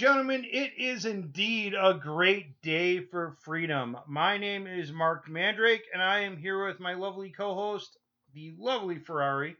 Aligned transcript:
Gentlemen, 0.00 0.46
it 0.50 0.72
is 0.78 1.04
indeed 1.04 1.74
a 1.74 1.92
great 1.92 2.62
day 2.62 3.00
for 3.00 3.36
freedom. 3.42 3.98
My 4.08 4.38
name 4.38 4.66
is 4.66 4.90
Marc 4.90 5.28
Mandrake, 5.28 5.84
and 5.92 6.02
I 6.02 6.20
am 6.20 6.38
here 6.38 6.66
with 6.66 6.80
my 6.80 6.94
lovely 6.94 7.28
co 7.28 7.54
host, 7.54 7.98
the 8.32 8.54
lovely 8.56 8.98
Ferrari. 8.98 9.58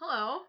Hello. 0.00 0.40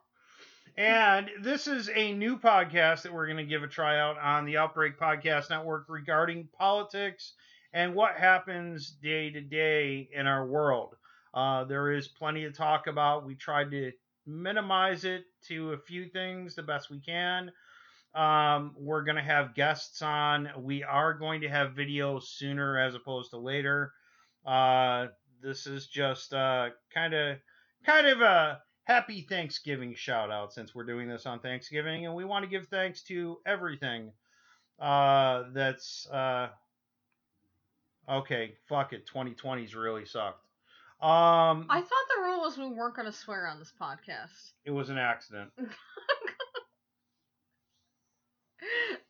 And 0.76 1.30
this 1.40 1.68
is 1.68 1.92
a 1.94 2.14
new 2.14 2.40
podcast 2.40 3.04
that 3.04 3.14
we're 3.14 3.28
going 3.28 3.38
to 3.38 3.44
give 3.44 3.62
a 3.62 3.68
try 3.68 4.00
out 4.00 4.18
on 4.18 4.46
the 4.46 4.58
Outbreak 4.58 4.98
Podcast 5.00 5.52
Network 5.52 5.86
regarding 5.88 6.50
politics 6.58 7.34
and 7.74 7.94
what 7.94 8.16
happens 8.16 8.90
day 8.90 9.30
to 9.30 9.42
day 9.42 10.10
in 10.12 10.26
our 10.26 10.48
world. 10.48 10.96
Uh, 11.36 11.64
there 11.64 11.92
is 11.92 12.08
plenty 12.08 12.42
to 12.42 12.52
talk 12.52 12.88
about. 12.88 13.24
We 13.24 13.36
tried 13.36 13.70
to 13.70 13.92
minimize 14.26 15.04
it 15.04 15.26
to 15.50 15.74
a 15.74 15.78
few 15.78 16.10
things 16.10 16.56
the 16.56 16.64
best 16.64 16.90
we 16.90 17.00
can. 17.00 17.52
Um, 18.16 18.74
we're 18.78 19.04
going 19.04 19.18
to 19.18 19.22
have 19.22 19.54
guests 19.54 20.02
on. 20.02 20.50
We 20.58 20.84
are 20.84 21.14
going 21.14 21.42
to 21.42 21.50
have 21.50 21.74
video 21.74 22.20
sooner 22.20 22.78
as 22.80 22.96
opposed 22.96 23.32
to 23.32 23.38
later. 23.38 23.94
Uh, 24.46 25.08
this 25.42 25.68
is 25.68 25.88
just 25.88 26.34
uh, 26.34 26.70
kind 26.94 27.14
of 27.14 27.38
kind 27.86 28.08
of 28.08 28.22
a 28.22 28.60
happy 28.84 29.22
Thanksgiving 29.22 29.94
shout 29.96 30.32
out 30.32 30.54
since 30.54 30.74
we're 30.74 30.86
doing 30.86 31.08
this 31.08 31.26
on 31.26 31.40
Thanksgiving, 31.40 32.06
and 32.06 32.16
we 32.16 32.26
want 32.26 32.44
to 32.44 32.50
give 32.50 32.68
thanks 32.68 33.04
to 33.04 33.38
everything 33.46 34.12
uh, 34.80 35.44
that's 35.54 36.08
uh, 36.10 36.48
okay. 38.10 38.54
Fuck 38.68 38.94
it, 38.94 39.08
2020's 39.14 39.76
really 39.76 40.06
sucked. 40.06 40.46
Um, 41.02 41.68
I 41.70 41.80
thought 41.80 42.08
the 42.18 42.24
rule 42.24 42.42
was 42.42 42.58
we 42.58 42.68
weren't 42.68 42.96
going 42.96 43.06
to 43.06 43.14
swear 43.14 43.48
on 43.48 43.60
this 43.60 43.72
podcast. 43.80 44.52
it 44.66 44.72
was 44.72 44.90
an 44.90 44.98
accident. 44.98 45.52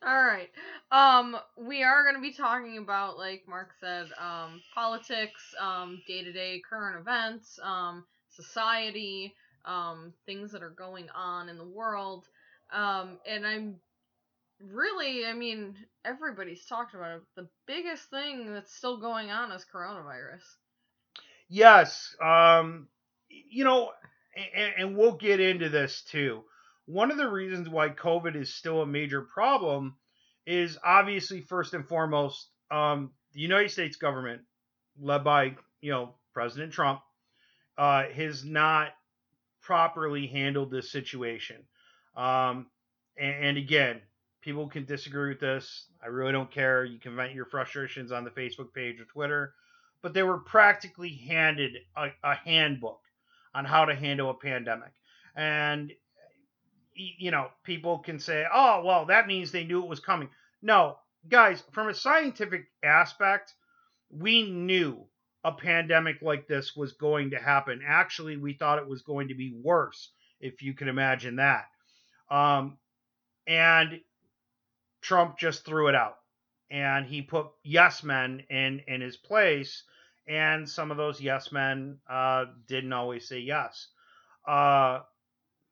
All 0.09 0.23
right. 0.23 0.49
Um, 0.91 1.37
we 1.55 1.83
are 1.83 2.01
going 2.01 2.15
to 2.15 2.21
be 2.21 2.33
talking 2.33 2.79
about, 2.79 3.19
like 3.19 3.43
Marc 3.47 3.69
said, 3.79 4.07
um, 4.19 4.59
politics, 4.73 5.53
um, 5.61 6.01
day 6.07 6.23
to 6.23 6.31
day 6.33 6.63
current 6.67 6.99
events, 6.99 7.59
um, 7.61 8.03
society, 8.31 9.35
um, 9.65 10.11
things 10.25 10.51
that 10.51 10.63
are 10.63 10.71
going 10.71 11.09
on 11.15 11.47
in 11.47 11.59
the 11.59 11.67
world. 11.67 12.25
Um, 12.73 13.19
and 13.27 13.45
I'm 13.45 13.75
really, 14.59 15.27
I 15.27 15.33
mean, 15.33 15.75
everybody's 16.03 16.65
talked 16.65 16.95
about 16.95 17.17
it. 17.17 17.21
The 17.35 17.47
biggest 17.67 18.09
thing 18.09 18.51
that's 18.51 18.73
still 18.73 18.99
going 18.99 19.29
on 19.29 19.51
is 19.51 19.63
coronavirus. 19.71 20.41
Yes. 21.49 22.15
Um, 22.19 22.87
you 23.29 23.63
know, 23.63 23.91
and, 24.55 24.73
and 24.75 24.97
we'll 24.97 25.17
get 25.17 25.39
into 25.39 25.69
this 25.69 26.01
too. 26.01 26.45
One 26.87 27.11
of 27.11 27.17
the 27.17 27.29
reasons 27.29 27.69
why 27.69 27.89
COVID 27.89 28.35
is 28.35 28.51
still 28.51 28.81
a 28.81 28.87
major 28.87 29.21
problem 29.21 29.93
is 30.49 30.77
obviously 30.83 31.41
first 31.41 31.73
and 31.73 31.87
foremost 31.87 32.49
um, 32.71 33.11
the 33.33 33.41
United 33.41 33.69
States 33.69 33.97
government, 33.97 34.41
led 34.99 35.23
by 35.23 35.55
you 35.81 35.91
know 35.91 36.15
President 36.33 36.73
Trump, 36.73 37.01
uh, 37.77 38.03
has 38.15 38.43
not 38.43 38.89
properly 39.61 40.27
handled 40.27 40.71
this 40.71 40.91
situation. 40.91 41.57
Um, 42.15 42.67
and, 43.17 43.45
and 43.45 43.57
again, 43.57 44.01
people 44.41 44.67
can 44.67 44.85
disagree 44.85 45.29
with 45.29 45.39
this. 45.39 45.85
I 46.03 46.07
really 46.07 46.31
don't 46.31 46.51
care. 46.51 46.83
You 46.83 46.99
can 46.99 47.15
vent 47.15 47.33
your 47.33 47.45
frustrations 47.45 48.11
on 48.11 48.23
the 48.23 48.31
Facebook 48.31 48.73
page 48.73 48.99
or 48.99 49.05
Twitter 49.05 49.53
but 50.01 50.13
they 50.13 50.23
were 50.23 50.37
practically 50.37 51.09
handed 51.27 51.77
a, 51.95 52.07
a 52.23 52.35
handbook 52.35 53.01
on 53.53 53.65
how 53.65 53.85
to 53.85 53.95
handle 53.95 54.29
a 54.29 54.33
pandemic. 54.33 54.91
And, 55.35 55.91
you 56.93 57.31
know, 57.31 57.47
people 57.63 57.99
can 57.99 58.19
say, 58.19 58.45
oh, 58.51 58.83
well, 58.85 59.05
that 59.05 59.27
means 59.27 59.51
they 59.51 59.63
knew 59.63 59.81
it 59.81 59.89
was 59.89 59.99
coming. 59.99 60.29
No, 60.61 60.97
guys, 61.27 61.63
from 61.71 61.89
a 61.89 61.93
scientific 61.93 62.65
aspect, 62.83 63.53
we 64.09 64.49
knew 64.49 65.05
a 65.43 65.51
pandemic 65.51 66.21
like 66.21 66.47
this 66.47 66.75
was 66.75 66.93
going 66.93 67.31
to 67.31 67.39
happen. 67.39 67.81
Actually, 67.85 68.37
we 68.37 68.53
thought 68.53 68.79
it 68.79 68.87
was 68.87 69.01
going 69.03 69.29
to 69.29 69.35
be 69.35 69.53
worse, 69.63 70.11
if 70.39 70.61
you 70.61 70.73
can 70.73 70.87
imagine 70.87 71.37
that. 71.37 71.65
Um, 72.29 72.77
and 73.47 74.01
Trump 75.01 75.37
just 75.39 75.65
threw 75.65 75.87
it 75.87 75.95
out 75.95 76.17
and 76.69 77.05
he 77.05 77.21
put 77.21 77.47
yes 77.63 78.03
men 78.03 78.43
in 78.49 78.81
in 78.87 79.01
his 79.01 79.17
place 79.17 79.83
and 80.27 80.69
some 80.69 80.91
of 80.91 80.97
those 80.97 81.19
yes 81.19 81.51
men 81.51 81.97
uh, 82.09 82.45
didn't 82.67 82.93
always 82.93 83.27
say 83.27 83.39
yes 83.39 83.87
uh, 84.47 84.99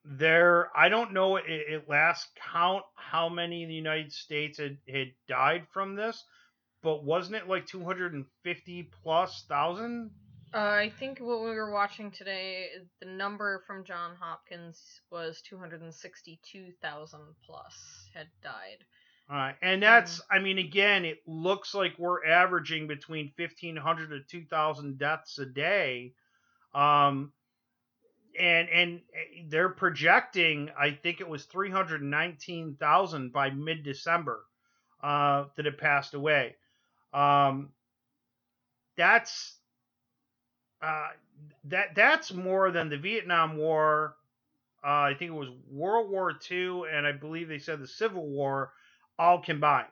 there 0.07 0.69
i 0.75 0.89
don't 0.89 1.13
know 1.13 1.37
at, 1.37 1.87
last 1.89 2.27
count 2.53 2.83
how 2.95 3.29
many 3.29 3.63
in 3.63 3.69
the 3.69 3.75
united 3.75 4.11
states 4.11 4.57
had, 4.57 4.77
had 4.91 5.07
died 5.27 5.67
from 5.71 5.95
this 5.95 6.23
but 6.83 7.03
wasn't 7.03 7.35
it 7.35 7.47
like 7.47 7.65
250 7.67 8.83
plus 9.03 9.45
thousand 9.49 10.11
Uh, 10.53 10.57
I 10.59 10.89
think 10.89 11.19
what 11.19 11.41
we 11.41 11.51
were 11.51 11.71
watching 11.71 12.11
today, 12.11 12.69
the 12.99 13.05
number 13.05 13.63
from 13.67 13.83
John 13.83 14.15
Hopkins 14.15 15.01
was 15.11 15.41
262,000 15.41 17.19
plus 17.45 18.09
had 18.13 18.27
died. 18.41 18.85
All 19.29 19.35
right, 19.37 19.55
and 19.61 19.81
that's 19.83 20.21
I 20.31 20.39
mean 20.39 20.57
again, 20.59 21.05
it 21.05 21.19
looks 21.27 21.73
like 21.73 21.97
we're 21.99 22.25
averaging 22.25 22.87
between 22.87 23.31
fifteen 23.37 23.75
hundred 23.75 24.09
to 24.09 24.21
two 24.21 24.45
thousand 24.45 24.97
deaths 24.99 25.37
a 25.39 25.45
day, 25.45 26.13
um, 26.73 27.33
and 28.39 28.69
and 28.69 29.01
eh, 29.13 29.43
they're 29.49 29.69
projecting 29.69 30.69
I 30.79 30.91
think 30.91 31.21
it 31.21 31.27
was 31.27 31.45
three 31.45 31.69
hundred 31.71 32.01
nineteen 32.01 32.75
thousand 32.79 33.33
by 33.33 33.49
mid 33.49 33.83
December 33.83 34.43
uh, 35.01 35.45
that 35.55 35.65
have 35.65 35.77
passed 35.77 36.13
away. 36.13 36.55
Um, 37.13 37.69
that's 38.97 39.55
uh, 40.81 41.07
that 41.65 41.95
that's 41.95 42.33
more 42.33 42.71
than 42.71 42.89
the 42.89 42.97
Vietnam 42.97 43.57
War. 43.57 44.15
Uh, 44.83 45.09
I 45.09 45.15
think 45.17 45.31
it 45.31 45.35
was 45.35 45.49
World 45.69 46.09
War 46.09 46.33
II, 46.49 46.83
and 46.91 47.05
I 47.05 47.11
believe 47.11 47.47
they 47.47 47.59
said 47.59 47.79
the 47.79 47.87
Civil 47.87 48.27
War 48.27 48.71
all 49.19 49.41
combined 49.41 49.87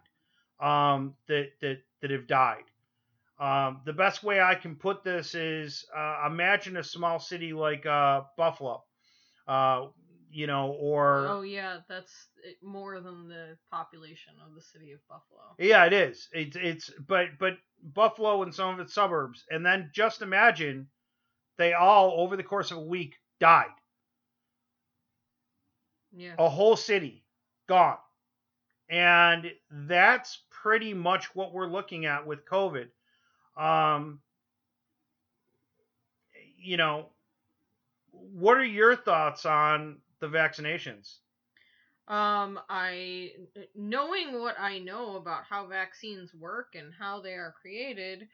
um, 0.60 1.16
that 1.28 1.50
that 1.62 1.80
that 2.02 2.12
have 2.12 2.28
died. 2.28 2.64
Um, 3.38 3.82
the 3.86 3.94
best 3.94 4.24
way 4.24 4.40
I 4.40 4.56
can 4.56 4.76
put 4.76 5.04
this 5.04 5.36
is 5.36 5.86
uh, 5.96 6.24
imagine 6.28 6.78
a 6.78 6.84
small 6.84 7.20
city 7.20 7.52
like 7.52 7.86
uh, 7.86 8.22
Buffalo, 8.38 8.84
uh, 9.48 9.88
you 10.32 10.48
know, 10.48 10.72
or 10.80 11.28
Oh 11.28 11.42
yeah, 11.42 11.80
that's 11.90 12.14
more 12.64 13.02
than 13.02 13.28
the 13.28 13.58
population 13.70 14.34
of 14.46 14.56
the 14.56 14.62
city 14.62 14.94
of 14.94 15.00
Buffalo. 15.10 15.56
yeah, 15.60 15.86
it 15.86 15.94
is. 15.94 16.30
It's 16.32 16.56
it's 16.56 16.90
but 17.08 17.38
but 17.38 17.58
Buffalo 17.84 18.42
and 18.44 18.56
some 18.56 18.74
of 18.74 18.80
its 18.80 18.94
suburbs, 18.94 19.44
and 19.50 19.66
then 19.66 19.90
just 19.94 20.22
imagine 20.22 20.88
they 21.58 21.74
all 21.74 22.14
over 22.22 22.38
the 22.38 22.44
course 22.44 22.72
of 22.72 22.78
a 22.78 22.82
week 22.82 23.16
died. 23.40 23.68
Yeah. 26.18 26.36
a 26.40 26.48
whole 26.48 26.78
city 26.78 27.26
gone. 27.68 27.98
And 28.90 29.52
that's 29.70 30.40
pretty 30.50 30.94
much 30.94 31.36
what 31.36 31.54
we're 31.54 31.68
looking 31.68 32.06
at 32.06 32.26
with 32.26 32.46
COVID. 32.46 32.88
Um, 33.58 34.20
you 36.58 36.78
know, 36.78 37.08
what 38.12 38.58
are 38.58 38.66
your 38.66 38.96
thoughts 38.96 39.46
on 39.46 39.98
the 40.20 40.28
vaccinations? 40.28 41.18
Um, 42.08 42.60
I 42.70 43.32
knowing 43.76 44.40
what 44.40 44.60
I 44.60 44.78
know 44.80 45.16
about 45.16 45.46
how 45.46 45.66
vaccines 45.66 46.34
work 46.36 46.76
and 46.76 46.94
how 46.94 47.20
they 47.20 47.34
are 47.34 47.56
created, 47.60 48.28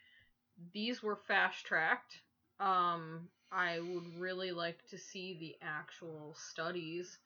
these 0.73 1.01
were 1.01 1.15
fast 1.15 1.65
tracked. 1.65 2.19
Um, 2.59 3.29
I 3.51 3.79
would 3.79 4.19
really 4.19 4.51
like 4.51 4.85
to 4.89 4.97
see 4.97 5.37
the 5.39 5.55
actual 5.65 6.35
studies 6.37 7.17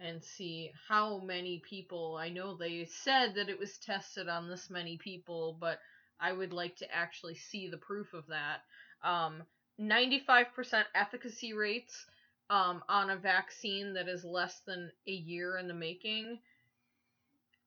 and 0.00 0.22
see 0.22 0.70
how 0.88 1.18
many 1.18 1.58
people. 1.68 2.16
I 2.16 2.28
know 2.28 2.54
they 2.54 2.84
said 2.84 3.34
that 3.34 3.48
it 3.48 3.58
was 3.58 3.78
tested 3.78 4.28
on 4.28 4.48
this 4.48 4.70
many 4.70 4.96
people, 4.98 5.56
but 5.60 5.80
I 6.20 6.32
would 6.32 6.52
like 6.52 6.76
to 6.76 6.94
actually 6.94 7.34
see 7.36 7.68
the 7.68 7.76
proof 7.78 8.12
of 8.14 8.26
that. 8.28 8.62
Um, 9.02 9.42
95% 9.80 10.46
efficacy 10.94 11.52
rates 11.52 12.06
um, 12.50 12.82
on 12.88 13.10
a 13.10 13.16
vaccine 13.16 13.94
that 13.94 14.08
is 14.08 14.24
less 14.24 14.60
than 14.66 14.90
a 15.06 15.12
year 15.12 15.58
in 15.58 15.68
the 15.68 15.74
making, 15.74 16.38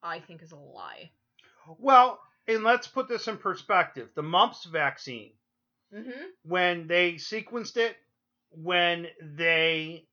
I 0.03 0.19
think 0.19 0.42
is 0.42 0.51
a 0.51 0.57
lie. 0.57 1.12
Well, 1.77 2.19
and 2.48 2.63
let's 2.63 2.88
put 2.88 3.07
this 3.07 3.27
in 3.27 3.38
perspective. 3.38 4.09
The 4.15 4.24
mumps 4.24 4.65
vaccine, 4.65 5.31
Mm-hmm. 5.94 6.25
when 6.44 6.88
they 6.88 7.13
sequenced 7.13 7.77
it, 7.77 7.97
when 8.51 9.07
they 9.21 10.06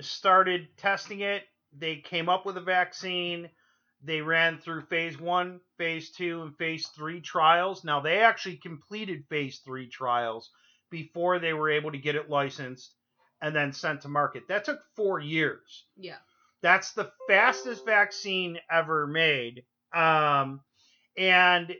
started 0.00 0.68
testing 0.76 1.20
it, 1.20 1.44
they 1.76 1.96
came 1.96 2.28
up 2.28 2.46
with 2.46 2.56
a 2.56 2.62
vaccine. 2.62 3.50
They 4.02 4.20
ran 4.20 4.58
through 4.58 4.82
phase 4.82 5.18
one, 5.18 5.60
phase 5.76 6.10
two, 6.10 6.42
and 6.42 6.56
phase 6.56 6.86
three 6.88 7.20
trials. 7.20 7.84
Now, 7.84 8.00
they 8.00 8.18
actually 8.18 8.56
completed 8.56 9.24
phase 9.28 9.60
three 9.64 9.88
trials 9.88 10.50
before 10.90 11.38
they 11.38 11.52
were 11.52 11.70
able 11.70 11.90
to 11.92 11.98
get 11.98 12.14
it 12.14 12.30
licensed 12.30 12.94
and 13.40 13.54
then 13.54 13.72
sent 13.72 14.02
to 14.02 14.08
market. 14.08 14.48
That 14.48 14.64
took 14.64 14.80
four 14.96 15.20
years. 15.20 15.84
Yeah. 15.96 16.16
That's 16.62 16.92
the 16.92 17.10
fastest 17.28 17.84
vaccine 17.84 18.58
ever 18.70 19.06
made. 19.06 19.64
Um, 19.92 20.60
and 21.16 21.74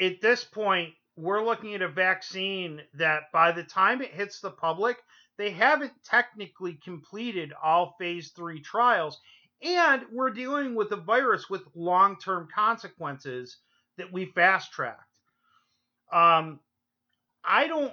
at 0.00 0.20
this 0.20 0.44
point, 0.44 0.94
we're 1.16 1.44
looking 1.44 1.74
at 1.74 1.82
a 1.82 1.88
vaccine 1.88 2.82
that 2.94 3.24
by 3.32 3.52
the 3.52 3.64
time 3.64 4.02
it 4.02 4.12
hits 4.12 4.40
the 4.40 4.50
public, 4.50 4.96
they 5.38 5.50
haven't 5.50 5.92
technically 6.04 6.78
completed 6.84 7.52
all 7.62 7.96
phase 7.98 8.30
three 8.36 8.60
trials. 8.60 9.18
And 9.62 10.02
we're 10.12 10.30
dealing 10.30 10.74
with 10.74 10.90
a 10.92 10.96
virus 10.96 11.50
with 11.50 11.62
long 11.74 12.16
term 12.18 12.48
consequences 12.54 13.58
that 13.98 14.12
we 14.12 14.26
fast 14.26 14.72
tracked. 14.72 15.02
Um, 16.12 16.60
I 17.44 17.66
don't, 17.66 17.92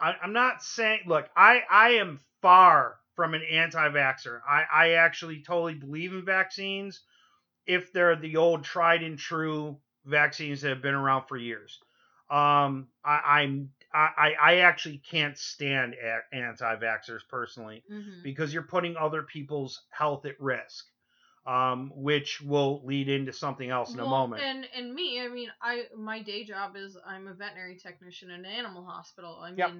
I, 0.00 0.14
am 0.22 0.32
not 0.32 0.62
saying, 0.62 1.00
look, 1.06 1.28
I, 1.36 1.62
I 1.70 1.90
am 1.90 2.20
far 2.42 2.96
from 3.14 3.34
an 3.34 3.42
anti 3.42 3.88
vaxxer. 3.88 4.40
I, 4.48 4.64
I 4.72 4.90
actually 4.92 5.42
totally 5.42 5.74
believe 5.74 6.12
in 6.12 6.24
vaccines 6.24 7.00
if 7.66 7.92
they're 7.92 8.16
the 8.16 8.36
old 8.36 8.64
tried 8.64 9.02
and 9.02 9.18
true 9.18 9.78
vaccines 10.04 10.60
that 10.60 10.68
have 10.68 10.82
been 10.82 10.94
around 10.94 11.26
for 11.26 11.36
years. 11.36 11.80
Um, 12.30 12.88
I, 13.04 13.40
I'm 13.40 13.70
I, 13.96 14.34
I 14.40 14.56
actually 14.56 14.98
can't 14.98 15.38
stand 15.38 15.94
anti-vaxxers 16.32 17.20
personally 17.30 17.82
mm-hmm. 17.90 18.22
because 18.22 18.52
you're 18.52 18.62
putting 18.62 18.96
other 18.96 19.22
people's 19.22 19.82
health 19.90 20.26
at 20.26 20.38
risk, 20.38 20.84
um, 21.46 21.92
which 21.94 22.40
will 22.40 22.82
lead 22.84 23.08
into 23.08 23.32
something 23.32 23.70
else 23.70 23.92
in 23.92 23.98
well, 23.98 24.06
a 24.06 24.10
moment. 24.10 24.42
And 24.42 24.66
and 24.76 24.94
me, 24.94 25.20
I 25.20 25.28
mean, 25.28 25.48
I 25.62 25.84
my 25.96 26.22
day 26.22 26.44
job 26.44 26.76
is 26.76 26.96
I'm 27.06 27.28
a 27.28 27.34
veterinary 27.34 27.76
technician 27.76 28.30
in 28.30 28.40
an 28.40 28.46
animal 28.46 28.84
hospital. 28.84 29.38
I 29.42 29.50
mean, 29.50 29.58
yep. 29.58 29.72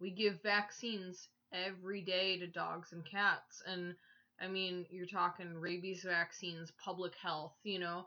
we 0.00 0.10
give 0.10 0.42
vaccines 0.42 1.28
every 1.52 2.02
day 2.02 2.38
to 2.38 2.46
dogs 2.46 2.92
and 2.92 3.04
cats, 3.04 3.62
and 3.66 3.94
I 4.40 4.48
mean, 4.48 4.86
you're 4.90 5.06
talking 5.06 5.54
rabies 5.54 6.02
vaccines, 6.02 6.72
public 6.82 7.12
health, 7.22 7.54
you 7.62 7.78
know 7.78 8.06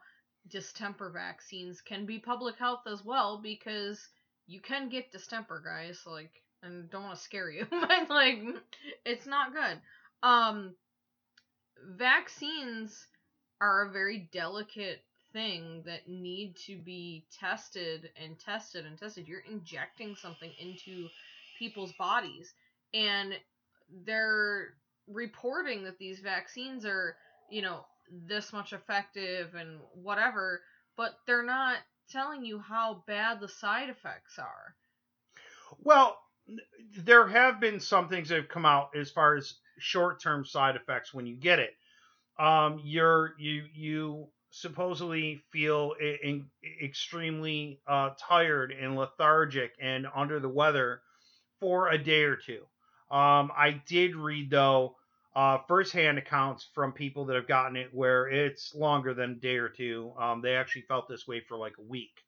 distemper 0.50 1.10
vaccines 1.10 1.82
can 1.82 2.06
be 2.06 2.20
public 2.20 2.58
health 2.58 2.82
as 2.88 3.04
well 3.04 3.40
because 3.42 4.08
you 4.48 4.62
can 4.62 4.90
get 4.90 5.12
distemper, 5.12 5.62
guys. 5.64 6.02
Like, 6.06 6.32
and 6.64 6.90
don't 6.90 7.04
want 7.04 7.18
to 7.18 7.22
scare 7.24 7.50
you, 7.50 7.68
but 7.70 8.10
like, 8.10 8.40
it's 9.06 9.28
not 9.28 9.54
good. 9.54 9.80
Um, 10.24 10.74
vaccines 11.86 13.08
are 13.62 13.88
a 13.88 13.92
very 13.92 14.30
delicate 14.32 15.04
thing 15.34 15.84
that 15.86 16.08
need 16.08 16.56
to 16.66 16.78
be 16.78 17.26
tested 17.40 18.10
and 18.22 18.40
tested 18.40 18.86
and 18.86 18.98
tested. 18.98 19.28
You're 19.28 19.44
injecting 19.50 20.16
something 20.16 20.52
into 20.60 21.10
people's 21.60 21.94
bodies, 21.94 22.54
and 22.94 23.34
they're 24.06 24.74
reporting 25.08 25.84
that 25.84 25.98
these 25.98 26.20
vaccines 26.20 26.86
are, 26.86 27.16
you 27.50 27.62
know, 27.62 27.86
this 28.28 28.54
much 28.54 28.74
effective 28.74 29.56
and 29.56 29.80
whatever, 29.94 30.62
but 30.96 31.18
they're 31.26 31.44
not 31.44 31.78
telling 32.10 32.46
you 32.46 32.60
how 32.60 33.04
bad 33.08 33.40
the 33.40 33.48
side 33.48 33.90
effects 33.90 34.40
are. 34.40 34.76
Well, 35.80 36.18
there 36.98 37.28
have 37.28 37.60
been 37.60 37.80
some 37.80 38.08
things 38.08 38.30
that 38.30 38.38
have 38.38 38.50
come 38.50 38.66
out 38.66 38.96
as 38.96 39.12
far 39.12 39.36
as 39.36 39.56
short-term 39.80 40.46
side 40.46 40.76
effects 40.76 41.14
when 41.14 41.26
you 41.26 41.36
get 41.36 41.60
it. 41.60 41.74
Um, 42.40 42.80
you're 42.84 43.34
you 43.40 43.64
you 43.74 44.28
supposedly 44.52 45.42
feel 45.52 45.94
in, 46.24 46.46
extremely 46.84 47.80
uh, 47.88 48.12
tired 48.20 48.72
and 48.72 48.96
lethargic 48.96 49.74
and 49.82 50.08
under 50.16 50.40
the 50.40 50.50
weather 50.50 51.02
for 51.60 51.90
a 51.90 51.98
day 51.98 52.24
or 52.24 52.36
two. 52.36 52.62
Um, 53.10 53.52
I 53.56 53.82
did 53.88 54.16
read 54.16 54.50
though 54.50 54.96
uh, 55.36 55.60
firsthand 55.68 56.18
accounts 56.18 56.68
from 56.74 56.92
people 56.92 57.26
that 57.26 57.36
have 57.36 57.48
gotten 57.48 57.76
it 57.76 57.94
where 57.94 58.28
it's 58.28 58.74
longer 58.74 59.14
than 59.14 59.32
a 59.32 59.36
day 59.36 59.58
or 59.58 59.70
two. 59.70 60.12
Um, 60.20 60.42
they 60.42 60.56
actually 60.56 60.84
felt 60.84 61.08
this 61.08 61.28
way 61.28 61.42
for 61.48 61.58
like 61.58 61.74
a 61.78 61.84
week. 61.84 62.24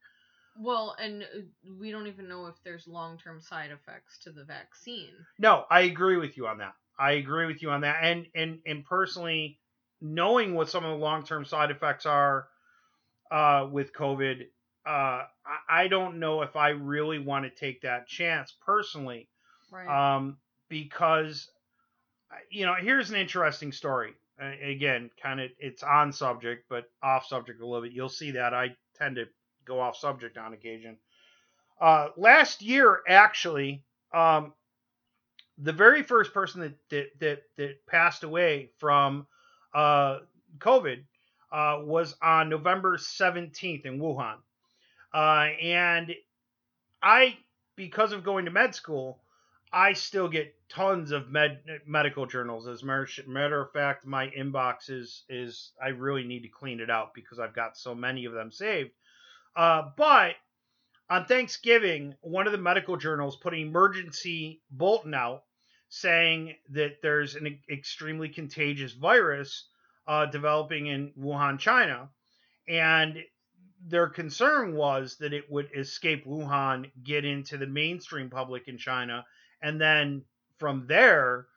Well, 0.60 0.96
and 1.02 1.24
uh, 1.24 1.40
we 1.80 1.90
don't 1.92 2.08
even 2.08 2.28
know 2.28 2.48
if 2.48 2.56
there's 2.64 2.88
long 2.88 3.18
term 3.18 3.42
side 3.42 3.72
effects 3.72 4.20
to 4.20 4.32
the 4.32 4.44
vaccine. 4.44 5.14
No, 5.40 5.66
I 5.72 5.82
agree 5.82 6.18
with 6.18 6.38
you 6.38 6.48
on 6.48 6.60
that. 6.60 6.74
I 7.00 7.14
agree 7.14 7.46
with 7.46 7.62
you 7.62 7.72
on 7.72 7.82
that. 7.82 8.00
And 8.02 8.28
and 8.36 8.60
and 8.66 8.86
personally, 8.86 9.60
knowing 10.02 10.54
what 10.54 10.70
some 10.70 10.84
of 10.84 10.92
the 10.92 11.04
long 11.04 11.24
term 11.24 11.46
side 11.46 11.72
effects 11.72 12.06
are 12.06 12.48
uh, 13.32 13.68
with 13.72 13.94
COVID, 13.94 14.42
uh, 14.86 14.90
I, 14.90 15.26
I 15.70 15.88
don't 15.88 16.20
know 16.20 16.42
if 16.42 16.56
I 16.56 16.70
really 16.70 17.20
want 17.20 17.46
to 17.46 17.52
take 17.52 17.82
that 17.82 18.08
chance 18.08 18.54
personally. 18.66 19.30
Right. 19.72 20.16
Um, 20.16 20.38
because 20.68 21.50
you 22.52 22.66
know, 22.66 22.76
here's 22.80 23.10
an 23.10 23.16
interesting 23.16 23.72
story. 23.72 24.14
Uh, 24.42 24.52
again, 24.64 25.10
kind 25.22 25.40
of 25.40 25.50
it's 25.58 25.84
on 25.84 26.12
subject, 26.12 26.66
but 26.70 26.86
off 27.02 27.26
subject 27.26 27.62
a 27.62 27.66
little 27.66 27.82
bit. 27.82 27.94
You'll 27.94 28.10
see 28.10 28.32
that 28.32 28.54
I 28.54 28.76
tend 28.98 29.16
to 29.16 29.26
go 29.66 29.80
off 29.80 29.98
subject 29.98 30.38
on 30.38 30.54
occasion. 30.54 30.98
Uh, 31.80 32.10
last 32.18 32.62
year, 32.62 33.00
actually, 33.08 33.84
um, 34.14 34.54
the 35.62 35.74
very 35.74 36.04
first 36.04 36.34
person 36.34 36.62
that 36.62 36.90
that 36.90 37.20
that, 37.20 37.44
that 37.58 37.86
passed 37.88 38.24
away 38.24 38.72
from 38.78 39.28
uh, 39.74 40.20
COVID 40.58 41.04
uh, 41.52 41.80
was 41.82 42.16
on 42.22 42.50
November 42.50 42.98
17th 42.98 43.86
in 43.86 44.00
Wuhan, 44.00 44.36
uh, 45.14 45.48
and 45.62 46.16
I, 47.02 47.38
because 47.76 48.14
of 48.14 48.24
going 48.24 48.46
to 48.46 48.52
med 48.52 48.74
school, 48.76 49.20
I 49.72 49.94
still 49.94 50.30
get 50.30 50.56
tons 50.70 51.12
of 51.12 51.30
med 51.30 51.62
medical 51.86 52.26
journals. 52.26 52.68
As 52.68 52.84
matter 52.84 53.62
of 53.62 53.72
fact, 53.72 54.06
my 54.06 54.28
inbox 54.30 54.90
is 54.90 55.24
is 55.30 55.72
I 55.84 55.90
really 55.90 56.24
need 56.24 56.44
to 56.44 56.50
clean 56.50 56.80
it 56.80 56.90
out 56.90 57.14
because 57.14 57.40
I've 57.40 57.56
got 57.56 57.78
so 57.78 57.94
many 57.94 58.26
of 58.26 58.34
them 58.34 58.52
saved. 58.52 58.92
Uh, 59.56 59.90
but 59.98 60.36
on 61.10 61.26
Thanksgiving, 61.26 62.16
one 62.22 62.46
of 62.46 62.52
the 62.52 62.60
medical 62.60 62.96
journals 62.96 63.36
put 63.36 63.54
an 63.54 63.60
emergency 63.60 64.62
bulletin 64.72 65.14
out 65.14 65.44
saying 65.90 66.56
that 66.70 67.02
there's 67.02 67.36
an 67.36 67.60
extremely 67.70 68.30
contagious 68.30 68.94
virus 68.94 69.68
uh, 70.08 70.26
developing 70.28 70.88
in 70.88 71.12
Wuhan, 71.20 71.60
China, 71.60 72.10
and 72.68 73.18
their 73.88 74.08
concern 74.08 74.76
was 74.76 75.18
that 75.18 75.34
it 75.34 75.50
would 75.50 75.70
escape 75.76 76.26
Wuhan, 76.26 76.92
get 77.04 77.26
into 77.26 77.58
the 77.58 77.68
mainstream 77.68 78.30
public 78.30 78.68
in 78.68 78.78
China, 78.78 79.26
and 79.62 79.80
then 79.80 80.24
from 80.58 80.86
there 80.88 81.48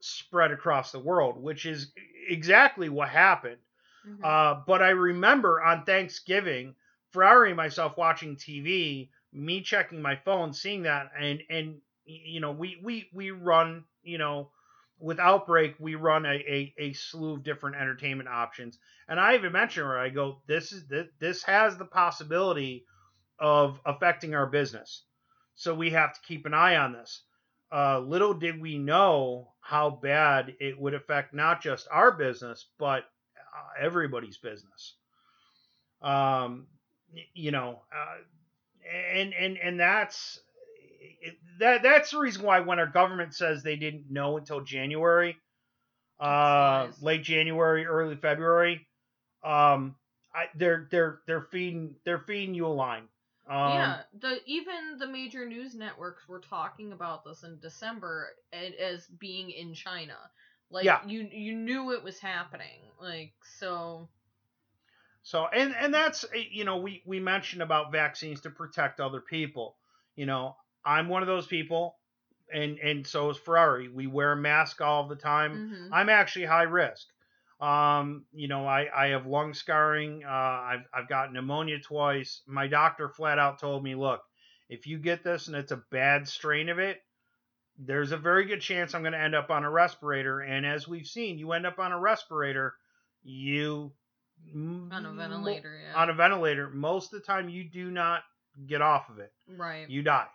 spread 0.00 0.52
across 0.52 0.92
the 0.92 0.98
world, 0.98 1.40
which 1.40 1.66
is 1.66 1.92
exactly 2.28 2.88
what 2.88 3.08
happened. 3.08 3.58
Mm-hmm. 4.06 4.24
Uh, 4.24 4.62
but 4.66 4.82
I 4.82 4.90
remember 4.90 5.62
on 5.62 5.84
Thanksgiving, 5.84 6.74
Ferrari 7.10 7.50
and 7.50 7.56
myself 7.56 7.96
watching 7.96 8.36
TV, 8.36 9.08
me 9.32 9.60
checking 9.60 10.02
my 10.02 10.16
phone, 10.16 10.52
seeing 10.52 10.82
that, 10.82 11.10
and 11.18 11.40
and 11.48 11.80
you 12.04 12.40
know 12.40 12.52
we 12.52 12.78
we 12.82 13.08
we 13.12 13.30
run 13.30 13.84
you 14.02 14.18
know 14.18 14.50
with 14.98 15.18
outbreak 15.18 15.74
we 15.80 15.96
run 15.96 16.24
a, 16.24 16.28
a, 16.28 16.74
a 16.78 16.92
slew 16.92 17.34
of 17.34 17.42
different 17.42 17.76
entertainment 17.76 18.28
options. 18.28 18.78
And 19.08 19.18
i 19.18 19.34
even 19.34 19.52
mentioned 19.52 19.86
where 19.86 19.98
i 19.98 20.08
go 20.08 20.42
this 20.46 20.72
is 20.72 20.86
this, 20.86 21.06
this 21.18 21.42
has 21.44 21.76
the 21.76 21.84
possibility 21.84 22.84
of 23.38 23.80
affecting 23.84 24.34
our 24.34 24.46
business. 24.46 25.02
So 25.56 25.74
we 25.74 25.90
have 25.90 26.14
to 26.14 26.20
keep 26.26 26.46
an 26.46 26.54
eye 26.54 26.76
on 26.76 26.92
this. 26.92 27.22
Uh, 27.72 28.00
little 28.00 28.34
did 28.34 28.60
we 28.60 28.78
know 28.78 29.52
how 29.60 29.90
bad 29.90 30.54
it 30.60 30.78
would 30.78 30.94
affect 30.94 31.34
not 31.34 31.62
just 31.62 31.88
our 31.90 32.12
business, 32.12 32.66
but 32.78 33.04
uh, 33.36 33.84
everybody's 33.84 34.38
business. 34.38 34.94
Um, 36.02 36.66
you 37.34 37.50
know, 37.50 37.82
uh, 37.94 38.18
and 39.14 39.32
and 39.34 39.56
and 39.58 39.80
that's 39.80 40.40
that 41.58 41.82
that's 41.82 42.10
the 42.10 42.18
reason 42.18 42.42
why 42.42 42.60
when 42.60 42.78
our 42.78 42.86
government 42.86 43.34
says 43.34 43.62
they 43.62 43.76
didn't 43.76 44.10
know 44.10 44.36
until 44.36 44.60
January, 44.60 45.36
uh, 46.20 46.88
late 47.00 47.22
January, 47.22 47.86
early 47.86 48.16
February, 48.16 48.86
um, 49.44 49.96
I, 50.34 50.46
they're 50.54 50.88
they're 50.90 51.20
they're 51.26 51.46
feeding 51.50 51.94
they're 52.04 52.20
feeding 52.20 52.54
you 52.54 52.66
a 52.66 52.68
line. 52.68 53.04
Um, 53.48 53.72
yeah, 53.72 54.00
the 54.20 54.38
even 54.46 54.98
the 54.98 55.06
major 55.06 55.46
news 55.46 55.74
networks 55.74 56.28
were 56.28 56.40
talking 56.40 56.92
about 56.92 57.24
this 57.24 57.42
in 57.42 57.58
December 57.60 58.28
as 58.52 59.06
being 59.18 59.50
in 59.50 59.74
China. 59.74 60.16
Like 60.70 60.84
yeah. 60.84 61.00
you 61.06 61.28
you 61.30 61.54
knew 61.54 61.92
it 61.92 62.02
was 62.02 62.18
happening. 62.18 62.80
Like 63.00 63.32
so 63.58 64.08
so 65.22 65.46
and 65.46 65.74
and 65.78 65.92
that's 65.92 66.24
eh, 66.34 66.44
you 66.50 66.64
know 66.64 66.78
we 66.78 67.02
we 67.04 67.20
mentioned 67.20 67.62
about 67.62 67.92
vaccines 67.92 68.40
to 68.42 68.50
protect 68.50 69.00
other 69.00 69.20
people. 69.20 69.76
You 70.16 70.26
know, 70.26 70.56
I'm 70.84 71.08
one 71.08 71.22
of 71.22 71.28
those 71.28 71.46
people 71.46 71.96
and 72.52 72.78
and 72.78 73.06
so 73.06 73.30
is 73.30 73.36
Ferrari. 73.36 73.88
We 73.88 74.06
wear 74.06 74.32
a 74.32 74.36
mask 74.36 74.80
all 74.80 75.08
the 75.08 75.16
time. 75.16 75.52
Mm-hmm. 75.52 75.94
I'm 75.94 76.08
actually 76.08 76.46
high 76.46 76.64
risk. 76.64 77.06
Um, 77.60 78.24
you 78.32 78.48
know, 78.48 78.66
I, 78.66 78.88
I 78.94 79.06
have 79.08 79.26
lung 79.26 79.54
scarring. 79.54 80.24
Uh, 80.24 80.28
I've, 80.28 80.84
I've 80.92 81.08
got 81.08 81.32
pneumonia 81.32 81.78
twice. 81.78 82.42
My 82.46 82.66
doctor 82.66 83.08
flat 83.08 83.38
out 83.38 83.60
told 83.60 83.84
me, 83.84 83.94
look, 83.94 84.20
if 84.68 84.88
you 84.88 84.98
get 84.98 85.22
this 85.22 85.46
and 85.46 85.54
it's 85.54 85.70
a 85.70 85.82
bad 85.92 86.26
strain 86.26 86.68
of 86.68 86.80
it, 86.80 86.98
there's 87.78 88.10
a 88.10 88.16
very 88.16 88.46
good 88.46 88.60
chance 88.60 88.94
I'm 88.94 89.02
going 89.02 89.12
to 89.12 89.20
end 89.20 89.36
up 89.36 89.50
on 89.50 89.62
a 89.62 89.70
respirator. 89.70 90.40
And 90.40 90.66
as 90.66 90.88
we've 90.88 91.06
seen, 91.06 91.38
you 91.38 91.52
end 91.52 91.64
up 91.64 91.78
on 91.78 91.92
a 91.92 91.98
respirator, 91.98 92.74
you 93.22 93.92
on 94.54 95.06
a 95.06 95.12
ventilator, 95.12 95.78
yeah. 95.86 96.02
On 96.02 96.10
a 96.10 96.14
ventilator, 96.14 96.68
most 96.68 97.12
of 97.14 97.20
the 97.20 97.26
time 97.26 97.48
you 97.48 97.62
do 97.62 97.92
not 97.92 98.22
get 98.66 98.82
off 98.82 99.08
of 99.08 99.20
it. 99.20 99.32
Right. 99.48 99.88
You 99.88 100.02
die. 100.02 100.26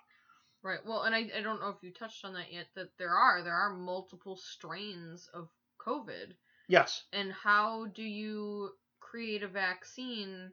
Right. 0.67 0.85
Well, 0.85 1.03
and 1.03 1.15
I, 1.15 1.29
I 1.33 1.41
don't 1.41 1.61
know 1.61 1.69
if 1.69 1.81
you 1.81 1.91
touched 1.93 2.25
on 2.25 2.33
that 2.33 2.51
yet. 2.51 2.65
That 2.75 2.89
there 2.99 3.15
are 3.15 3.41
there 3.41 3.55
are 3.55 3.73
multiple 3.73 4.35
strains 4.35 5.29
of 5.33 5.47
COVID. 5.79 6.33
Yes. 6.67 7.05
And 7.13 7.31
how 7.31 7.85
do 7.95 8.03
you 8.03 8.71
create 8.99 9.43
a 9.43 9.47
vaccine 9.47 10.51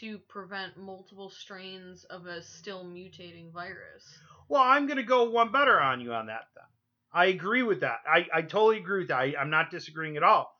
to 0.00 0.18
prevent 0.20 0.78
multiple 0.78 1.28
strains 1.28 2.04
of 2.04 2.24
a 2.24 2.42
still 2.42 2.82
mutating 2.82 3.52
virus? 3.52 4.08
Well, 4.48 4.62
I'm 4.62 4.86
going 4.86 4.96
to 4.96 5.02
go 5.02 5.28
one 5.28 5.52
better 5.52 5.78
on 5.78 6.00
you 6.00 6.14
on 6.14 6.26
that 6.26 6.46
then. 6.54 6.64
I 7.12 7.26
agree 7.26 7.62
with 7.62 7.80
that. 7.80 7.98
I, 8.10 8.26
I 8.32 8.40
totally 8.40 8.78
agree 8.78 9.00
with 9.00 9.08
that. 9.08 9.18
I, 9.18 9.34
I'm 9.38 9.50
not 9.50 9.70
disagreeing 9.70 10.16
at 10.16 10.22
all. 10.22 10.50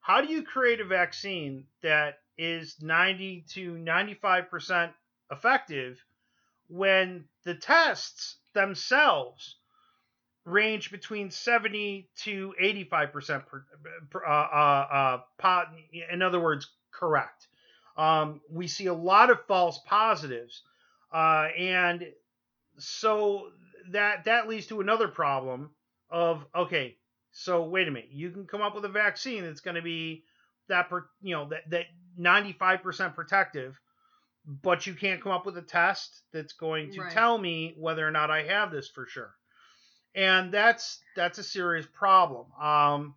How 0.00 0.22
do 0.22 0.32
you 0.32 0.42
create 0.42 0.80
a 0.80 0.86
vaccine 0.86 1.66
that 1.82 2.14
is 2.38 2.76
90 2.80 3.44
to 3.50 3.74
95% 3.74 4.94
effective 5.30 5.98
when 6.68 7.24
the 7.44 7.54
tests 7.54 8.36
themselves 8.54 9.56
range 10.44 10.90
between 10.90 11.30
70 11.30 12.08
to 12.16 12.54
85% 12.62 13.46
per, 13.46 13.64
per, 14.10 14.24
uh, 14.24 14.30
uh, 14.30 15.20
uh, 15.42 15.64
in 16.10 16.22
other 16.22 16.40
words, 16.40 16.70
correct. 16.92 17.48
Um, 17.96 18.40
we 18.50 18.68
see 18.68 18.86
a 18.86 18.94
lot 18.94 19.30
of 19.30 19.44
false 19.46 19.80
positives, 19.86 20.62
uh, 21.12 21.48
and 21.58 22.04
so 22.78 23.48
that 23.90 24.24
that 24.24 24.48
leads 24.48 24.66
to 24.66 24.80
another 24.80 25.08
problem 25.08 25.70
of 26.10 26.44
okay, 26.54 26.96
so 27.32 27.64
wait 27.64 27.88
a 27.88 27.90
minute, 27.90 28.10
you 28.12 28.30
can 28.30 28.46
come 28.46 28.60
up 28.60 28.74
with 28.74 28.84
a 28.84 28.90
vaccine 28.90 29.44
that's 29.44 29.60
going 29.60 29.76
to 29.76 29.82
be 29.82 30.24
that 30.68 30.90
per, 30.90 31.06
you 31.22 31.34
know 31.34 31.48
that 31.48 31.70
that 31.70 31.86
95% 32.20 33.14
protective, 33.14 33.80
but 34.46 34.86
you 34.86 34.94
can't 34.94 35.20
come 35.20 35.32
up 35.32 35.44
with 35.44 35.58
a 35.58 35.62
test 35.62 36.22
that's 36.32 36.52
going 36.52 36.92
to 36.92 37.00
right. 37.00 37.12
tell 37.12 37.36
me 37.36 37.74
whether 37.76 38.06
or 38.06 38.12
not 38.12 38.30
I 38.30 38.44
have 38.44 38.70
this 38.70 38.88
for 38.88 39.06
sure. 39.06 39.34
And 40.14 40.52
that's 40.52 41.00
that's 41.14 41.38
a 41.38 41.42
serious 41.42 41.86
problem. 41.92 42.46
Um, 42.60 43.14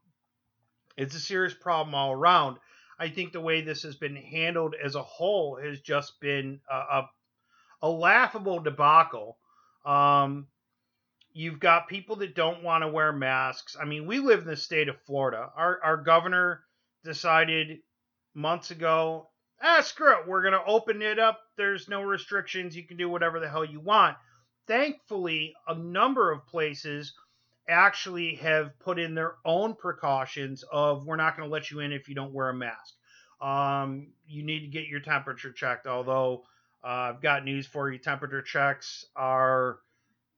it's 0.98 1.16
a 1.16 1.20
serious 1.20 1.54
problem 1.54 1.96
all 1.96 2.12
around. 2.12 2.58
I 3.00 3.10
think 3.10 3.32
the 3.32 3.40
way 3.40 3.62
this 3.62 3.84
has 3.84 3.96
been 3.96 4.18
handled 4.18 4.76
as 4.84 4.96
a 4.96 5.04
whole 5.04 5.58
has 5.64 5.80
just 5.80 6.20
been 6.20 6.60
a, 6.70 6.76
a, 6.76 7.10
a 7.84 7.90
laughable 7.90 8.60
debacle. 8.60 9.38
Um, 9.86 10.48
you've 11.32 11.60
got 11.60 11.88
people 11.88 12.18
that 12.18 12.36
don't 12.36 12.64
want 12.64 12.84
to 12.84 12.90
wear 12.90 13.14
masks. 13.14 13.78
I 13.80 13.86
mean, 13.86 14.06
we 14.06 14.20
live 14.20 14.42
in 14.42 14.48
the 14.48 14.58
state 14.58 14.90
of 14.90 15.02
Florida. 15.04 15.50
Our 15.56 15.80
our 15.82 15.98
governor 15.98 16.64
decided 17.06 17.80
months 18.34 18.72
ago, 18.72 19.29
ah, 19.62 19.82
screw 19.82 20.20
it, 20.20 20.28
we're 20.28 20.44
gonna 20.44 20.64
open 20.66 21.02
it 21.02 21.20
up. 21.20 21.42
There's 21.58 21.88
no 21.88 22.02
restrictions. 22.02 22.76
You 22.76 22.84
can 22.84 22.98
do 22.98 23.10
whatever 23.10 23.40
the 23.40 23.50
hell 23.50 23.66
you 23.66 23.80
want. 23.80 24.18
Thankfully, 24.68 25.54
a 25.68 25.76
number 25.76 26.32
of 26.32 26.46
places 26.48 27.14
actually 27.68 28.36
have 28.36 28.78
put 28.80 29.00
in 29.00 29.16
their 29.16 29.36
own 29.46 29.76
precautions 29.76 30.64
of 30.72 31.06
we're 31.06 31.16
not 31.16 31.38
going 31.38 31.48
to 31.48 31.52
let 31.54 31.70
you 31.72 31.80
in 31.80 31.92
if 31.92 32.10
you 32.10 32.16
don't 32.16 32.34
wear 32.34 32.50
a 32.50 32.54
mask. 32.54 32.96
Um, 33.42 34.08
you 34.28 34.44
need 34.44 34.62
to 34.62 34.68
get 34.68 34.88
your 34.88 35.00
temperature 35.00 35.52
checked. 35.52 35.88
Although 35.88 36.44
uh, 36.84 36.88
I've 36.88 37.22
got 37.22 37.46
news 37.46 37.68
for 37.68 37.92
you, 37.92 37.98
temperature 37.98 38.42
checks 38.42 39.06
are 39.16 39.80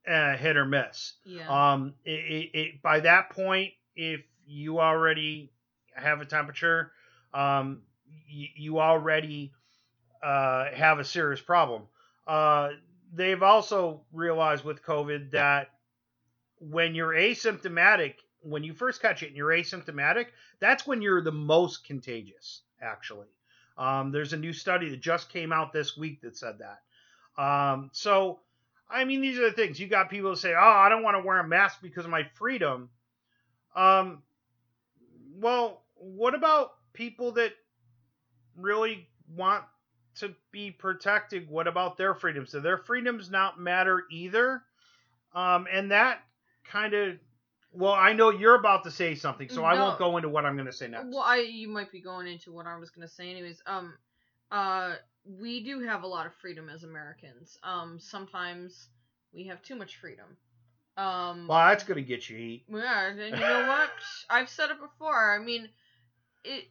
eh, 0.06 0.36
hit 0.36 0.56
or 0.56 0.66
miss. 0.66 1.14
Yeah. 1.24 1.72
Um, 1.72 1.94
it, 2.04 2.10
it, 2.10 2.58
it, 2.58 2.82
by 2.82 3.00
that 3.00 3.30
point, 3.30 3.72
if 3.96 4.20
you 4.46 4.80
already 4.80 5.52
have 5.94 6.20
a 6.20 6.24
temperature, 6.24 6.92
um, 7.34 7.82
you 8.28 8.80
already 8.80 9.52
uh, 10.22 10.66
have 10.72 10.98
a 10.98 11.04
serious 11.04 11.40
problem. 11.40 11.82
Uh, 12.26 12.70
they've 13.12 13.42
also 13.42 14.02
realized 14.12 14.64
with 14.64 14.82
COVID 14.82 15.32
that 15.32 15.68
when 16.60 16.94
you're 16.94 17.12
asymptomatic, 17.12 18.14
when 18.40 18.64
you 18.64 18.72
first 18.72 19.02
catch 19.02 19.22
it 19.22 19.28
and 19.28 19.36
you're 19.36 19.50
asymptomatic, 19.50 20.26
that's 20.60 20.86
when 20.86 21.02
you're 21.02 21.22
the 21.22 21.32
most 21.32 21.84
contagious, 21.84 22.62
actually. 22.80 23.26
Um, 23.76 24.12
there's 24.12 24.32
a 24.32 24.36
new 24.36 24.52
study 24.52 24.90
that 24.90 25.00
just 25.00 25.28
came 25.30 25.52
out 25.52 25.72
this 25.72 25.96
week 25.96 26.20
that 26.22 26.36
said 26.36 26.58
that. 26.58 27.42
Um, 27.42 27.90
so, 27.92 28.40
I 28.88 29.04
mean, 29.04 29.20
these 29.20 29.38
are 29.38 29.48
the 29.48 29.56
things. 29.56 29.80
You 29.80 29.88
got 29.88 30.10
people 30.10 30.30
who 30.30 30.36
say, 30.36 30.54
oh, 30.54 30.60
I 30.60 30.88
don't 30.88 31.02
want 31.02 31.16
to 31.16 31.26
wear 31.26 31.38
a 31.38 31.46
mask 31.46 31.80
because 31.82 32.04
of 32.04 32.10
my 32.10 32.24
freedom. 32.34 32.90
Um, 33.74 34.22
well, 35.36 35.82
what 35.94 36.34
about 36.34 36.74
people 36.92 37.32
that 37.32 37.52
really 38.56 39.08
want 39.34 39.64
to 40.16 40.34
be 40.50 40.70
protected? 40.70 41.48
What 41.48 41.66
about 41.66 41.96
their 41.96 42.14
freedoms? 42.14 42.52
Do 42.52 42.60
their 42.60 42.78
freedoms 42.78 43.30
not 43.30 43.58
matter 43.58 44.04
either? 44.10 44.62
Um, 45.34 45.66
and 45.72 45.90
that 45.90 46.22
kind 46.64 46.94
of 46.94 47.16
well, 47.74 47.92
I 47.94 48.12
know 48.12 48.30
you're 48.30 48.54
about 48.56 48.84
to 48.84 48.90
say 48.90 49.14
something, 49.14 49.48
so 49.48 49.62
no. 49.62 49.64
I 49.66 49.74
won't 49.74 49.98
go 49.98 50.16
into 50.18 50.28
what 50.28 50.44
I'm 50.44 50.56
going 50.56 50.66
to 50.66 50.72
say 50.72 50.88
next. 50.88 51.06
Well, 51.10 51.22
I 51.22 51.36
you 51.36 51.68
might 51.68 51.90
be 51.90 52.00
going 52.00 52.26
into 52.26 52.52
what 52.52 52.66
I 52.66 52.76
was 52.76 52.90
going 52.90 53.06
to 53.06 53.12
say 53.12 53.30
anyways. 53.30 53.62
Um 53.66 53.94
uh 54.50 54.94
we 55.24 55.64
do 55.64 55.80
have 55.80 56.02
a 56.02 56.06
lot 56.06 56.26
of 56.26 56.34
freedom 56.34 56.68
as 56.68 56.84
Americans. 56.84 57.58
Um 57.62 57.98
sometimes 57.98 58.88
we 59.32 59.44
have 59.44 59.62
too 59.62 59.76
much 59.76 59.96
freedom. 59.96 60.36
Um 60.98 61.46
Well, 61.48 61.66
that's 61.68 61.84
going 61.84 61.96
to 61.96 62.06
get 62.06 62.28
you 62.28 62.36
heat. 62.36 62.64
Yeah, 62.68 63.08
and 63.08 63.18
you 63.18 63.30
know 63.30 63.66
what? 63.66 63.90
I've 64.30 64.50
said 64.50 64.70
it 64.70 64.78
before. 64.78 65.34
I 65.34 65.42
mean, 65.42 65.70
it 66.44 66.64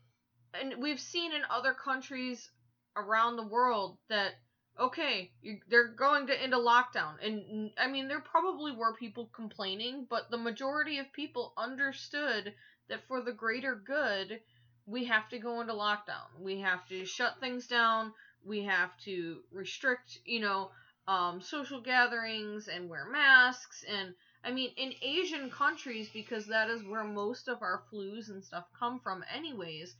and 0.54 0.82
we've 0.82 1.00
seen 1.00 1.34
in 1.34 1.42
other 1.50 1.74
countries 1.74 2.50
around 2.96 3.36
the 3.36 3.48
world 3.48 3.98
that 4.10 4.34
okay, 4.80 5.32
they're 5.70 5.90
going 5.90 6.28
to 6.28 6.34
a 6.34 6.50
lockdown. 6.50 7.14
And 7.24 7.72
I 7.78 7.88
mean, 7.88 8.08
there 8.08 8.22
probably 8.22 8.72
were 8.72 8.96
people 8.96 9.30
complaining, 9.36 10.08
but 10.10 10.32
the 10.32 10.38
majority 10.38 10.98
of 10.98 11.12
people 11.14 11.54
understood 11.58 12.54
that 12.90 13.06
for 13.08 13.22
the 13.22 13.34
greater 13.34 13.76
good, 13.76 14.40
we 14.86 15.06
have 15.06 15.30
to 15.30 15.40
go 15.40 15.62
into 15.62 15.74
lockdown. 15.74 16.40
We 16.40 16.60
have 16.62 16.88
to 16.88 17.06
shut 17.06 17.40
things 17.40 17.68
down. 17.68 18.14
We 18.44 18.64
have 18.64 18.98
to 19.06 19.42
restrict, 19.52 20.20
you 20.26 20.40
know, 20.40 20.72
um, 21.08 21.42
social 21.42 21.82
gatherings 21.82 22.68
and 22.68 22.90
wear 22.90 23.06
masks. 23.06 23.84
And 23.88 24.14
I 24.44 24.52
mean, 24.52 24.72
in 24.78 24.94
Asian 25.02 25.52
countries, 25.52 26.10
because 26.12 26.48
that 26.48 26.70
is 26.70 26.84
where 26.84 27.04
most 27.04 27.48
of 27.48 27.62
our 27.62 27.84
flus 27.92 28.30
and 28.30 28.44
stuff 28.44 28.66
come 28.80 29.00
from, 29.00 29.24
anyways, 29.34 29.96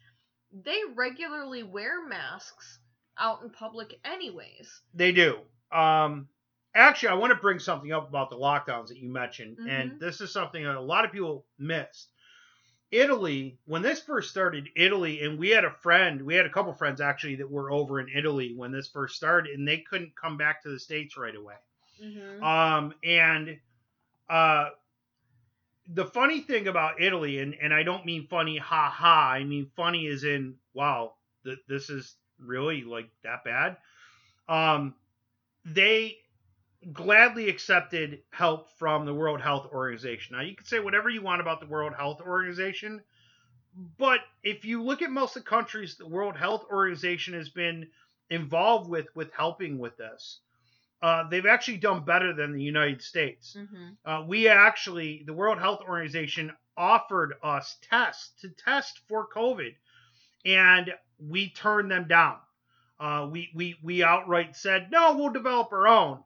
they 0.52 0.80
regularly 0.96 1.64
wear 1.64 2.06
masks 2.06 2.80
out 3.18 3.42
in 3.44 3.50
public 3.50 4.00
anyways. 4.04 4.82
They 4.94 5.12
do. 5.12 5.40
Um, 5.72 6.28
actually, 6.76 7.10
I 7.10 7.14
want 7.16 7.32
to 7.32 7.40
bring 7.40 7.60
something 7.60 7.92
up 7.92 8.10
about 8.10 8.30
the 8.30 8.38
lockdowns 8.38 8.88
that 8.88 8.98
you 8.98 9.10
mentioned, 9.10 9.58
mm-hmm. 9.58 9.70
and 9.70 10.00
this 10.00 10.22
is 10.22 10.32
something 10.32 10.64
that 10.64 10.76
a 10.76 10.82
lot 10.82 11.06
of 11.06 11.12
people 11.12 11.46
missed. 11.58 12.10
Italy, 12.92 13.58
when 13.66 13.82
this 13.82 14.02
first 14.02 14.30
started, 14.30 14.68
Italy, 14.76 15.22
and 15.22 15.40
we 15.40 15.50
had 15.50 15.64
a 15.64 15.72
friend, 15.72 16.22
we 16.22 16.36
had 16.36 16.46
a 16.46 16.50
couple 16.50 16.74
friends 16.74 17.00
actually 17.00 17.36
that 17.36 17.50
were 17.50 17.72
over 17.72 18.02
in 18.02 18.10
Italy 18.10 18.54
when 18.56 18.72
this 18.72 18.90
first 18.90 19.16
started, 19.16 19.54
and 19.54 19.66
they 19.66 19.78
couldn't 19.78 20.14
come 20.16 20.36
back 20.36 20.62
to 20.64 20.70
the 20.70 20.80
states 20.80 21.16
right 21.16 21.36
away. 21.36 21.56
Mm-hmm. 22.04 22.44
Um, 22.44 22.94
and 23.02 23.58
uh, 24.30 24.70
the 25.94 26.06
funny 26.06 26.40
thing 26.40 26.68
about 26.68 27.02
Italy, 27.02 27.40
and, 27.40 27.56
and 27.62 27.74
I 27.74 27.84
don't 27.84 28.06
mean 28.06 28.28
funny, 28.28 28.58
ha 28.58 28.90
ha, 28.90 29.32
I 29.32 29.44
mean 29.44 29.70
funny 29.76 30.06
is 30.08 30.24
in, 30.24 30.56
wow, 30.74 31.14
th- 31.44 31.60
this 31.68 31.90
is 31.90 32.16
really 32.40 32.84
like 32.84 33.10
that 33.24 33.44
bad. 33.44 33.78
Um, 34.48 34.96
they 35.66 36.18
gladly 36.94 37.50
accepted 37.50 38.20
help 38.32 38.70
from 38.80 39.06
the 39.06 39.14
World 39.14 39.42
Health 39.42 39.68
Organization. 39.72 40.36
Now, 40.36 40.44
you 40.44 40.56
can 40.56 40.66
say 40.66 40.80
whatever 40.80 41.10
you 41.10 41.22
want 41.22 41.42
about 41.42 41.60
the 41.60 41.68
World 41.68 41.94
Health 41.94 42.22
Organization, 42.22 43.02
but 43.98 44.20
if 44.44 44.66
you 44.66 44.82
look 44.84 45.02
at 45.02 45.12
most 45.12 45.36
of 45.36 45.44
the 45.44 45.50
countries 45.50 45.96
the 45.96 46.08
World 46.08 46.36
Health 46.36 46.66
Organization 46.72 47.34
has 47.36 47.50
been 47.50 47.88
involved 48.30 48.90
with 48.90 49.08
with 49.16 49.32
helping 49.34 49.78
with 49.78 49.96
this, 49.98 50.40
uh, 51.02 51.28
they've 51.30 51.46
actually 51.46 51.78
done 51.78 52.04
better 52.04 52.34
than 52.34 52.54
the 52.54 52.62
United 52.62 53.02
States. 53.02 53.58
Mm-hmm. 53.58 54.10
Uh, 54.10 54.26
we 54.26 54.48
actually, 54.48 55.24
the 55.26 55.34
World 55.34 55.58
Health 55.58 55.82
Organization 55.88 56.52
offered 56.78 57.34
us 57.44 57.78
tests 57.90 58.32
to 58.42 58.50
test 58.50 59.00
for 59.08 59.28
COVID, 59.28 59.74
and 60.46 60.94
we 61.20 61.50
turned 61.50 61.90
them 61.92 62.08
down. 62.08 62.38
Uh, 63.00 63.28
we, 63.32 63.50
we, 63.56 63.76
we 63.82 64.04
outright 64.04 64.56
said, 64.56 64.92
no, 64.92 65.16
we'll 65.18 65.32
develop 65.32 65.72
our 65.72 65.88
own. 65.88 66.20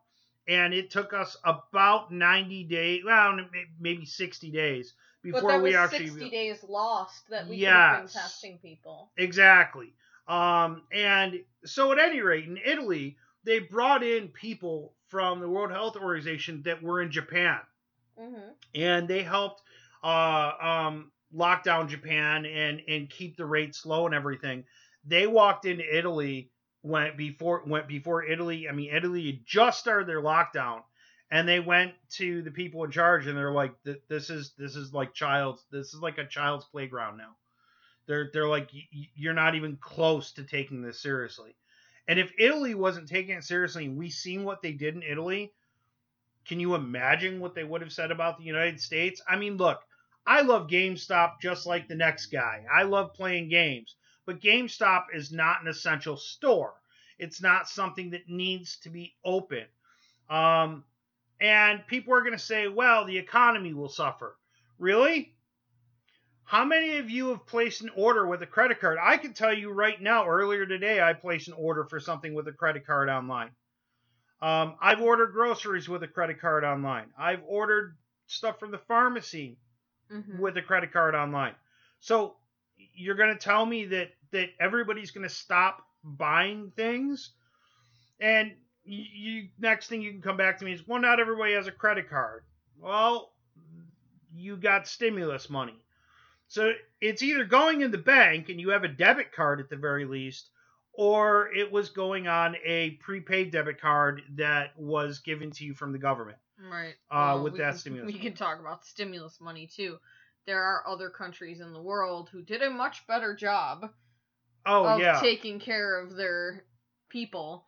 And 0.48 0.74
it 0.74 0.92
took 0.92 1.14
us 1.14 1.38
about 1.46 2.12
90 2.12 2.66
days, 2.66 3.04
well, 3.06 3.38
maybe 3.80 4.06
60 4.06 4.52
days 4.52 4.94
before 5.24 5.62
we 5.62 5.76
actually. 5.76 6.10
60 6.10 6.30
days 6.30 6.64
lost 6.68 7.30
that 7.30 7.48
we 7.48 7.56
yes, 7.56 7.72
could 7.72 7.78
have 7.78 8.00
been 8.02 8.08
testing 8.10 8.58
people. 8.60 9.10
Exactly. 9.18 9.94
Um, 10.28 10.84
and 10.92 11.40
so, 11.66 11.92
at 11.92 12.00
any 12.00 12.22
rate, 12.22 12.46
in 12.46 12.60
Italy, 12.64 13.18
they 13.46 13.60
brought 13.60 14.04
in 14.04 14.30
people 14.30 14.94
from 15.08 15.40
the 15.40 15.50
World 15.50 15.72
Health 15.72 15.96
Organization 15.96 16.64
that 16.66 16.82
were 16.84 17.02
in 17.02 17.12
Japan. 17.12 17.60
Mm-hmm. 18.20 18.52
and 18.74 19.10
they 19.10 19.24
helped 19.24 19.62
uh, 20.02 20.52
um, 20.62 21.12
lock 21.34 21.64
down 21.64 21.90
Japan 21.90 22.46
and 22.46 22.82
and 22.88 23.10
keep 23.10 23.36
the 23.36 23.46
rates 23.46 23.86
low 23.86 24.06
and 24.06 24.16
everything. 24.16 24.64
They 25.06 25.28
walked 25.28 25.66
into 25.66 25.84
Italy 25.84 26.50
went 26.82 27.18
before 27.18 27.64
went 27.68 27.90
before 27.90 28.24
Italy. 28.24 28.70
I 28.70 28.72
mean, 28.72 28.90
Italy 28.96 29.26
had 29.26 29.46
just 29.46 29.80
started 29.82 30.08
their 30.08 30.22
lockdown, 30.22 30.84
and 31.30 31.46
they 31.46 31.60
went 31.60 31.92
to 32.12 32.42
the 32.42 32.52
people 32.52 32.86
in 32.86 32.92
charge 32.92 33.28
and 33.28 33.38
they're 33.38 33.52
like, 33.52 33.74
"Th- 33.84 34.02
"This 34.08 34.30
is 34.30 34.54
this 34.58 34.78
is 34.78 34.94
like 34.94 35.14
child's 35.14 35.66
this 35.70 35.94
is 35.94 36.00
like 36.00 36.18
a 36.18 36.26
child's 36.26 36.64
playground 36.66 37.18
now." 37.18 37.36
They're 38.08 38.30
they're 38.32 38.48
like, 38.48 38.70
"Y- 38.74 38.88
y- 38.96 39.10
"You're 39.16 39.34
not 39.34 39.56
even 39.56 39.76
close 39.76 40.32
to 40.34 40.44
taking 40.44 40.82
this 40.82 41.02
seriously." 41.02 41.54
And 42.08 42.20
if 42.20 42.32
Italy 42.38 42.76
wasn't 42.76 43.10
taking 43.10 43.36
it 43.36 43.44
seriously, 43.44 43.90
we 43.90 44.10
seen 44.10 44.44
what 44.44 44.62
they 44.62 44.72
did 44.72 44.96
in 44.96 45.04
Italy, 45.04 45.54
can 46.48 46.60
you 46.60 46.76
imagine 46.76 47.40
what 47.40 47.56
they 47.56 47.64
would 47.64 47.82
have 47.82 47.92
said 47.92 48.12
about 48.12 48.38
the 48.38 48.44
United 48.44 48.80
States? 48.80 49.22
I 49.28 49.36
mean, 49.36 49.58
look, 49.58 49.80
I 50.28 50.42
love 50.42 50.68
GameStop 50.68 51.42
just 51.42 51.66
like 51.66 51.88
the 51.88 51.96
next 51.96 52.28
guy. 52.28 52.66
I 52.72 52.84
love 52.84 53.14
playing 53.14 53.50
games, 53.50 53.96
but 54.26 54.42
GameStop 54.42 55.06
is 55.14 55.32
not 55.32 55.62
an 55.62 55.68
essential 55.68 56.18
store. 56.18 56.74
It's 57.18 57.42
not 57.42 57.70
something 57.70 58.12
that 58.12 58.30
needs 58.30 58.78
to 58.78 58.90
be 58.90 59.16
open. 59.24 59.66
Um, 60.30 60.84
and 61.40 61.86
people 61.88 62.14
are 62.14 62.22
going 62.22 62.34
to 62.34 62.40
say, 62.40 62.68
well, 62.68 63.06
the 63.06 63.18
economy 63.18 63.74
will 63.74 63.90
suffer. 63.90 64.36
Really? 64.80 65.35
How 66.46 66.64
many 66.64 66.98
of 66.98 67.10
you 67.10 67.30
have 67.30 67.46
placed 67.46 67.82
an 67.82 67.90
order 67.96 68.28
with 68.28 68.42
a 68.42 68.48
credit 68.48 68.80
card? 68.80 68.98
I 69.02 69.18
can 69.18 69.34
tell 69.34 69.54
you 69.54 69.72
right 69.72 70.02
now, 70.02 70.28
earlier 70.28 70.66
today, 70.66 71.02
I 71.02 71.14
placed 71.14 71.48
an 71.48 71.56
order 71.56 71.86
for 71.86 72.00
something 72.00 72.34
with 72.34 72.48
a 72.48 72.54
credit 72.54 72.86
card 72.86 73.10
online. 73.10 73.52
Um, 74.42 74.76
I've 74.82 75.02
ordered 75.02 75.34
groceries 75.34 75.90
with 75.90 76.04
a 76.04 76.08
credit 76.08 76.40
card 76.40 76.64
online. 76.64 77.08
I've 77.18 77.44
ordered 77.48 77.98
stuff 78.28 78.60
from 78.60 78.72
the 78.72 78.78
pharmacy 78.78 79.58
Mm-hmm. 80.12 80.40
with 80.40 80.56
a 80.58 80.62
credit 80.62 80.94
card 80.94 81.16
online. 81.16 81.56
So 82.00 82.36
you're 82.94 83.16
going 83.16 83.34
to 83.34 83.40
tell 83.40 83.66
me 83.66 83.86
that 83.86 84.12
that 84.32 84.50
everybody's 84.60 85.12
going 85.12 85.28
to 85.28 85.34
stop 85.34 85.82
buying 86.04 86.72
things, 86.76 87.32
and 88.20 88.54
you, 88.84 89.04
you 89.14 89.50
next 89.60 89.88
thing 89.88 90.02
you 90.02 90.12
can 90.12 90.22
come 90.22 90.38
back 90.38 90.60
to 90.60 90.66
me 90.66 90.74
is 90.74 90.88
well, 90.88 91.02
not 91.02 91.20
everybody 91.20 91.54
has 91.54 91.68
a 91.68 91.72
credit 91.72 92.10
card. 92.10 92.44
Well, 92.78 93.34
you 94.36 94.58
got 94.58 94.88
stimulus 94.88 95.50
money, 95.50 95.85
so 96.48 96.74
it's 97.02 97.22
either 97.22 97.46
going 97.46 97.82
in 97.82 97.92
the 97.92 97.98
bank 97.98 98.50
and 98.50 98.60
you 98.60 98.70
have 98.70 98.84
a 98.84 98.90
debit 98.90 99.32
card 99.32 99.60
at 99.60 99.70
the 99.70 99.76
very 99.76 100.06
least, 100.06 100.50
or 100.94 101.52
it 101.54 101.72
was 101.72 101.90
going 101.90 102.28
on 102.28 102.56
a 102.64 102.92
prepaid 102.92 103.52
debit 103.52 103.82
card 103.82 104.22
that 104.36 104.78
was 104.78 105.20
given 105.20 105.52
to 105.52 105.66
you 105.66 105.74
from 105.74 105.92
the 105.92 106.00
government. 106.00 106.38
Right. 106.58 106.96
Uh, 107.12 107.42
with 107.44 107.58
that 107.58 107.72
can, 107.72 107.78
stimulus 107.78 108.08
We 108.08 108.14
money. 108.14 108.24
can 108.24 108.34
talk 108.34 108.60
about 108.60 108.86
stimulus 108.86 109.42
money 109.42 109.68
too. 109.68 109.98
There 110.46 110.62
are 110.62 110.88
other 110.88 111.10
countries 111.10 111.60
in 111.60 111.74
the 111.74 111.82
world 111.82 112.30
who 112.30 112.42
did 112.42 112.62
a 112.62 112.70
much 112.70 113.06
better 113.08 113.36
job 113.36 113.90
Oh 114.66 114.86
of 114.86 115.00
yeah, 115.00 115.20
taking 115.20 115.60
care 115.60 116.00
of 116.00 116.16
their 116.16 116.64
people. 117.10 117.66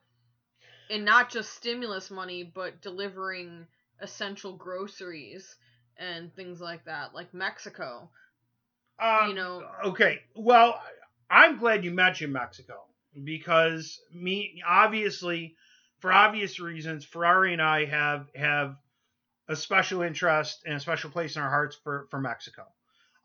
And 0.89 1.03
not 1.03 1.29
just 1.29 1.53
stimulus 1.53 2.09
money, 2.09 2.43
but 2.43 2.81
delivering 2.81 3.67
essential 3.99 4.55
groceries 4.55 5.55
and 5.97 6.33
things 6.33 6.61
like 6.61 6.85
that, 6.85 7.13
like 7.13 7.33
Mexico. 7.33 8.09
Um, 8.99 9.29
you 9.29 9.35
know- 9.35 9.69
Okay, 9.85 10.23
well, 10.35 10.81
I'm 11.29 11.57
glad 11.57 11.83
you 11.85 11.91
mentioned 11.91 12.33
Mexico 12.33 12.85
because 13.23 13.99
me, 14.11 14.61
obviously, 14.65 15.55
for 15.99 16.11
obvious 16.11 16.59
reasons, 16.59 17.05
Ferrari 17.05 17.53
and 17.53 17.61
I 17.61 17.85
have 17.85 18.29
have 18.35 18.77
a 19.47 19.55
special 19.55 20.01
interest 20.01 20.63
and 20.65 20.75
a 20.75 20.79
special 20.79 21.09
place 21.09 21.35
in 21.35 21.41
our 21.41 21.49
hearts 21.49 21.75
for 21.75 22.07
for 22.11 22.19
Mexico. 22.19 22.65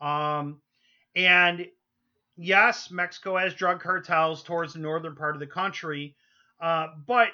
Um, 0.01 0.63
and 1.17 1.69
yes, 2.37 2.91
Mexico 2.91 3.37
has 3.39 3.55
drug 3.55 3.81
cartels 3.81 4.43
towards 4.43 4.73
the 4.75 4.81
northern 4.81 5.17
part 5.17 5.37
of 5.37 5.41
the 5.41 5.47
country, 5.47 6.17
uh, 6.61 6.89
but 7.07 7.31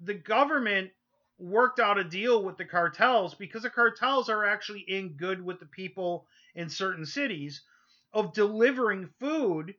the 0.00 0.14
government 0.14 0.90
worked 1.38 1.80
out 1.80 1.98
a 1.98 2.04
deal 2.04 2.42
with 2.44 2.56
the 2.56 2.64
cartels 2.64 3.34
because 3.34 3.62
the 3.62 3.70
cartels 3.70 4.28
are 4.28 4.44
actually 4.44 4.80
in 4.80 5.16
good 5.16 5.42
with 5.42 5.58
the 5.60 5.66
people 5.66 6.26
in 6.54 6.68
certain 6.68 7.04
cities 7.06 7.62
of 8.12 8.32
delivering 8.32 9.08
food 9.18 9.74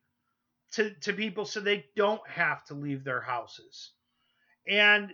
to, 0.71 0.91
to 1.01 1.13
people 1.13 1.45
so 1.45 1.59
they 1.59 1.85
don't 1.95 2.27
have 2.27 2.65
to 2.65 2.73
leave 2.73 3.03
their 3.03 3.21
houses. 3.21 3.91
And 4.67 5.11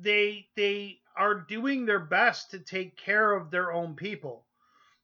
they 0.00 0.48
they 0.54 0.98
are 1.16 1.34
doing 1.34 1.86
their 1.86 2.00
best 2.00 2.50
to 2.50 2.58
take 2.58 2.96
care 2.96 3.32
of 3.32 3.50
their 3.50 3.72
own 3.72 3.94
people. 3.94 4.44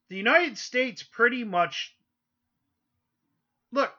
The 0.09 0.17
United 0.17 0.57
States 0.57 1.01
pretty 1.01 1.43
much 1.43 1.95
look, 3.71 3.91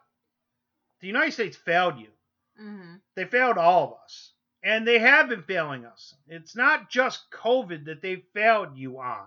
the 1.01 1.09
United 1.09 1.33
States 1.33 1.57
failed 1.57 1.99
you. 1.99 2.09
Mm-hmm. 2.61 2.95
They 3.17 3.25
failed 3.25 3.59
all 3.59 3.85
of 3.85 3.93
us. 4.05 4.31
And 4.63 4.89
they 4.89 4.99
have 4.99 5.29
been 5.29 5.43
failing 5.43 5.85
us. 5.85 6.15
It's 6.27 6.57
not 6.57 6.89
just 6.89 7.31
COVID 7.31 7.85
that 7.85 8.01
they 8.01 8.25
failed 8.33 8.77
you 8.77 8.99
on. 8.99 9.27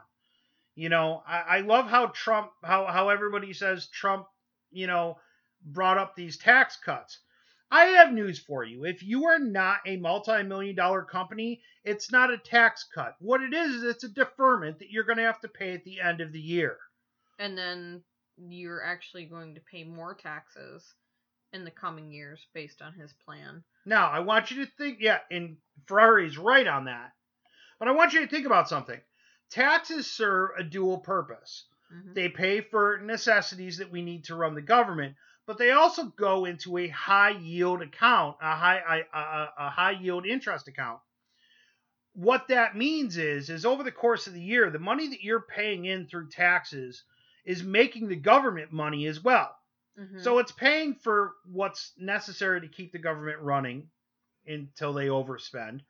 You 0.77 0.89
know, 0.89 1.23
I, 1.27 1.57
I 1.57 1.59
love 1.61 1.87
how 1.87 2.05
Trump, 2.13 2.51
how, 2.63 2.85
how 2.85 3.09
everybody 3.09 3.51
says 3.51 3.87
Trump, 3.87 4.27
you 4.69 4.85
know, 4.85 5.17
brought 5.65 5.97
up 5.97 6.15
these 6.15 6.37
tax 6.37 6.77
cuts. 6.77 7.19
I 7.71 7.85
have 7.85 8.13
news 8.13 8.37
for 8.37 8.63
you. 8.63 8.85
If 8.85 9.01
you 9.01 9.25
are 9.25 9.39
not 9.39 9.79
a 9.87 9.97
multi 9.97 10.43
million 10.43 10.75
dollar 10.75 11.01
company, 11.01 11.61
it's 11.83 12.11
not 12.11 12.31
a 12.31 12.37
tax 12.37 12.85
cut. 12.93 13.15
What 13.19 13.41
it 13.41 13.55
is, 13.55 13.77
is 13.77 13.83
it's 13.83 14.03
a 14.03 14.09
deferment 14.09 14.77
that 14.77 14.91
you're 14.91 15.03
going 15.03 15.17
to 15.17 15.23
have 15.23 15.41
to 15.41 15.47
pay 15.47 15.73
at 15.73 15.83
the 15.83 15.99
end 15.99 16.21
of 16.21 16.31
the 16.31 16.39
year. 16.39 16.77
And 17.39 17.57
then 17.57 18.03
you're 18.37 18.83
actually 18.83 19.25
going 19.25 19.55
to 19.55 19.61
pay 19.61 19.83
more 19.83 20.13
taxes 20.13 20.93
in 21.53 21.65
the 21.65 21.71
coming 21.71 22.11
years 22.11 22.45
based 22.53 22.83
on 22.83 22.93
his 22.93 23.13
plan. 23.25 23.63
Now, 23.87 24.11
I 24.11 24.19
want 24.19 24.51
you 24.51 24.63
to 24.63 24.71
think, 24.77 24.99
yeah, 25.01 25.19
and 25.31 25.57
Ferrari's 25.87 26.37
right 26.37 26.67
on 26.67 26.85
that. 26.85 27.13
But 27.79 27.87
I 27.87 27.93
want 27.93 28.13
you 28.13 28.21
to 28.21 28.27
think 28.27 28.45
about 28.45 28.69
something. 28.69 28.99
Taxes 29.49 30.11
serve 30.11 30.51
a 30.57 30.63
dual 30.63 30.99
purpose. 30.99 31.65
Mhm. 31.93 32.13
They 32.13 32.29
pay 32.29 32.61
for 32.61 32.99
necessities 32.99 33.77
that 33.77 33.91
we 33.91 34.01
need 34.01 34.25
to 34.25 34.35
run 34.35 34.55
the 34.55 34.61
government, 34.61 35.15
but 35.45 35.57
they 35.57 35.71
also 35.71 36.05
go 36.05 36.45
into 36.45 36.77
a 36.77 36.87
high 36.89 37.29
yield 37.31 37.81
account, 37.81 38.37
a 38.41 38.55
high 38.55 39.05
a, 39.13 39.17
a, 39.17 39.53
a 39.57 39.69
high 39.69 39.91
yield 39.91 40.25
interest 40.25 40.67
account. 40.67 40.99
What 42.13 42.47
that 42.47 42.75
means 42.75 43.17
is 43.17 43.49
is 43.49 43.65
over 43.65 43.83
the 43.83 43.91
course 43.91 44.27
of 44.27 44.33
the 44.33 44.41
year, 44.41 44.69
the 44.69 44.79
money 44.79 45.07
that 45.09 45.23
you're 45.23 45.41
paying 45.41 45.85
in 45.85 46.07
through 46.07 46.29
taxes 46.29 47.03
is 47.45 47.63
making 47.63 48.07
the 48.07 48.15
government 48.15 48.71
money 48.71 49.05
as 49.07 49.23
well. 49.23 49.55
Mhm. 49.97 50.21
So 50.21 50.39
it's 50.39 50.51
paying 50.51 50.95
for 50.95 51.35
what's 51.45 51.93
necessary 51.97 52.61
to 52.61 52.67
keep 52.67 52.91
the 52.91 52.99
government 52.99 53.39
running 53.39 53.89
until 54.45 54.93
they 54.93 55.07
overspend. 55.07 55.81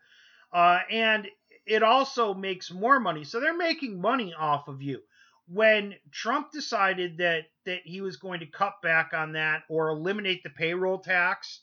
Uh, 0.51 0.79
and 0.89 1.27
it 1.67 1.83
also 1.83 2.33
makes 2.33 2.71
more 2.71 2.99
money. 2.99 3.25
So 3.25 3.39
they're 3.39 3.55
making 3.55 3.99
money 3.99 4.33
off 4.33 4.67
of 4.67 4.81
you. 4.81 5.01
When 5.49 5.95
Trump 6.11 6.51
decided 6.51 7.17
that 7.17 7.43
that 7.65 7.81
he 7.83 8.01
was 8.01 8.17
going 8.17 8.39
to 8.39 8.45
cut 8.45 8.81
back 8.81 9.11
on 9.13 9.33
that 9.33 9.63
or 9.69 9.89
eliminate 9.89 10.43
the 10.43 10.49
payroll 10.49 10.99
tax, 10.99 11.61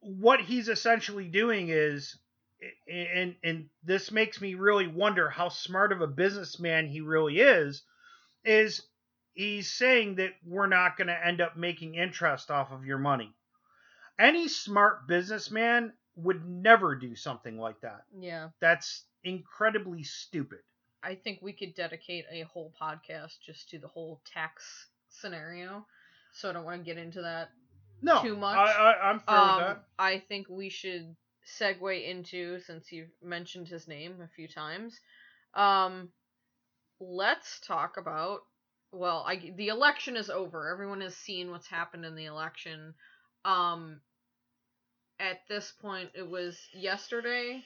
what 0.00 0.40
he's 0.40 0.68
essentially 0.68 1.26
doing 1.26 1.68
is 1.70 2.18
and 2.88 3.34
and 3.42 3.68
this 3.82 4.10
makes 4.10 4.40
me 4.40 4.54
really 4.54 4.86
wonder 4.86 5.28
how 5.28 5.48
smart 5.48 5.92
of 5.92 6.00
a 6.00 6.06
businessman 6.06 6.86
he 6.86 7.00
really 7.00 7.38
is 7.38 7.82
is 8.44 8.82
he's 9.34 9.72
saying 9.72 10.16
that 10.16 10.32
we're 10.44 10.66
not 10.66 10.96
going 10.96 11.08
to 11.08 11.26
end 11.26 11.40
up 11.40 11.56
making 11.56 11.94
interest 11.94 12.50
off 12.50 12.72
of 12.72 12.86
your 12.86 12.98
money. 12.98 13.34
Any 14.18 14.48
smart 14.48 15.06
businessman 15.06 15.92
would 16.16 16.46
never 16.48 16.94
do 16.94 17.14
something 17.14 17.58
like 17.58 17.80
that. 17.82 18.04
yeah. 18.18 18.48
That's 18.60 19.04
incredibly 19.24 20.02
stupid. 20.02 20.60
I 21.02 21.14
think 21.14 21.40
we 21.42 21.52
could 21.52 21.74
dedicate 21.74 22.24
a 22.32 22.42
whole 22.42 22.72
podcast 22.80 23.40
just 23.44 23.70
to 23.70 23.78
the 23.78 23.88
whole 23.88 24.20
tax 24.32 24.88
scenario. 25.08 25.86
So 26.32 26.50
I 26.50 26.52
don't 26.52 26.64
want 26.64 26.80
to 26.80 26.84
get 26.84 26.98
into 26.98 27.22
that 27.22 27.50
No, 28.02 28.20
Too 28.22 28.36
much? 28.36 28.56
I, 28.56 28.72
I, 28.72 29.10
I'm 29.10 29.20
fair 29.20 29.36
um, 29.36 29.56
with 29.56 29.66
that. 29.66 29.84
I 29.98 30.18
think 30.28 30.48
we 30.48 30.68
should 30.68 31.14
segue 31.60 32.08
into 32.08 32.60
since 32.60 32.90
you've 32.92 33.10
mentioned 33.22 33.68
his 33.68 33.86
name 33.88 34.20
a 34.22 34.28
few 34.28 34.48
times. 34.48 34.98
Um, 35.54 36.10
let's 37.00 37.60
talk 37.60 37.96
about. 37.96 38.40
Well, 38.92 39.24
I 39.26 39.52
the 39.56 39.68
election 39.68 40.16
is 40.16 40.30
over. 40.30 40.70
Everyone 40.72 41.00
has 41.02 41.16
seen 41.16 41.50
what's 41.50 41.66
happened 41.66 42.04
in 42.04 42.14
the 42.14 42.26
election. 42.26 42.94
Um, 43.44 44.00
at 45.18 45.40
this 45.48 45.72
point, 45.80 46.10
it 46.14 46.28
was 46.28 46.58
yesterday. 46.74 47.62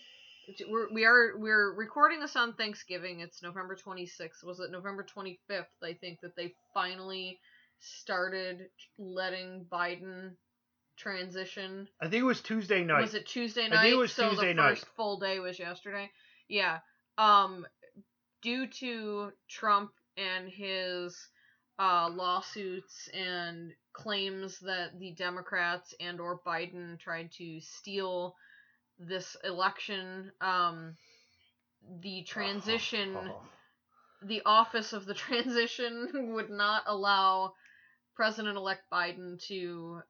We're, 0.69 0.93
we 0.93 1.05
are 1.05 1.39
we're 1.39 1.75
recording 1.75 2.21
this 2.21 2.37
on 2.37 2.55
Thanksgiving. 2.55 3.21
It's 3.21 3.43
November 3.43 3.77
26th. 3.77 4.43
Was 4.45 4.61
it 4.61 4.71
November 4.71 5.05
25th? 5.17 5.67
I 5.83 5.95
think 5.95 6.21
that 6.23 6.35
they 6.37 6.55
finally 6.75 7.39
started 7.79 8.69
letting 8.99 9.67
Biden 9.73 10.33
transition 10.97 11.89
I 11.99 12.09
think 12.09 12.21
it 12.21 12.27
was 12.27 12.43
Tuesday 12.43 12.85
night. 12.85 13.01
was 13.01 13.15
it 13.15 13.27
Tuesday 13.27 13.63
night? 13.63 13.73
I 13.73 13.75
night? 13.77 13.83
think 13.85 13.95
it 13.95 13.99
was 13.99 14.13
so 14.13 14.29
Tuesday 14.31 14.49
the 14.49 14.55
night. 14.55 14.69
first 14.71 14.87
full 14.97 15.19
day 15.19 15.39
was 15.39 15.59
yesterday. 15.59 16.11
Yeah. 16.49 16.81
Um 17.17 17.67
due 18.43 18.67
to 18.67 19.31
Trump 19.49 19.93
and 20.17 20.49
his 20.49 21.17
uh, 21.79 22.11
lawsuits 22.11 23.09
and 23.15 23.73
claims 23.93 24.59
that 24.61 24.99
the 24.99 25.13
Democrats 25.13 25.95
and 26.01 26.21
or 26.21 26.41
Biden 26.47 26.99
tried 26.99 27.31
to 27.33 27.61
steal 27.61 28.37
this 28.99 29.37
election, 29.45 30.31
um, 30.41 30.97
the 32.01 32.23
transition, 32.23 33.19
the 34.23 34.43
office 34.45 34.93
of 34.93 35.07
the 35.07 35.15
transition 35.27 36.33
would 36.35 36.51
not 36.51 36.83
allow 36.87 37.55
President-elect 38.15 38.83
Biden 38.93 39.43
to 39.49 40.03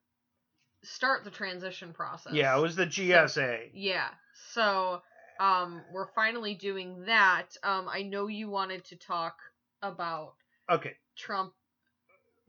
start 0.83 1.25
the 1.25 1.31
transition 1.31 1.93
process. 1.93 2.33
Yeah, 2.33 2.57
it 2.57 2.61
was 2.61 2.75
the 2.75 2.87
GSA. 2.87 3.71
Yeah. 3.75 4.09
So 4.53 5.03
um, 5.39 5.83
we're 5.93 6.13
finally 6.15 6.55
doing 6.55 7.05
that. 7.07 7.47
Um, 7.63 7.89
I 7.89 8.03
know 8.03 8.27
you 8.27 8.51
wanted 8.51 8.85
to 8.87 8.97
talk 8.97 9.37
about 9.83 10.35
Okay. 10.69 10.93
Trump 11.17 11.53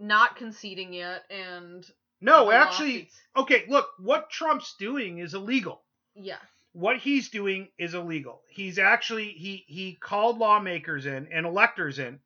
not 0.02 0.36
conceding 0.36 0.92
yet 0.94 1.24
and 1.30 1.90
No, 2.20 2.52
actually, 2.52 3.10
okay, 3.38 3.66
look, 3.70 3.88
what 4.00 4.30
Trump's 4.30 4.76
doing 4.78 5.20
is 5.20 5.34
illegal. 5.34 5.82
yeah. 6.16 6.38
What 6.74 6.98
he's 7.00 7.30
doing 7.30 7.68
is 7.78 7.94
illegal. 7.96 8.42
He's 8.50 8.80
actually 8.80 9.32
he 9.32 9.66
he 9.68 9.94
called 9.96 10.38
lawmakers 10.38 11.06
in 11.06 11.28
and 11.30 11.46
electors 11.46 12.00
in 12.00 12.20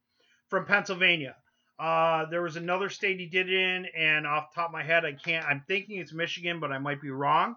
from 0.49 0.65
Pennsylvania. 0.67 1.35
Uh, 1.79 2.25
there 2.25 2.43
was 2.43 2.55
another 2.55 2.89
state 2.89 3.19
he 3.19 3.25
did 3.25 3.49
it 3.49 3.55
in, 3.59 3.85
and 3.97 4.27
off 4.27 4.51
the 4.51 4.61
top 4.61 4.69
of 4.69 4.73
my 4.73 4.83
head, 4.83 5.03
I 5.03 5.13
can't. 5.13 5.43
I'm 5.47 5.63
thinking 5.67 5.97
it's 5.97 6.13
Michigan, 6.13 6.59
but 6.59 6.71
I 6.71 6.77
might 6.77 7.01
be 7.01 7.09
wrong. 7.09 7.55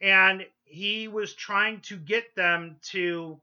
And 0.00 0.44
he 0.64 1.06
was 1.06 1.34
trying 1.34 1.80
to 1.82 1.96
get 1.96 2.34
them 2.34 2.76
to 2.90 3.40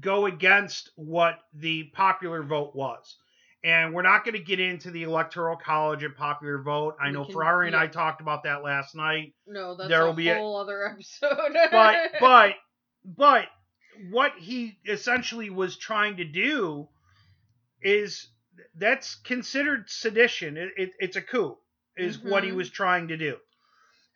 go 0.00 0.24
against 0.24 0.90
what 0.96 1.40
the 1.52 1.84
popular 1.92 2.42
vote 2.42 2.74
was. 2.74 3.16
And 3.62 3.92
we're 3.92 4.02
not 4.02 4.24
going 4.24 4.36
to 4.36 4.42
get 4.42 4.58
into 4.58 4.90
the 4.90 5.02
electoral 5.02 5.54
college 5.56 6.02
and 6.02 6.16
popular 6.16 6.62
vote. 6.62 6.96
I 7.00 7.08
We 7.08 7.12
know 7.12 7.24
can- 7.24 7.34
Ferrari 7.34 7.66
and 7.66 7.76
I 7.76 7.86
talked 7.88 8.20
about 8.22 8.44
that 8.44 8.62
last 8.62 8.94
night 8.94 9.34
No, 9.46 9.74
that's 9.76 9.88
There 9.90 10.02
a 10.02 10.06
will 10.06 10.14
be 10.14 10.28
a- 10.30 10.34
whole 10.36 10.56
other 10.56 10.86
episode. 10.92 11.54
but 11.70 11.96
but 12.20 12.54
but 13.04 13.46
what 14.10 14.32
he 14.38 14.78
essentially 14.88 15.50
was 15.50 15.76
trying 15.76 16.16
to 16.18 16.24
do 16.24 16.88
is 17.82 18.28
that's 18.76 19.14
considered 19.16 19.88
sedition. 19.90 20.56
It, 20.56 20.70
it, 20.76 20.90
it's 20.98 21.16
a 21.16 21.22
coup, 21.22 21.56
is 21.96 22.18
what 22.18 22.44
he 22.44 22.50
Mhm. 22.50 22.54
was 22.56 22.70
trying 22.70 23.08
to 23.08 23.16
do. 23.16 23.36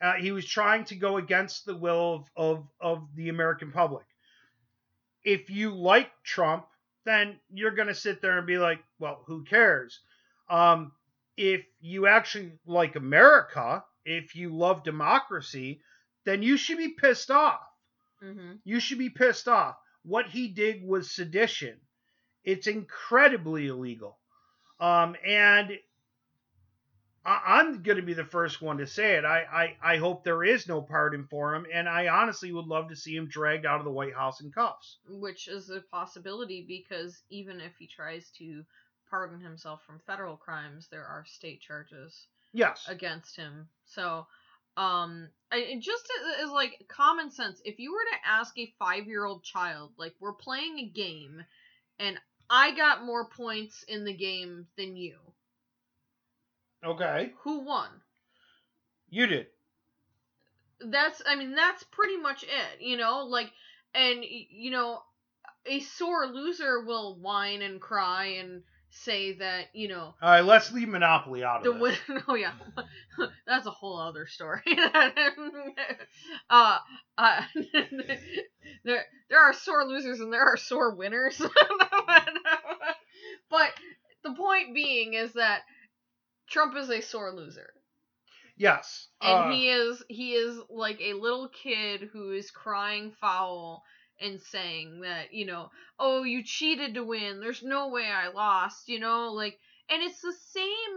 Uh, 0.03 0.15
he 0.15 0.33
was 0.33 0.47
trying 0.47 0.85
to 0.87 0.97
go 0.97 1.17
against 1.19 1.65
the 1.67 1.77
will 1.77 2.15
of, 2.15 2.31
of 2.37 2.67
of 2.81 3.09
the 3.15 3.29
American 3.29 3.73
public. 3.73 4.07
If 5.23 5.49
you 5.51 5.75
like 5.75 6.11
Trump, 6.25 6.67
then 7.05 7.39
you're 7.53 7.71
going 7.75 7.89
to 7.89 7.95
sit 7.95 8.21
there 8.21 8.39
and 8.39 8.47
be 8.47 8.59
like, 8.59 8.83
well, 8.99 9.23
who 9.27 9.45
cares? 9.45 10.01
Um, 10.49 10.93
if 11.37 11.65
you 11.81 12.07
actually 12.07 12.53
like 12.67 12.97
America, 12.97 13.85
if 14.05 14.37
you 14.37 14.55
love 14.55 14.85
democracy, 14.85 15.83
then 16.25 16.43
you 16.43 16.57
should 16.57 16.79
be 16.79 16.91
pissed 16.91 17.31
off. 17.31 17.61
hmm 18.21 18.53
You 18.65 18.81
should 18.81 18.99
be 18.99 19.11
pissed 19.11 19.49
off. 19.49 19.77
What 20.05 20.29
he 20.29 20.49
did 20.49 20.83
was 20.85 21.11
sedition. 21.11 21.81
It's 22.45 22.67
incredibly 22.67 23.67
illegal. 23.69 24.19
Um, 24.81 25.17
and 25.27 25.79
I, 27.25 27.41
I'm 27.47 27.83
going 27.83 27.97
to 27.97 28.03
be 28.03 28.15
the 28.15 28.25
first 28.25 28.61
one 28.61 28.79
to 28.79 28.87
say 28.87 29.17
it. 29.17 29.25
I, 29.25 29.77
I, 29.83 29.95
I 29.95 29.97
hope 29.97 30.25
there 30.25 30.45
is 30.45 30.69
no 30.69 30.83
pardon 30.83 31.25
for 31.25 31.55
him, 31.55 31.67
and 31.73 31.89
I 31.89 32.09
honestly 32.09 32.53
would 32.53 32.67
love 32.67 32.89
to 32.89 32.97
see 32.97 33.17
him 33.17 33.27
dragged 33.29 33.67
out 33.67 33.79
of 33.79 33.85
the 33.85 33.91
White 33.91 34.15
House 34.15 34.41
in 34.41 34.53
cuffs. 34.53 34.99
Which 35.09 35.49
is 35.49 35.71
a 35.71 35.81
possibility 35.81 36.65
because 36.67 37.23
even 37.31 37.61
if 37.61 37.77
he 37.79 37.87
tries 37.87 38.31
to 38.39 38.65
pardon 39.09 39.41
himself 39.41 39.83
from 39.85 40.01
federal 40.07 40.37
crimes, 40.37 40.89
there 40.91 41.05
are 41.07 41.25
state 41.25 41.61
charges 41.61 42.27
Yes. 42.53 42.87
against 42.89 43.37
him. 43.37 43.69
So, 43.85 44.27
um, 44.77 45.29
I, 45.53 45.59
it 45.59 45.81
just 45.81 46.11
as, 46.21 46.45
as 46.47 46.51
like 46.51 46.85
common 46.89 47.31
sense, 47.31 47.61
if 47.65 47.79
you 47.79 47.93
were 47.93 48.05
to 48.13 48.29
ask 48.29 48.59
a 48.59 48.73
five 48.79 49.07
year 49.07 49.25
old 49.25 49.45
child, 49.45 49.93
like 49.97 50.15
we're 50.21 50.33
playing 50.33 50.79
a 50.79 50.87
game, 50.87 51.43
and 51.99 52.19
I 52.51 52.75
got 52.75 53.05
more 53.05 53.29
points 53.29 53.85
in 53.85 54.05
the 54.05 54.13
game 54.13 54.67
than 54.77 54.97
you, 54.97 55.19
Okay. 56.85 57.33
who 57.43 57.61
won? 57.61 57.89
You 59.09 59.27
did. 59.27 59.47
That's, 60.81 61.23
I 61.27 61.37
mean, 61.37 61.55
that's 61.55 61.83
pretty 61.85 62.17
much 62.17 62.43
it, 62.43 62.81
you 62.81 62.97
know, 62.97 63.25
like, 63.25 63.51
and 63.95 64.25
you 64.25 64.71
know, 64.71 65.03
a 65.67 65.81
sore 65.81 66.27
loser 66.27 66.85
will 66.85 67.17
whine 67.17 67.63
and 67.63 67.81
cry 67.81 68.25
and 68.41 68.63
say 68.91 69.33
that, 69.35 69.67
you 69.73 69.89
know, 69.89 70.15
All 70.21 70.31
right, 70.31 70.45
let's 70.45 70.73
leave 70.73 70.89
Monopoly 70.89 71.43
out 71.43 71.63
the 71.63 71.73
of 71.73 71.81
win. 71.81 71.95
Oh 72.29 72.35
yeah, 72.35 72.53
that's 73.47 73.67
a 73.67 73.71
whole 73.71 73.99
other 73.99 74.27
story. 74.27 74.61
uh, 76.51 76.79
uh, 77.19 77.43
there 78.85 79.05
there 79.31 79.41
are 79.41 79.53
sore 79.53 79.85
losers 79.85 80.21
and 80.21 80.33
there 80.33 80.45
are 80.45 80.57
sore 80.57 80.95
winners. 80.95 81.41
but 83.51 83.73
the 84.23 84.35
point 84.35 84.75
being 84.75 85.15
is 85.15 85.33
that 85.35 85.63
Trump 86.55 86.77
is 86.77 86.89
a 86.89 87.01
sore 87.01 87.35
loser, 87.35 87.69
Yes. 88.57 89.09
and 89.21 89.29
uh, 89.35 89.51
he 89.51 89.69
is 89.71 90.05
he 90.09 90.35
is 90.35 90.57
like 90.71 91.01
a 91.01 91.15
little 91.15 91.49
kid 91.49 92.09
who 92.13 92.31
is 92.31 92.53
crying 92.53 93.11
foul 93.21 93.83
and 94.21 94.41
saying 94.41 95.01
that 95.01 95.35
you 95.35 95.47
know 95.47 95.71
oh 95.99 96.23
you 96.23 96.45
cheated 96.45 96.95
to 96.95 97.03
win 97.03 97.41
there's 97.41 97.65
no 97.65 97.89
way 97.89 98.07
i 98.07 98.29
lost 98.29 98.89
you 98.89 99.01
know 99.01 99.33
like 99.33 99.59
and 99.91 100.01
it's 100.05 100.21
the 100.21 100.33
same 100.53 100.95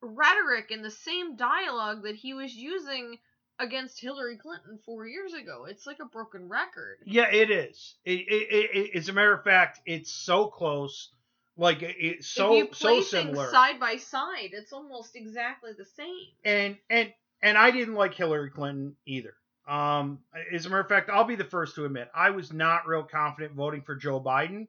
rhetoric 0.00 0.70
and 0.70 0.84
the 0.84 0.90
same 0.92 1.34
dialogue 1.36 2.04
that 2.04 2.14
he 2.14 2.32
was 2.32 2.54
using 2.54 3.18
against 3.58 4.00
hillary 4.00 4.36
clinton 4.36 4.78
four 4.86 5.08
years 5.08 5.32
ago 5.34 5.64
it's 5.68 5.88
like 5.88 5.98
a 6.00 6.06
broken 6.06 6.48
record 6.48 6.98
Yeah, 7.04 7.30
it 7.32 7.50
is. 7.50 7.96
It, 8.04 8.20
it, 8.20 8.46
it, 8.54 8.70
it- 8.76 8.96
as 8.96 9.08
a 9.08 9.12
matter 9.12 9.34
of 9.34 9.42
fact, 9.42 9.80
it's 9.86 10.12
so 10.12 10.46
close. 10.46 11.10
Like 11.56 11.82
it- 11.82 11.96
it's 11.98 12.28
so 12.28 12.52
if 12.54 12.58
you 12.58 12.66
play 12.66 13.00
so 13.02 13.16
things 13.18 13.28
similar. 13.28 13.50
side 13.50 13.78
by 13.78 13.96
side 13.96 14.50
it's 14.52 14.72
almost 14.72 15.14
exactly 15.16 15.72
the 15.76 15.84
same 15.84 16.26
and 16.44 16.78
and 16.90 17.12
and 17.42 17.56
I 17.58 17.70
didn't 17.70 17.94
like 17.94 18.14
Hillary 18.14 18.50
Clinton 18.50 18.96
either. 19.06 19.34
Um, 19.68 20.22
as 20.52 20.66
a 20.66 20.68
matter 20.68 20.80
of 20.80 20.88
fact, 20.88 21.10
I'll 21.10 21.24
be 21.24 21.36
the 21.36 21.44
first 21.44 21.74
to 21.76 21.84
admit 21.84 22.10
I 22.14 22.30
was 22.30 22.52
not 22.52 22.86
real 22.86 23.02
confident 23.02 23.54
voting 23.54 23.82
for 23.82 23.94
Joe 23.94 24.20
Biden, 24.20 24.66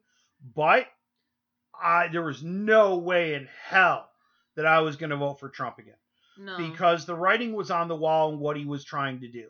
but 0.54 0.86
I 1.78 2.08
there 2.08 2.22
was 2.22 2.42
no 2.42 2.96
way 2.98 3.34
in 3.34 3.48
hell 3.68 4.08
that 4.54 4.66
I 4.66 4.80
was 4.80 4.96
going 4.96 5.10
to 5.10 5.16
vote 5.16 5.38
for 5.40 5.48
Trump 5.48 5.78
again 5.78 5.94
no 6.38 6.56
because 6.56 7.04
the 7.04 7.14
writing 7.14 7.52
was 7.54 7.70
on 7.70 7.88
the 7.88 7.96
wall 7.96 8.30
and 8.30 8.40
what 8.40 8.56
he 8.56 8.64
was 8.64 8.84
trying 8.84 9.20
to 9.20 9.28
do. 9.28 9.48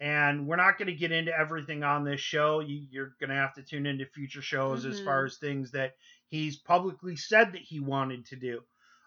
And 0.00 0.46
we're 0.46 0.56
not 0.56 0.78
going 0.78 0.86
to 0.86 0.94
get 0.94 1.10
into 1.10 1.36
everything 1.36 1.82
on 1.82 2.04
this 2.04 2.20
show. 2.20 2.60
You, 2.60 2.86
you're 2.90 3.14
going 3.18 3.30
to 3.30 3.36
have 3.36 3.54
to 3.54 3.62
tune 3.62 3.84
into 3.86 4.06
future 4.06 4.42
shows 4.42 4.84
as 4.86 5.00
Mhm. 5.00 5.04
far 5.04 5.24
as 5.24 5.38
things 5.38 5.72
that 5.72 5.96
he's 6.28 6.56
publicly 6.56 7.16
said 7.16 7.52
that 7.52 7.62
he 7.62 7.80
wanted 7.80 8.26
to 8.26 8.36
do, 8.36 8.60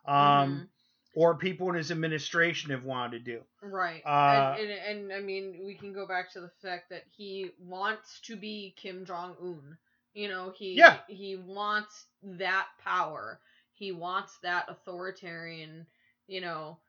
um, 0.06 0.62
Mhm. 0.62 0.68
or 1.16 1.38
people 1.38 1.70
in 1.70 1.76
his 1.76 1.92
administration 1.92 2.72
have 2.72 2.84
wanted 2.84 3.26
to 3.26 3.32
do. 3.38 3.44
Right. 3.62 4.02
Uh, 4.06 4.56
and, 4.60 4.70
and, 4.72 5.02
and 5.02 5.14
I 5.14 5.20
mean, 5.22 5.62
we 5.66 5.76
can 5.76 5.94
go 5.94 6.08
back 6.08 6.32
to 6.34 6.42
the 6.42 6.50
fact 6.62 6.90
that 6.90 7.04
he 7.16 7.52
wants 7.60 8.20
to 8.22 8.36
be 8.36 8.74
Kim 8.78 9.06
Jong 9.06 9.36
Un. 9.42 9.78
You 10.14 10.28
know, 10.30 10.52
he 10.52 10.74
Yeah. 10.74 11.00
he 11.08 11.36
wants 11.36 12.08
that 12.24 12.68
power. 12.84 13.40
He 13.74 13.92
wants 13.92 14.38
that 14.40 14.70
authoritarian, 14.70 15.88
you 16.28 16.42
know, 16.42 16.80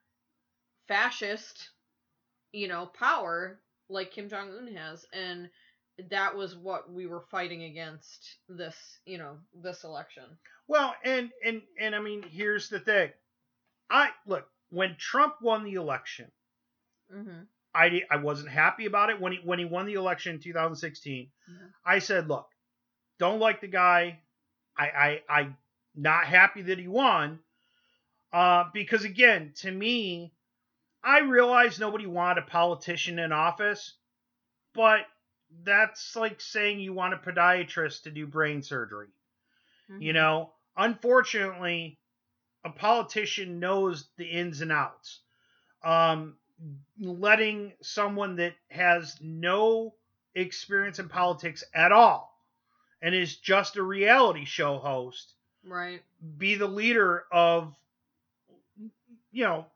fascist, 0.89 1.71
you 2.53 2.69
know, 2.69 2.87
power 2.87 3.61
like 3.89 4.11
Kim 4.11 4.29
Jong 4.29 4.51
Un 4.51 4.67
has, 4.75 5.05
and 5.13 5.51
that 6.11 6.37
was 6.37 6.57
what 6.57 6.91
we 6.93 7.07
were 7.07 7.25
fighting 7.31 7.65
against 7.65 8.37
this, 8.49 8.77
you 9.07 9.19
know, 9.19 9.37
this 9.63 9.85
election. 9.85 10.25
Well, 10.69 10.95
and 11.05 11.31
and 11.45 11.63
and 11.81 11.95
I 11.95 12.01
mean, 12.01 12.23
here's 12.23 12.69
the 12.69 12.81
thing. 12.81 13.11
I 13.91 14.11
look 14.27 14.47
when 14.71 14.97
Trump 14.99 15.35
won 15.43 15.65
the 15.65 15.75
election, 15.75 16.31
Mm-hmm. 17.15 17.43
I 17.75 18.03
I 18.11 18.17
wasn't 18.17 18.51
happy 18.51 18.87
about 18.87 19.11
it 19.11 19.21
when 19.21 19.33
he 19.33 19.39
when 19.45 19.59
he 19.59 19.65
won 19.65 19.87
the 19.87 19.95
election 19.95 20.37
in 20.37 20.41
2016. 20.41 21.29
Yeah. 21.49 21.55
I 21.85 21.99
said, 21.99 22.29
look, 22.29 22.49
don't 23.19 23.41
like 23.41 23.61
the 23.61 23.69
guy. 23.69 24.21
I 24.77 24.87
I 24.89 25.23
I 25.29 25.49
not 25.95 26.27
happy 26.27 26.63
that 26.63 26.79
he 26.79 26.89
won. 26.89 27.39
Uh, 28.33 28.65
because 28.73 29.05
again, 29.05 29.53
to 29.57 29.71
me, 29.71 30.33
I 31.05 31.21
realize 31.21 31.79
nobody 31.79 32.07
wanted 32.07 32.43
a 32.45 32.47
politician 32.47 33.19
in 33.19 33.31
office, 33.31 33.95
but 34.75 35.01
that's 35.65 36.17
like 36.17 36.41
saying 36.41 36.81
you 36.81 36.93
want 36.93 37.15
a 37.15 37.19
podiatrist 37.19 38.03
to 38.05 38.11
do 38.11 38.27
brain 38.27 38.63
surgery. 38.63 39.09
You 39.99 40.13
know, 40.13 40.53
unfortunately, 40.77 41.99
a 42.65 42.71
politician 42.71 43.61
knows 43.61 44.09
the 44.17 44.27
ins 44.27 44.61
and 44.61 44.73
outs. 44.73 45.21
Um, 45.83 46.37
letting 47.01 47.75
someone 47.83 48.37
that 48.37 48.55
has 48.71 49.19
no 49.21 49.95
experience 50.35 50.99
in 50.99 51.09
politics 51.09 51.65
at 51.75 51.93
all, 51.93 52.35
and 53.03 53.15
is 53.15 53.37
just 53.37 53.77
a 53.77 53.83
reality 53.83 54.45
show 54.45 54.79
host 54.79 55.35
Right. 55.65 56.03
be 56.39 56.55
the 56.55 56.67
leader 56.67 57.25
of 57.33 57.75
you 59.31 59.45
know 59.45 59.67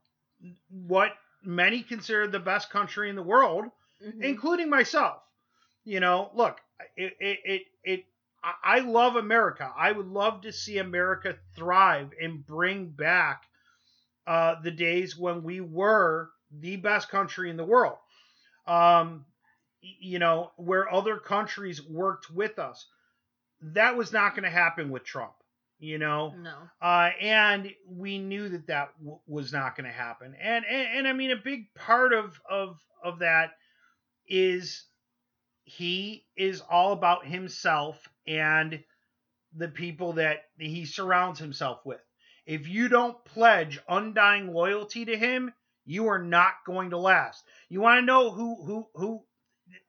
what 0.70 1.12
many 1.42 1.82
consider 1.82 2.26
the 2.26 2.38
best 2.40 2.70
country 2.70 3.08
in 3.08 3.16
the 3.16 3.22
world 3.22 3.64
Mhm. 4.00 4.22
including 4.22 4.68
myself 4.68 5.22
you 5.86 6.00
know 6.00 6.30
look 6.34 6.58
it 6.96 7.16
it 7.20 7.38
it, 7.44 7.62
it 7.84 8.04
I- 8.62 8.80
love 8.80 9.16
America. 9.16 9.72
I 9.76 9.90
would 9.92 10.06
love 10.08 10.42
to 10.42 10.52
see 10.52 10.78
America 10.78 11.36
thrive 11.56 12.10
and 12.22 12.46
bring 12.46 12.88
back 12.90 13.42
uh, 14.26 14.60
the 14.62 14.70
days 14.70 15.16
when 15.16 15.42
we 15.42 15.60
were 15.60 16.30
the 16.60 16.76
best 16.76 17.08
country 17.08 17.50
in 17.50 17.56
the 17.56 17.64
world. 17.64 17.96
Um, 18.66 19.24
you 19.80 20.18
know, 20.18 20.52
where 20.56 20.92
other 20.92 21.16
countries 21.18 21.82
worked 21.82 22.30
with 22.30 22.58
us. 22.58 22.86
That 23.62 23.96
was 23.96 24.12
not 24.12 24.34
going 24.34 24.44
to 24.44 24.50
happen 24.50 24.90
with 24.90 25.04
Trump. 25.04 25.32
You 25.78 25.98
know, 25.98 26.34
No. 26.36 26.56
uh, 26.80 27.10
and 27.20 27.72
we 27.88 28.18
knew 28.18 28.48
that 28.48 28.66
that 28.68 28.92
w- 28.98 29.18
was 29.26 29.52
not 29.52 29.76
going 29.76 29.86
to 29.86 29.92
happen. 29.92 30.34
And, 30.40 30.64
and 30.64 30.88
and 30.98 31.08
I 31.08 31.12
mean, 31.12 31.30
a 31.32 31.36
big 31.36 31.72
part 31.74 32.12
of 32.12 32.40
of 32.48 32.78
of 33.02 33.18
that 33.20 33.50
is 34.28 34.84
he 35.66 36.24
is 36.36 36.62
all 36.70 36.92
about 36.92 37.26
himself 37.26 37.98
and 38.26 38.82
the 39.54 39.68
people 39.68 40.14
that 40.14 40.38
he 40.58 40.86
surrounds 40.86 41.38
himself 41.38 41.80
with. 41.84 42.00
If 42.46 42.68
you 42.68 42.88
don't 42.88 43.22
pledge 43.24 43.80
undying 43.88 44.52
loyalty 44.52 45.04
to 45.06 45.16
him, 45.16 45.52
you 45.84 46.06
are 46.06 46.22
not 46.22 46.54
going 46.64 46.90
to 46.90 46.98
last. 46.98 47.42
You 47.68 47.80
want 47.80 48.00
to 48.00 48.06
know 48.06 48.30
who 48.30 48.64
who 48.64 48.86
who 48.94 49.24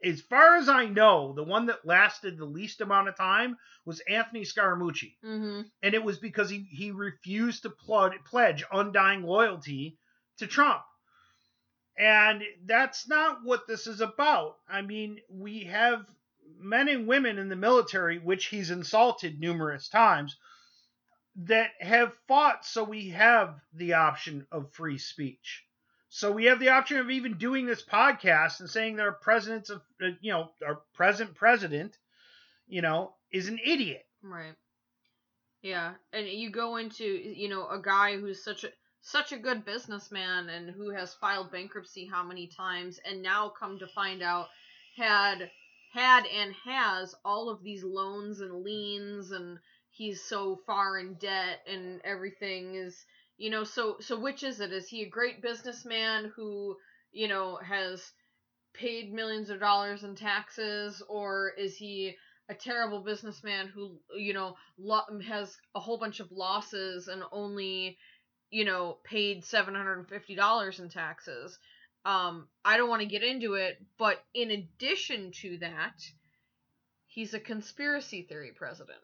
as 0.03 0.21
far 0.21 0.55
as 0.55 0.67
I 0.67 0.85
know, 0.85 1.33
the 1.33 1.43
one 1.43 1.67
that 1.67 1.85
lasted 1.85 2.37
the 2.37 2.45
least 2.45 2.81
amount 2.81 3.09
of 3.09 3.15
time 3.15 3.57
was 3.85 4.01
Anthony 4.09 4.41
Scaramucci 4.41 5.17
Mm-hmm. 5.23 5.61
and 5.83 5.93
it 5.93 6.03
was 6.03 6.17
because 6.17 6.49
he, 6.49 6.67
he 6.71 6.89
refused 6.89 7.61
to 7.63 7.69
pl- 7.69 8.11
pledge 8.25 8.65
undying 8.71 9.21
loyalty 9.21 9.99
to 10.39 10.47
Trump. 10.47 10.81
And 11.97 12.43
that's 12.65 13.07
not 13.07 13.43
what 13.43 13.67
this 13.67 13.87
is 13.87 14.01
about. 14.01 14.57
I 14.69 14.81
mean, 14.81 15.19
we 15.29 15.63
have 15.65 16.05
men 16.59 16.87
and 16.87 17.07
women 17.07 17.39
in 17.39 17.49
the 17.49 17.55
military, 17.55 18.19
which 18.19 18.45
he's 18.45 18.71
insulted 18.71 19.39
numerous 19.39 19.89
times, 19.89 20.37
that 21.35 21.71
have 21.79 22.15
fought 22.27 22.65
so 22.65 22.83
we 22.83 23.09
have 23.09 23.59
the 23.73 23.93
option 23.93 24.45
of 24.51 24.71
free 24.73 24.97
speech. 24.97 25.63
So 26.09 26.31
we 26.31 26.45
have 26.45 26.59
the 26.59 26.69
option 26.69 26.97
of 26.99 27.09
even 27.09 27.37
doing 27.37 27.65
this 27.65 27.83
podcast 27.83 28.59
and 28.59 28.69
saying 28.69 28.95
that 28.95 29.03
our 29.03 29.11
president's, 29.11 29.69
of, 29.69 29.81
uh, 30.01 30.09
you 30.21 30.31
know, 30.31 30.51
our 30.65 30.81
present 30.93 31.35
president, 31.35 31.97
you 32.67 32.81
know, 32.81 33.13
is 33.31 33.49
an 33.49 33.59
idiot. 33.63 34.05
Right. 34.21 34.55
Yeah, 35.61 35.93
and 36.13 36.27
you 36.27 36.49
go 36.49 36.77
into 36.77 37.03
you 37.03 37.49
know 37.49 37.67
a 37.67 37.81
guy 37.81 38.17
who's 38.17 38.43
such 38.43 38.63
a 38.63 38.69
such 39.07 39.31
a 39.31 39.37
good 39.37 39.63
businessman 39.63 40.49
and 40.49 40.69
who 40.69 40.89
has 40.89 41.13
filed 41.13 41.49
bankruptcy 41.49 42.05
how 42.05 42.23
many 42.23 42.45
times 42.45 42.99
and 43.05 43.21
now 43.21 43.47
come 43.57 43.79
to 43.79 43.87
find 43.87 44.21
out 44.21 44.47
had 44.97 45.49
had 45.93 46.25
and 46.25 46.53
has 46.65 47.15
all 47.23 47.49
of 47.49 47.63
these 47.63 47.85
loans 47.85 48.41
and 48.41 48.63
liens 48.63 49.31
and 49.31 49.57
he's 49.91 50.21
so 50.21 50.59
far 50.65 50.99
in 50.99 51.13
debt 51.15 51.59
and 51.71 52.01
everything 52.03 52.75
is 52.75 53.05
you 53.37 53.49
know 53.49 53.63
so 53.63 53.95
so 54.01 54.19
which 54.19 54.43
is 54.43 54.59
it? 54.59 54.73
Is 54.73 54.89
he 54.89 55.03
a 55.03 55.09
great 55.09 55.41
businessman 55.41 56.31
who 56.35 56.75
you 57.13 57.29
know 57.29 57.57
has 57.63 58.11
paid 58.73 59.13
millions 59.13 59.49
of 59.49 59.61
dollars 59.61 60.03
in 60.03 60.15
taxes 60.15 61.01
or 61.07 61.53
is 61.57 61.77
he 61.77 62.13
a 62.49 62.53
terrible 62.53 62.99
businessman 63.01 63.67
who 63.67 63.97
you 64.15 64.33
know 64.33 64.55
lo- 64.77 65.19
has 65.25 65.57
a 65.75 65.79
whole 65.79 65.97
bunch 65.97 66.19
of 66.19 66.31
losses 66.31 67.07
and 67.07 67.23
only 67.31 67.97
you 68.49 68.65
know 68.65 68.97
paid 69.03 69.43
$750 69.43 70.79
in 70.79 70.89
taxes 70.89 71.57
um 72.05 72.47
i 72.63 72.77
don't 72.77 72.89
want 72.89 73.01
to 73.01 73.07
get 73.07 73.23
into 73.23 73.53
it 73.55 73.77
but 73.97 74.23
in 74.33 74.51
addition 74.51 75.31
to 75.31 75.57
that 75.57 75.95
he's 77.07 77.33
a 77.33 77.39
conspiracy 77.39 78.21
theory 78.23 78.51
president 78.55 78.99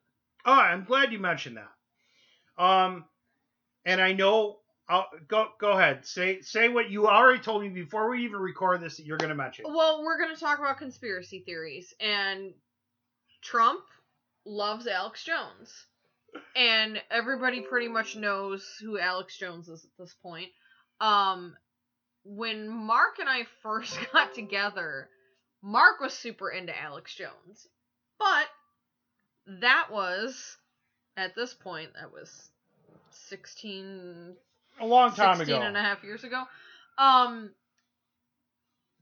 Oh, 0.45 0.51
I'm 0.51 0.83
glad 0.83 1.13
you 1.13 1.19
mentioned 1.19 1.55
that. 1.57 2.61
Um, 2.61 3.05
and 3.85 4.01
I 4.01 4.11
know. 4.11 4.57
I'll, 4.89 5.07
go 5.29 5.47
go 5.57 5.71
ahead. 5.71 6.05
Say 6.05 6.41
say 6.41 6.67
what 6.67 6.89
you 6.89 7.07
already 7.07 7.39
told 7.39 7.61
me 7.63 7.69
before 7.69 8.09
we 8.09 8.25
even 8.25 8.41
record 8.41 8.81
this 8.81 8.97
that 8.97 9.05
you're 9.05 9.17
going 9.17 9.29
to 9.29 9.35
mention. 9.35 9.63
well 9.69 10.03
we're 10.03 10.17
going 10.19 10.33
to 10.35 10.39
talk 10.39 10.59
about 10.59 10.77
conspiracy 10.77 11.43
theories 11.45 11.93
and 12.01 12.51
trump 13.41 13.79
loves 14.45 14.85
alex 14.87 15.23
jones 15.23 15.85
and 16.55 17.01
everybody 17.11 17.61
pretty 17.61 17.87
much 17.87 18.15
knows 18.15 18.65
who 18.81 18.97
alex 18.99 19.37
jones 19.37 19.67
is 19.69 19.83
at 19.83 19.91
this 19.97 20.15
point 20.21 20.49
um 21.01 21.55
when 22.23 22.69
marc 22.69 23.19
and 23.19 23.29
i 23.29 23.43
first 23.61 23.97
got 24.13 24.33
together 24.33 25.09
marc 25.61 25.99
was 25.99 26.13
super 26.13 26.49
into 26.49 26.77
alex 26.79 27.13
jones 27.13 27.67
but 28.19 28.47
that 29.61 29.87
was 29.91 30.57
at 31.17 31.35
this 31.35 31.53
point 31.53 31.89
that 31.99 32.11
was 32.11 32.49
16 33.29 34.35
A 34.79 34.85
long 34.85 35.11
time 35.13 35.37
16 35.37 35.55
ago. 35.55 35.65
and 35.65 35.77
a 35.77 35.81
half 35.81 36.03
years 36.03 36.23
ago. 36.23 36.43
Um, 36.97 37.51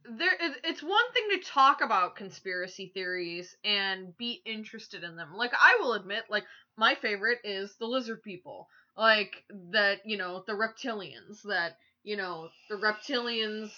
there, 0.10 0.32
it's 0.64 0.84
one 0.84 1.12
thing 1.14 1.28
to 1.32 1.48
talk 1.50 1.82
about 1.82 2.16
conspiracy 2.16 2.92
theories 2.94 3.56
and 3.64 4.16
be 4.18 4.42
interested 4.46 5.04
in 5.04 5.16
them. 5.16 5.34
Like 5.36 5.54
I 5.54 5.78
will 5.80 5.94
admit, 5.94 6.24
like 6.30 6.46
my 6.78 6.96
favorite 6.96 7.40
is 7.44 7.76
the 7.80 7.86
lizard 7.86 8.24
people, 8.24 8.68
like 8.98 9.44
that 9.72 10.00
you 10.06 10.18
know 10.18 10.44
the 10.48 10.54
reptilians. 10.54 11.42
That 11.44 11.78
you 12.04 12.18
know 12.18 12.50
the 12.70 12.76
reptilians 12.76 13.72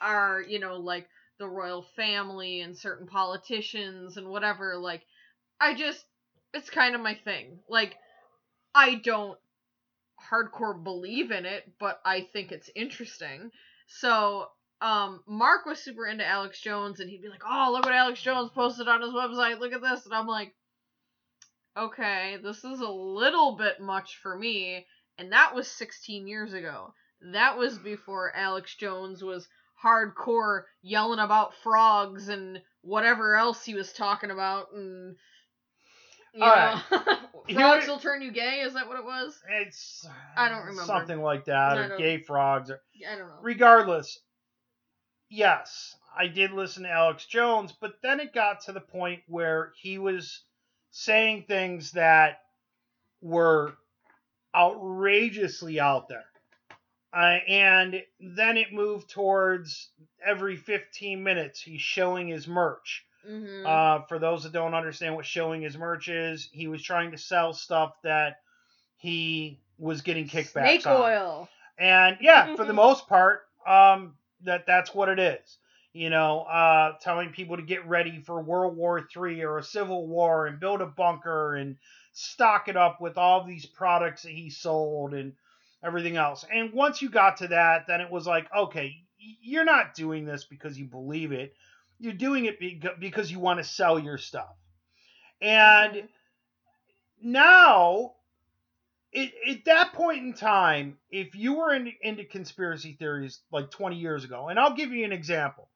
are 0.00 0.42
you 0.46 0.58
know 0.58 0.76
like 0.76 1.08
the 1.38 1.48
royal 1.48 1.86
family 1.96 2.60
and 2.60 2.76
certain 2.76 3.06
politicians 3.06 4.16
and 4.16 4.28
whatever. 4.28 4.76
Like 4.76 5.02
I 5.60 5.74
just, 5.74 6.04
it's 6.54 6.70
kind 6.70 6.94
of 6.94 7.00
my 7.00 7.14
thing. 7.14 7.60
Like 7.68 7.96
I 8.74 8.96
don't 8.96 9.38
hardcore 10.30 10.82
believe 10.82 11.30
in 11.30 11.46
it, 11.46 11.70
but 11.78 12.00
I 12.04 12.22
think 12.32 12.52
it's 12.52 12.70
interesting. 12.74 13.50
So, 13.86 14.48
um, 14.80 15.22
Marc 15.26 15.66
was 15.66 15.78
super 15.80 16.06
into 16.06 16.24
Alex 16.26 16.60
Jones, 16.60 17.00
and 17.00 17.10
he'd 17.10 17.22
be 17.22 17.28
like, 17.28 17.42
"Oh, 17.48 17.70
look 17.72 17.84
what 17.84 17.94
Alex 17.94 18.22
Jones 18.22 18.50
posted 18.54 18.88
on 18.88 19.00
his 19.02 19.10
website. 19.12 19.58
Look 19.60 19.72
at 19.72 19.82
this," 19.82 20.04
and 20.04 20.14
I'm 20.14 20.26
like, 20.26 20.54
"Okay, 21.76 22.38
this 22.42 22.64
is 22.64 22.80
a 22.80 22.88
little 22.88 23.56
bit 23.56 23.80
much 23.80 24.18
for 24.22 24.36
me." 24.36 24.86
And 25.18 25.32
that 25.32 25.54
was 25.54 25.66
16 25.68 26.28
years 26.28 26.52
ago. 26.52 26.94
That 27.32 27.58
was 27.58 27.76
before 27.78 28.32
Alex 28.36 28.76
Jones 28.76 29.22
was 29.22 29.48
hardcore 29.84 30.62
yelling 30.82 31.18
about 31.18 31.54
frogs 31.62 32.28
and 32.28 32.60
whatever 32.82 33.36
else 33.36 33.64
he 33.64 33.74
was 33.74 33.92
talking 33.92 34.30
about, 34.30 34.66
and 34.72 35.16
you 36.34 36.44
All 36.44 36.54
know, 36.54 36.80
Here- 37.48 37.58
frogs 37.58 37.88
will 37.88 37.98
turn 37.98 38.22
you 38.22 38.30
gay. 38.30 38.60
Is 38.60 38.74
that 38.74 38.86
what 38.86 38.98
it 38.98 39.04
was? 39.04 39.36
It's 39.50 40.06
I 40.36 40.48
don't 40.48 40.60
remember. 40.60 40.82
something 40.84 41.20
like 41.20 41.46
that, 41.46 41.78
I 41.78 41.82
or 41.86 41.98
gay 41.98 42.18
frogs. 42.22 42.70
Or, 42.70 42.80
I 43.08 43.16
don't 43.16 43.26
know. 43.28 43.38
regardless, 43.42 44.18
yes, 45.28 45.96
I 46.16 46.26
did 46.26 46.52
listen 46.52 46.82
to 46.84 46.90
Alex 46.90 47.26
Jones, 47.26 47.72
but 47.72 48.00
then 48.02 48.20
it 48.20 48.32
got 48.32 48.62
to 48.62 48.72
the 48.72 48.80
point 48.80 49.22
where 49.26 49.72
he 49.80 49.98
was 49.98 50.42
saying 50.90 51.44
things 51.46 51.92
that 51.92 52.40
were 53.20 53.74
outrageously 54.54 55.80
out 55.80 56.08
there. 56.08 56.24
Uh, 57.12 57.38
and 57.48 58.02
then 58.20 58.56
it 58.56 58.72
moved 58.72 59.08
towards 59.10 59.90
every 60.24 60.56
15 60.56 61.22
minutes 61.22 61.60
he's 61.60 61.80
showing 61.80 62.28
his 62.28 62.46
merch. 62.46 63.04
hmm 63.26 63.64
Uh, 63.64 64.02
for 64.08 64.18
those 64.18 64.42
that 64.44 64.52
don't 64.52 64.74
understand 64.74 65.14
what 65.14 65.24
showing 65.26 65.62
his 65.62 65.76
merch 65.76 66.08
is, 66.08 66.48
he 66.52 66.68
was 66.68 66.82
trying 66.82 67.10
to 67.10 67.18
sell 67.18 67.52
stuff 67.52 67.94
that 68.02 68.36
he 68.98 69.58
was 69.78 70.02
getting 70.02 70.28
kickbacks 70.28 70.82
Snake 70.82 70.86
on. 70.86 70.96
oil. 70.96 71.48
And 71.78 72.18
yeah, 72.20 72.54
for 72.56 72.64
the 72.64 72.72
most 72.84 73.08
part, 73.08 73.40
um, 73.66 74.14
that 74.44 74.66
that's 74.66 74.94
what 74.94 75.08
it 75.08 75.18
is. 75.18 75.58
You 75.92 76.10
know, 76.10 76.42
uh, 76.42 76.92
telling 77.00 77.30
people 77.30 77.56
to 77.56 77.62
get 77.62 77.86
ready 77.88 78.20
for 78.20 78.42
World 78.42 78.76
War 78.76 79.08
Three 79.12 79.42
or 79.42 79.58
a 79.58 79.62
Civil 79.62 80.06
War 80.06 80.46
and 80.46 80.60
build 80.60 80.80
a 80.80 80.86
bunker 80.86 81.56
and 81.56 81.76
stock 82.12 82.68
it 82.68 82.76
up 82.76 83.00
with 83.00 83.18
all 83.18 83.44
these 83.44 83.66
products 83.66 84.22
that 84.22 84.32
he 84.32 84.50
sold 84.50 85.14
and 85.14 85.32
everything 85.82 86.16
else. 86.16 86.44
And 86.52 86.72
once 86.72 87.00
you 87.02 87.08
got 87.10 87.38
to 87.38 87.48
that, 87.48 87.86
then 87.86 88.00
it 88.00 88.10
was 88.10 88.26
like, 88.26 88.48
okay, 88.54 88.94
you're 89.18 89.64
not 89.64 89.94
doing 89.94 90.24
this 90.24 90.44
because 90.44 90.78
you 90.78 90.86
believe 90.86 91.32
it. 91.32 91.54
You're 91.98 92.12
doing 92.12 92.44
it 92.44 92.60
beca- 92.60 93.00
because 93.00 93.30
you 93.32 93.40
want 93.40 93.58
to 93.58 93.64
sell 93.64 93.98
your 93.98 94.18
stuff. 94.18 94.54
And 95.40 95.94
Mhm. 95.94 96.08
now 97.22 98.14
it, 99.12 99.32
at 99.48 99.64
that 99.64 99.92
point 99.92 100.24
in 100.24 100.34
time, 100.34 100.98
if 101.10 101.34
you 101.34 101.54
were 101.54 101.74
in, 101.74 101.92
into 102.02 102.24
conspiracy 102.24 102.94
theories 102.98 103.40
like 103.50 103.70
20 103.70 103.96
years 103.96 104.24
ago, 104.24 104.48
and 104.48 104.58
I'll 104.58 104.74
give 104.74 104.92
you 104.92 105.04
an 105.04 105.12
example. 105.12 105.68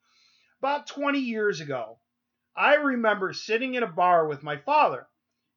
About 0.60 0.86
20 0.86 1.18
years 1.18 1.60
ago, 1.60 1.98
I 2.54 2.74
remember 2.74 3.32
sitting 3.32 3.74
in 3.74 3.82
a 3.82 3.88
bar 3.88 4.26
with 4.26 4.42
my 4.42 4.58
father, 4.58 5.06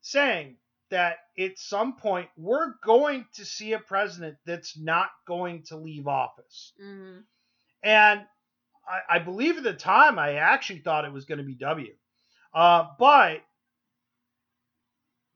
saying 0.02 0.58
that 0.90 1.18
at 1.38 1.58
some 1.60 1.98
point 1.98 2.30
we're 2.38 2.74
going 2.84 3.26
to 3.36 3.46
see 3.46 3.74
a 3.74 3.80
president 3.80 4.38
that's 4.46 4.78
not 4.78 5.10
going 5.28 5.64
to 5.64 5.78
leave 5.78 6.08
office. 6.08 6.74
hmm 6.80 7.20
And 7.84 8.22
I, 8.88 9.16
I 9.16 9.20
believe 9.20 9.58
at 9.58 9.64
the 9.64 9.74
time 9.74 10.18
I 10.18 10.36
actually 10.36 10.80
thought 10.80 11.06
it 11.06 11.14
was 11.14 11.26
going 11.26 11.40
to 11.40 11.44
be 11.44 11.56
W. 11.56 11.94
Uh, 12.54 12.88
but 12.98 13.42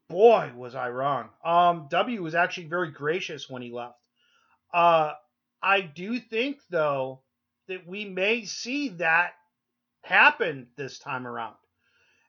boy, 0.10 0.52
was 0.56 0.76
I 0.76 0.89
wrong. 0.89 1.30
Um, 1.43 1.88
W 1.89 2.24
was 2.24 2.36
actually 2.36 2.67
very 2.67 2.91
gracious 2.91 3.50
when 3.50 3.62
he 3.62 3.72
left. 3.72 4.00
Uh, 4.74 5.13
I 5.62 5.82
do 5.82 6.19
think, 6.19 6.60
though, 6.69 7.22
that 7.67 7.88
we 7.88 8.06
may 8.06 8.45
see 8.45 8.89
that 8.89 9.34
happen 10.04 10.67
this 10.76 11.00
time 11.00 11.28
around. 11.28 11.56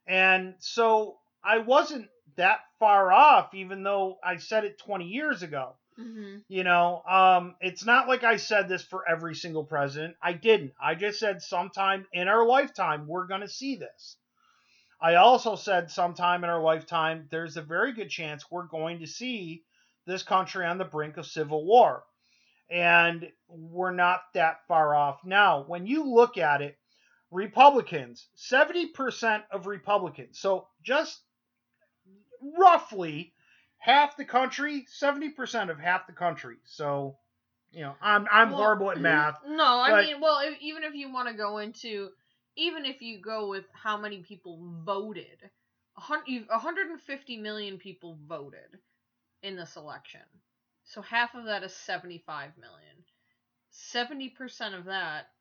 And 0.07 0.55
so 0.59 1.19
I 1.45 1.59
wasn't 1.59 2.09
that 2.37 2.61
far 2.79 3.13
off, 3.13 3.55
even 3.55 3.83
though 3.83 4.19
I 4.25 4.37
said 4.39 4.65
it 4.65 4.79
20 4.79 5.07
years 5.07 5.43
ago. 5.43 5.77
hmm 5.97 6.39
You 6.49 6.65
know, 6.65 7.03
um, 7.09 7.57
it's 7.61 7.85
not 7.85 8.09
like 8.09 8.25
I 8.25 8.37
said 8.37 8.69
this 8.69 8.83
for 8.83 9.09
every 9.09 9.35
single 9.35 9.65
president. 9.65 10.17
I 10.23 10.33
didn't. 10.33 10.73
I 10.83 10.95
just 10.95 11.19
said 11.19 11.43
sometime 11.43 12.07
in 12.13 12.29
our 12.29 12.47
lifetime 12.47 13.07
we're 13.07 13.27
going 13.27 13.43
to 13.43 13.49
see 13.49 13.77
this. 13.77 14.17
I 15.03 15.15
also 15.15 15.57
said 15.57 15.91
sometime 15.91 16.45
in 16.45 16.51
our 16.51 16.61
lifetime 16.61 17.27
there's 17.31 17.57
a 17.57 17.63
very 17.63 17.93
good 17.93 18.11
chance 18.11 18.45
we're 18.51 18.67
going 18.67 19.01
to 19.01 19.07
see 19.07 19.65
this 20.07 20.23
country 20.23 20.67
on 20.67 20.79
the 20.79 20.85
brink 20.85 21.17
of 21.17 21.27
civil 21.27 21.65
war. 21.65 22.05
And 22.71 23.29
we're 23.49 23.93
not 23.93 24.23
that 24.35 24.67
far 24.69 24.95
off 24.95 25.25
now. 25.25 25.65
When 25.67 25.87
you 25.87 26.05
look 26.05 26.39
at 26.39 26.63
it, 26.63 26.77
Republicans, 27.31 28.29
70% 28.37 29.43
of 29.51 29.67
Republicans, 29.67 30.39
so 30.39 30.69
just 30.83 31.21
roughly 32.59 33.33
half 33.79 34.17
the 34.17 34.25
country, 34.25 34.87
70% 35.03 35.71
of 35.71 35.79
half 35.79 36.07
the 36.07 36.13
country. 36.13 36.57
So, 36.65 37.17
you 37.73 37.83
know, 37.83 37.95
I'm 38.03 38.27
I'm 38.31 38.51
Well, 38.51 38.59
horrible 38.59 38.91
at 38.91 38.97
mm-hmm. 38.97 39.05
math. 39.05 39.39
No, 39.47 39.81
I 39.81 40.05
mean, 40.05 40.21
well, 40.21 40.41
if, 40.41 40.61
even 40.61 40.85
if 40.85 40.95
you 40.95 41.13
want 41.13 41.29
to 41.29 41.35
go 41.35 41.59
into, 41.59 42.11
even 42.57 42.85
if 42.85 43.01
you 43.03 43.19
go 43.19 43.49
with 43.49 43.65
how 43.73 43.97
many 43.97 44.19
people 44.19 44.59
voted, 44.85 45.51
a 45.97 46.01
hun- 46.01 46.23
you- 46.27 46.47
150 46.49 47.37
million 47.39 47.79
people 47.79 48.19
voted 48.27 48.79
in 49.43 49.57
this 49.57 49.77
election. 49.77 50.21
So 50.85 51.03
half 51.03 51.35
of 51.35 51.45
that 51.45 51.63
is 51.63 51.75
75 51.75 52.57
million. 52.59 53.05
70% 53.71 54.75
of 54.75 54.85
that 54.87 55.33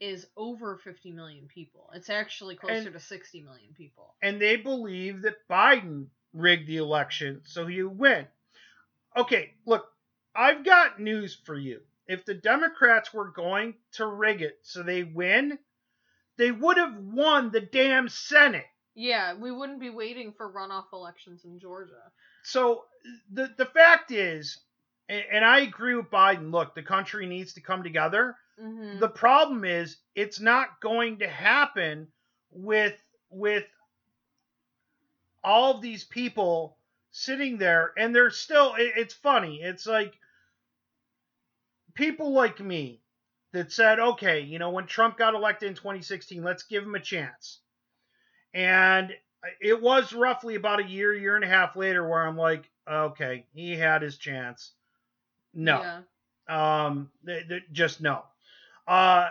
is 0.00 0.26
over 0.36 0.76
50 0.76 1.12
million 1.12 1.48
people. 1.48 1.90
It's 1.94 2.10
actually 2.10 2.56
closer 2.56 2.88
And- 2.88 2.92
to 2.92 3.00
60 3.00 3.40
million 3.42 3.72
people. 3.74 4.14
And 4.20 4.40
they 4.40 4.56
believe 4.56 5.22
that 5.22 5.46
Biden 5.48 6.08
rigged 6.32 6.66
the 6.66 6.76
election 6.76 7.42
so 7.46 7.66
he 7.66 7.82
would 7.82 7.98
win. 7.98 8.26
Okay, 9.16 9.54
look, 9.64 9.90
I've 10.34 10.64
got 10.64 11.00
news 11.00 11.34
for 11.34 11.56
you. 11.56 11.80
If 12.06 12.26
the 12.26 12.34
Democrats 12.34 13.14
were 13.14 13.30
going 13.30 13.74
to 13.92 14.06
rig 14.06 14.42
it 14.42 14.58
so 14.62 14.82
they 14.82 15.02
win, 15.02 15.58
they 16.36 16.50
would 16.52 16.76
have 16.76 16.96
won 16.96 17.50
the 17.50 17.60
damn 17.60 18.08
Senate. 18.08 18.66
Yeah, 18.94 19.34
we 19.34 19.52
wouldn't 19.52 19.80
be 19.80 19.90
waiting 19.90 20.32
for 20.36 20.50
runoff 20.50 20.92
elections 20.92 21.44
in 21.44 21.58
Georgia. 21.58 22.10
so 22.42 22.84
the 23.32 23.52
the 23.56 23.66
fact 23.66 24.10
is, 24.10 24.58
and, 25.08 25.22
and 25.32 25.44
I 25.44 25.60
agree 25.60 25.94
with 25.94 26.10
Biden. 26.10 26.50
Look, 26.50 26.74
the 26.74 26.82
country 26.82 27.26
needs 27.26 27.54
to 27.54 27.60
come 27.60 27.82
together. 27.82 28.36
hmm 28.58 28.98
The 28.98 29.08
problem 29.08 29.64
is, 29.64 29.98
it's 30.14 30.40
not 30.40 30.80
going 30.80 31.18
to 31.18 31.28
happen 31.28 32.08
with 32.50 32.94
with 33.30 33.64
all 35.44 35.76
of 35.76 35.82
these 35.82 36.04
people 36.04 36.78
sitting 37.10 37.58
there, 37.58 37.92
and 37.98 38.14
they're 38.14 38.30
still. 38.30 38.74
It, 38.74 38.92
it's 38.96 39.14
funny. 39.14 39.60
It's 39.62 39.86
like 39.86 40.14
people 41.94 42.32
like 42.32 42.60
me 42.60 43.00
that 43.56 43.72
said, 43.72 43.98
okay, 43.98 44.40
you 44.40 44.58
know, 44.58 44.68
when 44.70 44.86
Trump 44.86 45.16
got 45.16 45.34
elected 45.34 45.70
in 45.70 45.74
2016, 45.74 46.42
let's 46.44 46.64
give 46.64 46.84
him 46.84 46.94
a 46.94 47.00
chance. 47.00 47.60
And 48.52 49.14
it 49.62 49.80
was 49.80 50.12
roughly 50.12 50.56
about 50.56 50.80
a 50.80 50.84
year, 50.84 51.14
year 51.14 51.36
and 51.36 51.44
a 51.44 51.48
half 51.48 51.74
later 51.74 52.06
where 52.06 52.26
I'm 52.26 52.36
like, 52.36 52.70
okay, 52.90 53.46
he 53.54 53.72
had 53.76 54.02
his 54.02 54.18
chance. 54.18 54.72
No. 55.54 55.80
Yeah. 56.48 56.84
Um, 56.84 57.10
th- 57.24 57.48
th- 57.48 57.62
just 57.72 58.02
no. 58.02 58.24
Uh, 58.86 59.30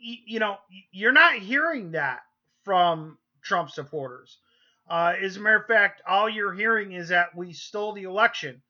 y- 0.00 0.22
you 0.26 0.38
know, 0.38 0.58
you're 0.92 1.12
not 1.12 1.34
hearing 1.34 1.92
that 1.92 2.20
from 2.64 3.18
Trump 3.42 3.70
supporters. 3.70 4.38
Uh, 4.88 5.14
as 5.20 5.36
a 5.36 5.40
matter 5.40 5.56
of 5.56 5.66
fact, 5.66 6.00
all 6.06 6.28
you're 6.28 6.54
hearing 6.54 6.92
is 6.92 7.08
that 7.08 7.34
we 7.34 7.52
stole 7.52 7.92
the 7.92 8.04
election. 8.04 8.62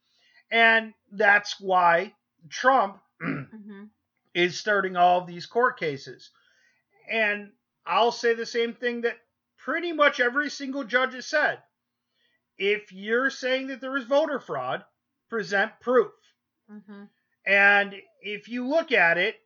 And 0.50 0.94
that's 1.10 1.60
why 1.60 2.14
Trump 2.48 2.98
is 4.34 4.58
starting 4.58 4.96
all 4.96 5.20
of 5.20 5.26
these 5.26 5.46
court 5.46 5.78
cases. 5.78 6.30
And 7.10 7.52
I'll 7.86 8.12
say 8.12 8.34
the 8.34 8.46
same 8.46 8.74
thing 8.74 9.02
that 9.02 9.18
pretty 9.58 9.92
much 9.92 10.20
every 10.20 10.50
single 10.50 10.84
judge 10.84 11.14
has 11.14 11.26
said. 11.26 11.62
If 12.58 12.92
you're 12.92 13.30
saying 13.30 13.68
that 13.68 13.80
there 13.80 13.96
is 13.96 14.04
voter 14.04 14.38
fraud, 14.40 14.84
present 15.28 15.72
proof. 15.80 16.12
hmm 16.68 17.04
And 17.46 17.94
if 18.20 18.48
you 18.48 18.66
look 18.68 18.92
at 18.92 19.18
it, 19.18 19.36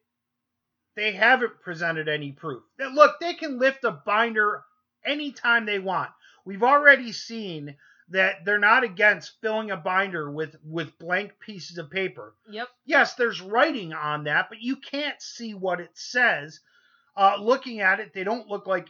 they 0.97 1.13
haven't 1.13 1.61
presented 1.61 2.09
any 2.09 2.33
proof. 2.33 2.63
Look, 2.79 3.21
they 3.21 3.35
can 3.35 3.59
lift 3.59 3.85
a 3.85 3.93
binder 3.93 4.65
anytime 5.05 5.67
they 5.67 5.79
want. 5.79 6.11
We've 6.45 6.63
already 6.63 7.13
seen 7.13 7.77
that 8.11 8.45
they're 8.45 8.59
not 8.59 8.85
against 8.85 9.41
filling 9.41 9.71
a 9.71 9.77
binder 9.77 10.31
with 10.31 10.57
with 10.65 10.99
blank 10.99 11.33
pieces 11.41 11.79
of 11.79 11.91
paper. 11.91 12.35
Yep. 12.49 12.69
Yes, 12.85 13.15
there's 13.15 13.41
writing 13.41 13.93
on 13.93 14.25
that, 14.25 14.49
but 14.49 14.61
you 14.61 14.77
can't 14.77 15.21
see 15.21 15.55
what 15.55 15.81
it 15.81 15.91
says. 15.95 16.61
Uh, 17.17 17.37
looking 17.41 17.81
at 17.81 18.01
it, 18.01 18.13
they 18.15 18.25
don't 18.25 18.49
look 18.49 18.67
like. 18.67 18.89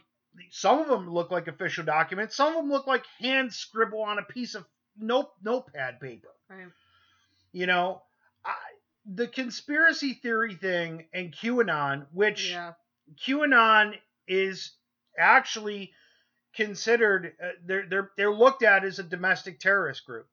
Some 0.51 0.79
of 0.79 0.87
them 0.87 1.09
look 1.11 1.31
like 1.31 1.47
official 1.47 1.83
documents. 1.83 2.35
Some 2.35 2.49
of 2.49 2.55
them 2.55 2.69
look 2.69 2.85
like 2.85 3.03
hand 3.19 3.51
scribble 3.51 4.03
on 4.03 4.19
a 4.19 4.23
piece 4.23 4.53
of 4.53 4.65
note 4.99 5.31
notepad 5.41 5.99
paper. 5.99 6.29
Right. 6.47 6.67
You 7.51 7.65
know, 7.65 8.03
I, 8.45 8.53
the 9.05 9.27
conspiracy 9.27 10.13
theory 10.13 10.53
thing 10.53 11.05
and 11.11 11.33
QAnon, 11.33 12.05
which 12.11 12.51
Yeah. 12.51 12.73
QAnon 13.25 13.95
is 14.27 14.73
actually 15.17 15.91
considered 16.57 17.33
uh, 17.41 17.49
they're 17.65 17.85
they're 17.87 18.11
they're 18.17 18.33
looked 18.33 18.63
at 18.63 18.83
as 18.83 18.99
a 18.99 19.03
domestic 19.03 19.59
terrorist 19.59 20.05
group. 20.05 20.27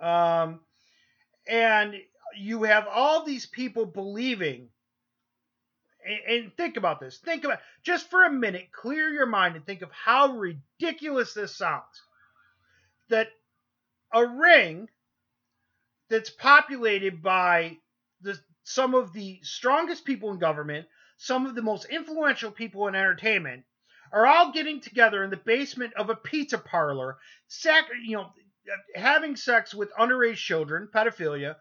Um, 0.00 0.60
and 1.46 1.94
you 2.36 2.64
have 2.64 2.86
all 2.90 3.24
these 3.24 3.46
people 3.46 3.84
believing 3.84 4.68
and, 6.04 6.36
and 6.44 6.56
think 6.56 6.76
about 6.76 7.00
this. 7.00 7.18
Think 7.18 7.44
about 7.44 7.60
just 7.84 8.08
for 8.10 8.24
a 8.24 8.32
minute, 8.32 8.72
clear 8.72 9.10
your 9.10 9.26
mind 9.26 9.56
and 9.56 9.66
think 9.66 9.82
of 9.82 9.90
how 9.92 10.32
ridiculous 10.32 11.34
this 11.34 11.54
sounds. 11.54 11.84
That 13.10 13.28
a 14.12 14.24
ring 14.24 14.88
that's 16.08 16.30
populated 16.30 17.22
by 17.22 17.76
the 18.22 18.38
some 18.64 18.94
of 18.94 19.12
the 19.12 19.40
strongest 19.42 20.04
people 20.04 20.30
in 20.30 20.38
government, 20.38 20.86
some 21.18 21.46
of 21.46 21.54
the 21.54 21.62
most 21.62 21.86
influential 21.86 22.50
people 22.50 22.88
in 22.88 22.94
entertainment, 22.94 23.64
are 24.12 24.26
all 24.26 24.52
getting 24.52 24.80
together 24.80 25.22
in 25.24 25.30
the 25.30 25.36
basement 25.36 25.94
of 25.94 26.10
a 26.10 26.16
pizza 26.16 26.58
parlor, 26.58 27.18
sac- 27.48 27.90
you 28.04 28.16
know, 28.16 28.30
having 28.94 29.36
sex 29.36 29.74
with 29.74 29.92
underage 29.94 30.36
children, 30.36 30.88
pedophilia, 30.92 31.56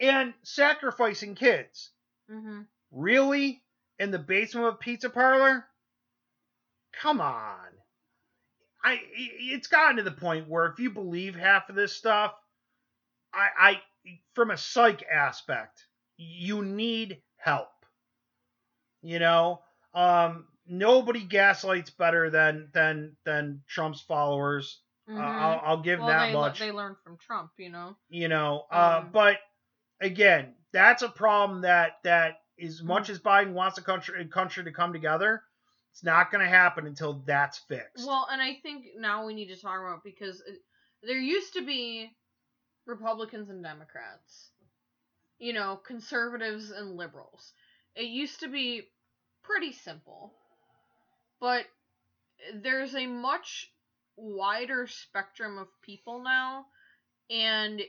and 0.00 0.34
sacrificing 0.42 1.34
kids. 1.34 1.90
hmm 2.28 2.62
Really? 2.92 3.62
In 3.98 4.10
the 4.10 4.18
basement 4.18 4.66
of 4.68 4.74
a 4.74 4.78
pizza 4.78 5.10
parlor? 5.10 5.66
Come 6.92 7.20
on. 7.20 7.68
I 8.84 9.00
it's 9.12 9.68
gotten 9.68 9.96
to 9.96 10.02
the 10.02 10.10
point 10.12 10.48
where 10.48 10.66
if 10.66 10.78
you 10.78 10.90
believe 10.90 11.34
half 11.34 11.68
of 11.68 11.74
this 11.76 11.92
stuff, 11.92 12.34
I 13.32 13.48
I 13.58 13.82
from 14.34 14.50
a 14.50 14.56
psych 14.56 15.02
aspect, 15.04 15.86
you 16.16 16.62
need 16.64 17.22
help. 17.36 17.70
You 19.02 19.18
know, 19.18 19.62
um 19.94 20.46
nobody 20.68 21.24
gaslights 21.24 21.90
better 21.90 22.30
than 22.30 22.70
than 22.72 23.16
than 23.24 23.62
Trump's 23.66 24.00
followers. 24.00 24.82
hmm 25.06 25.14
Uh, 25.16 25.20
I'll, 25.20 25.60
I'll 25.64 25.82
give 25.82 26.04
well, 26.04 26.06
that 26.06 26.30
they, 26.30 26.32
much 26.32 26.58
they 26.58 26.70
learned 26.72 26.98
from 26.98 27.16
Trump, 27.18 27.52
you 27.58 27.70
know. 27.70 27.96
you 28.08 28.28
know 28.28 28.66
uh, 28.70 29.02
Um, 29.02 29.12
but 29.12 29.38
again 30.00 30.54
that's 30.72 31.02
a 31.02 31.08
problem 31.08 31.62
that 31.62 31.92
that 32.04 32.36
as 32.62 32.82
Mm-hmm. 32.84 32.84
much 32.84 33.10
as 33.10 33.18
biden 33.18 33.52
wants 33.52 33.78
a 33.78 33.82
country 33.82 34.26
country 34.28 34.64
to 34.64 34.72
come 34.72 34.92
together 34.92 35.42
it's 35.92 36.04
not 36.04 36.30
going 36.30 36.42
to 36.44 36.50
happen 36.50 36.86
until 36.86 37.22
that's 37.26 37.58
fixed 37.58 38.08
Well, 38.08 38.26
and 38.30 38.40
I 38.40 38.54
think 38.54 38.86
now 38.96 39.26
we 39.26 39.34
need 39.34 39.48
to 39.48 39.60
talk 39.60 39.80
about 39.80 40.04
because 40.04 40.40
it, 40.42 40.60
there 41.02 41.18
used 41.18 41.54
to 41.54 41.62
be 41.64 42.16
Republicans 42.86 43.50
and 43.50 43.62
Democrats, 43.62 44.52
you 45.38 45.52
know, 45.52 45.76
conservatives 45.76 46.70
and 46.70 46.96
liberals. 46.96 47.54
It 47.94 48.06
used 48.06 48.40
to 48.40 48.48
be 48.48 48.90
pretty 49.42 49.72
simple, 49.72 50.34
but 51.46 51.64
there's 52.60 52.96
a 52.96 53.06
much 53.06 53.70
wider 54.16 54.88
spectrum 54.88 55.58
of 55.58 55.68
people 55.80 56.20
now 56.20 56.66
and 57.30 57.80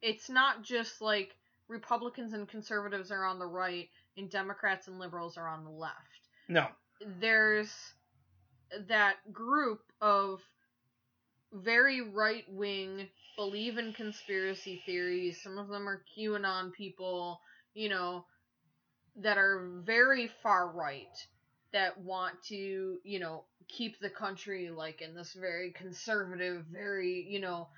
it's 0.00 0.30
not 0.30 0.62
just 0.62 1.02
like 1.02 1.36
Republicans 1.68 2.32
and 2.32 2.48
conservatives 2.48 3.10
are 3.10 3.26
on 3.26 3.38
the 3.38 3.46
right 3.46 3.90
and 4.16 4.30
Democrats 4.30 4.88
and 4.88 4.98
liberals 4.98 5.36
are 5.36 5.46
on 5.46 5.62
the 5.62 5.70
left. 5.70 6.30
No. 6.48 6.68
There's 7.20 7.70
that 8.88 9.16
group 9.30 9.82
of 10.00 10.40
very 11.52 12.00
right 12.00 12.44
wing, 12.48 13.08
believe 13.36 13.76
in 13.76 13.92
conspiracy 13.92 14.80
theories. 14.86 15.38
Some 15.42 15.58
of 15.58 15.68
them 15.68 15.86
are 15.86 16.02
QAnon 16.16 16.72
people, 16.72 17.42
you 17.74 17.90
know, 17.90 18.24
that 19.16 19.36
are 19.36 19.68
very 19.84 20.30
far 20.42 20.70
right 20.70 21.26
that 21.72 21.98
want 22.00 22.34
to, 22.48 22.98
you 23.04 23.18
know, 23.20 23.44
keep 23.68 23.98
the 24.00 24.10
country 24.10 24.70
like 24.70 25.02
in 25.02 25.14
this 25.14 25.34
very 25.34 25.72
conservative, 25.72 26.64
very, 26.70 27.26
you 27.28 27.40
know, 27.40 27.68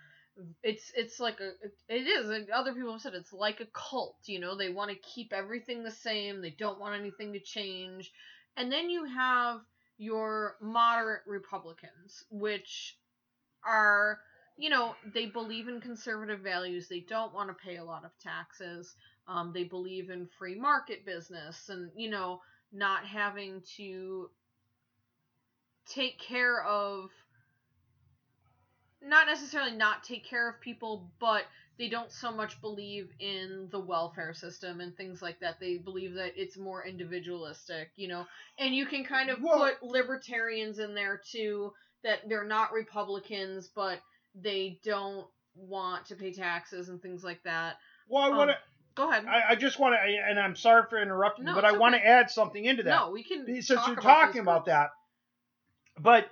it's 0.62 0.91
it's 0.97 1.20
like 1.20 1.41
a 1.41 1.51
it 1.88 2.07
is 2.07 2.49
other 2.55 2.72
people 2.72 2.93
have 2.93 3.01
said 3.01 3.14
it's 3.14 3.32
like 3.32 3.61
a 3.61 3.66
cult 3.74 4.16
you 4.26 4.38
know? 4.38 4.57
They 4.57 4.70
want 4.70 4.91
to 4.91 4.97
keep 4.97 5.32
everything 5.32 5.82
the 5.82 5.91
same. 5.91 6.41
They 6.41 6.51
don't 6.59 6.80
want 6.80 6.99
anything 6.99 7.32
to 7.32 7.41
change. 7.41 8.11
And 8.57 8.70
then 8.70 8.91
you 8.91 9.05
have 9.05 9.61
your 9.99 10.57
moderate 10.62 11.22
republicans 11.26 12.24
which 12.30 12.97
are 13.66 14.20
you 14.57 14.70
know 14.70 14.95
they 15.14 15.26
believe 15.26 15.68
in 15.68 15.80
conservative 15.80 16.41
values. 16.41 16.88
They 16.88 17.01
don't 17.01 17.34
want 17.34 17.49
to 17.49 17.55
pay 17.66 17.76
a 17.76 17.84
lot 17.84 18.05
of 18.05 18.11
taxes. 18.22 18.95
Um, 19.28 19.53
they 19.53 19.64
believe 19.64 20.11
in 20.11 20.28
free 20.38 20.59
market 20.59 21.05
business. 21.05 21.68
And 21.68 21.91
you 21.97 22.11
know 22.11 22.41
not 22.73 23.05
having 23.05 23.62
to 23.77 24.31
take 25.87 26.18
care 26.18 26.62
of 26.62 27.11
not 29.03 29.27
necessarily 29.27 29.73
not 29.73 30.05
take 30.05 30.25
care 30.25 30.49
of 30.49 30.61
people, 30.61 31.11
but 31.18 31.45
they 31.79 31.89
don't 31.89 32.12
so 32.12 32.31
much 32.31 32.61
believe 32.61 33.09
in 33.18 33.68
the 33.71 33.81
welfare 33.81 34.35
system 34.35 34.81
and 34.81 34.95
things 34.95 35.23
like 35.23 35.41
that. 35.41 35.59
They 35.59 35.79
believe 35.79 36.14
that 36.14 36.33
it's 36.37 36.59
more 36.59 36.85
individualistic, 36.85 37.91
you 37.97 38.09
know. 38.09 38.27
And 38.59 38.75
you 38.75 38.85
can 38.85 39.05
kind 39.05 39.31
of 39.31 39.41
Well- 39.41 39.59
put 39.59 39.83
libertarians 39.83 40.79
in 40.79 40.95
there 40.95 41.16
too, 41.16 41.73
that 42.03 42.29
they're 42.29 42.45
not 42.45 42.73
Republicans, 42.73 43.68
but 43.68 44.03
they 44.35 44.79
don't 44.85 45.27
want 45.55 46.07
to 46.07 46.16
pay 46.16 46.33
taxes 46.33 46.91
and 46.91 47.01
things 47.01 47.25
like 47.25 47.43
that. 47.45 47.79
Well, 48.09 48.25
I 48.25 48.29
Um, 48.31 48.37
want 48.37 48.51
to. 48.51 48.59
Go 48.95 49.11
ahead. 49.11 49.24
I, 49.26 49.53
I 49.53 49.55
just 49.57 49.78
want 49.78 49.95
to, 49.95 50.01
and 50.28 50.38
I'm 50.38 50.57
sorry 50.57 50.82
for 50.91 51.01
interrupting, 51.01 51.45
No, 51.47 51.55
but 51.55 51.64
I 51.64 51.70
it's 51.70 51.78
want 51.78 51.95
to 51.95 52.05
add 52.07 52.30
something 52.30 52.64
into 52.64 52.82
that. 52.84 52.91
no, 52.91 53.11
we 53.11 53.22
can. 53.22 53.47
since 53.47 53.68
talk 53.68 53.86
you're 53.86 53.97
talking 53.97 54.41
about 54.41 54.66
that. 54.66 54.91
But 55.99 56.26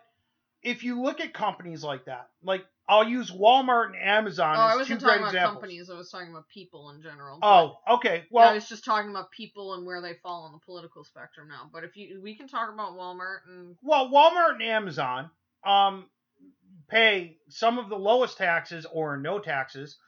if 0.62 0.82
you 0.82 1.00
look 1.02 1.20
at 1.20 1.32
companies 1.32 1.84
like 1.84 2.06
that, 2.06 2.28
like 2.42 2.64
I'll 2.88 3.06
use 3.08 3.30
Walmart 3.30 3.86
and 3.86 3.96
Amazon 3.96 4.56
Oh, 4.56 4.60
I 4.60 4.68
as 4.70 4.72
two 4.74 4.78
wasn't 4.94 5.00
great 5.02 5.08
talking 5.10 5.20
about 5.22 5.28
examples. 5.34 5.54
companies. 5.62 5.90
I 5.90 5.94
was 5.94 6.10
talking 6.10 6.30
about 6.30 6.48
people 6.48 6.90
in 6.90 7.02
general. 7.02 7.38
Oh, 7.42 7.78
okay. 7.96 8.16
Yeah, 8.16 8.22
Well, 8.30 8.48
I 8.48 8.54
was 8.54 8.68
just 8.68 8.84
talking 8.84 9.10
about 9.10 9.30
people 9.30 9.74
and 9.74 9.86
where 9.86 10.00
they 10.00 10.14
fall 10.14 10.44
on 10.44 10.52
the 10.52 10.58
political 10.64 11.04
spectrum 11.04 11.48
now. 11.48 11.68
But 11.72 11.84
if 11.84 11.96
you, 11.96 12.20
we 12.22 12.34
can 12.34 12.48
talk 12.48 12.72
about 12.72 12.94
Walmart 12.96 13.40
and 13.46 13.76
well, 13.82 14.10
Walmart 14.10 14.54
and 14.54 14.62
Amazon 14.62 15.30
um, 15.64 16.06
pay 16.88 17.36
some 17.50 17.78
of 17.78 17.88
the 17.90 17.98
lowest 17.98 18.38
taxes 18.38 18.86
or 18.90 19.16
no 19.18 19.38
taxes. 19.38 19.98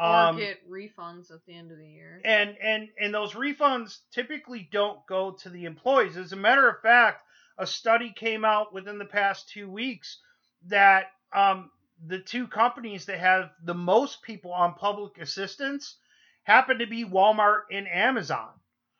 Or 0.00 0.06
Um, 0.06 0.36
get 0.38 0.68
refunds 0.68 1.30
at 1.30 1.44
the 1.46 1.54
end 1.54 1.70
of 1.70 1.78
the 1.78 1.88
year. 1.88 2.20
and 2.24 2.56
and 2.58 2.88
and 2.98 3.12
those 3.12 3.34
refunds 3.34 3.98
typically 4.12 4.68
don't 4.72 5.04
go 5.06 5.32
to 5.32 5.50
the 5.50 5.64
employees. 5.66 6.16
As 6.16 6.32
a 6.32 6.36
matter 6.36 6.68
of 6.68 6.80
fact, 6.80 7.22
a 7.58 7.66
study 7.66 8.12
came 8.12 8.44
out 8.44 8.72
within 8.72 8.98
the 8.98 9.04
past 9.04 9.48
two 9.50 9.70
weeks 9.70 10.18
that 10.66 11.12
um, 11.34 11.70
the 12.06 12.18
two 12.18 12.46
companies 12.46 13.06
that 13.06 13.18
have 13.18 13.50
the 13.62 13.74
most 13.74 14.22
people 14.22 14.52
on 14.52 14.74
public 14.74 15.18
assistance 15.18 15.96
happen 16.44 16.78
to 16.78 16.86
be 16.86 17.04
Walmart 17.04 17.62
and 17.70 17.86
Amazon. 17.86 18.48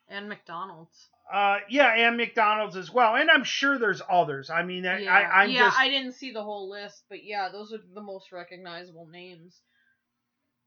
And 0.09 0.29
McDonald's. 0.29 1.09
Uh, 1.33 1.59
yeah, 1.69 1.95
and 1.95 2.17
McDonald's 2.17 2.77
as 2.77 2.93
well, 2.93 3.15
and 3.15 3.31
I'm 3.31 3.45
sure 3.45 3.79
there's 3.79 4.03
others. 4.11 4.51
I 4.51 4.65
mean, 4.65 4.85
I, 4.85 4.99
yeah, 4.99 5.15
I, 5.15 5.43
I'm 5.43 5.51
yeah. 5.51 5.67
just 5.67 5.79
I 5.79 5.89
didn't 5.89 6.13
see 6.15 6.33
the 6.33 6.43
whole 6.43 6.69
list, 6.69 7.05
but 7.09 7.23
yeah, 7.25 7.49
those 7.51 7.73
are 7.73 7.79
the 7.95 8.03
most 8.03 8.33
recognizable 8.33 9.07
names. 9.07 9.63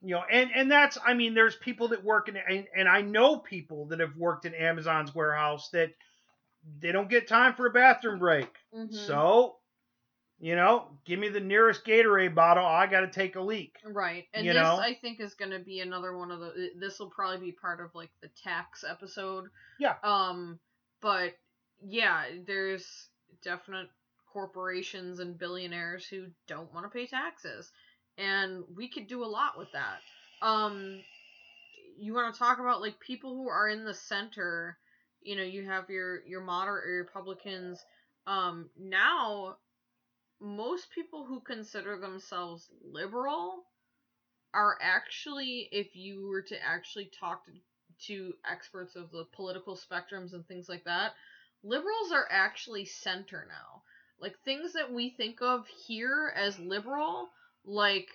You 0.03 0.15
know, 0.15 0.23
and 0.29 0.51
and 0.53 0.69
that's 0.69 0.97
I 1.03 1.13
mean, 1.13 1.33
there's 1.33 1.55
people 1.55 1.87
that 1.89 2.03
work 2.03 2.27
in, 2.27 2.35
and, 2.37 2.67
and 2.75 2.89
I 2.89 3.01
know 3.01 3.37
people 3.37 3.85
that 3.87 4.01
have 4.01 4.15
worked 4.17 4.45
in 4.45 4.53
Amazon's 4.53 5.15
warehouse 5.15 5.69
that 5.69 5.91
they 6.79 6.91
don't 6.91 7.09
get 7.09 7.27
time 7.27 7.53
for 7.55 7.65
a 7.67 7.71
bathroom 7.71 8.19
break. 8.19 8.49
Mhm. 8.75 8.93
So, 8.93 9.57
you 10.39 10.57
know, 10.57 10.97
give 11.05 11.19
me 11.19 11.29
the 11.29 11.39
nearest 11.39 11.85
Gatorade 11.85 12.35
bottle. 12.35 12.65
I 12.65 12.85
got 12.87 13.01
to 13.01 13.07
take 13.07 13.37
a 13.37 13.41
leak. 13.41 13.77
Right, 13.85 14.25
and 14.33 14.45
you 14.45 14.51
this 14.51 14.61
know? 14.61 14.75
I 14.75 14.93
think 15.01 15.21
is 15.21 15.35
going 15.35 15.51
to 15.51 15.59
be 15.59 15.79
another 15.79 16.17
one 16.17 16.31
of 16.31 16.41
the. 16.41 16.71
This 16.77 16.99
will 16.99 17.09
probably 17.09 17.45
be 17.45 17.51
part 17.53 17.79
of 17.79 17.95
like 17.95 18.11
the 18.21 18.29
tax 18.43 18.83
episode. 18.87 19.45
Yeah. 19.79 19.95
Um, 20.03 20.59
but 21.01 21.33
yeah, 21.81 22.25
there's 22.45 23.07
definite 23.41 23.87
corporations 24.33 25.19
and 25.19 25.37
billionaires 25.37 26.05
who 26.05 26.25
don't 26.47 26.73
want 26.73 26.85
to 26.85 26.89
pay 26.89 27.05
taxes, 27.05 27.71
and 28.17 28.63
we 28.75 28.87
could 28.87 29.07
do 29.07 29.23
a 29.23 29.25
lot 29.25 29.57
with 29.57 29.71
that. 29.73 29.99
Um, 30.45 31.01
you 31.97 32.13
want 32.13 32.33
to 32.33 32.39
talk 32.39 32.59
about 32.59 32.81
like 32.81 32.99
people 32.99 33.35
who 33.35 33.49
are 33.49 33.69
in 33.69 33.85
the 33.85 33.93
center. 33.93 34.77
You 35.21 35.35
know, 35.35 35.43
you 35.43 35.65
have 35.65 35.89
your 35.89 36.23
your 36.25 36.41
moderate 36.41 37.05
Republicans. 37.05 37.83
Um, 38.27 38.69
now 38.79 39.57
most 40.43 40.91
people 40.93 41.25
who 41.25 41.39
consider 41.39 41.97
themselves 41.97 42.69
liberal 42.83 43.63
are 44.53 44.77
actually, 44.81 45.69
if 45.71 45.95
you 45.95 46.27
were 46.27 46.41
to 46.41 46.63
actually 46.63 47.09
talk 47.19 47.45
to, 47.45 47.51
to 48.07 48.33
experts 48.49 48.95
of 48.95 49.09
the 49.11 49.25
political 49.33 49.77
spectrums 49.77 50.33
and 50.33 50.45
things 50.45 50.67
like 50.67 50.83
that, 50.83 51.13
liberals 51.63 52.11
are 52.11 52.27
actually 52.29 52.85
center 52.85 53.47
now. 53.47 53.81
Like 54.19 54.35
things 54.43 54.73
that 54.73 54.91
we 54.91 55.09
think 55.09 55.41
of 55.41 55.65
here 55.87 56.33
as 56.35 56.59
liberal, 56.59 57.29
like, 57.65 58.09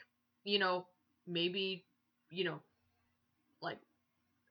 you 0.44 0.58
know, 0.58 0.86
maybe, 1.26 1.84
you 2.30 2.44
know, 2.44 2.60
like 3.60 3.78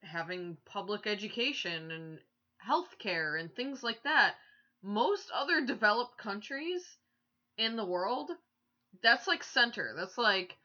having 0.01 0.57
public 0.65 1.07
education 1.07 1.91
and 1.91 2.19
healthcare 2.67 3.39
and 3.39 3.53
things 3.55 3.83
like 3.83 4.03
that. 4.03 4.35
Most 4.83 5.31
other 5.33 5.65
developed 5.65 6.17
countries 6.17 6.83
in 7.57 7.75
the 7.75 7.85
world, 7.85 8.31
that's 9.03 9.27
like 9.27 9.43
center. 9.43 9.93
That's 9.95 10.17
like, 10.17 10.55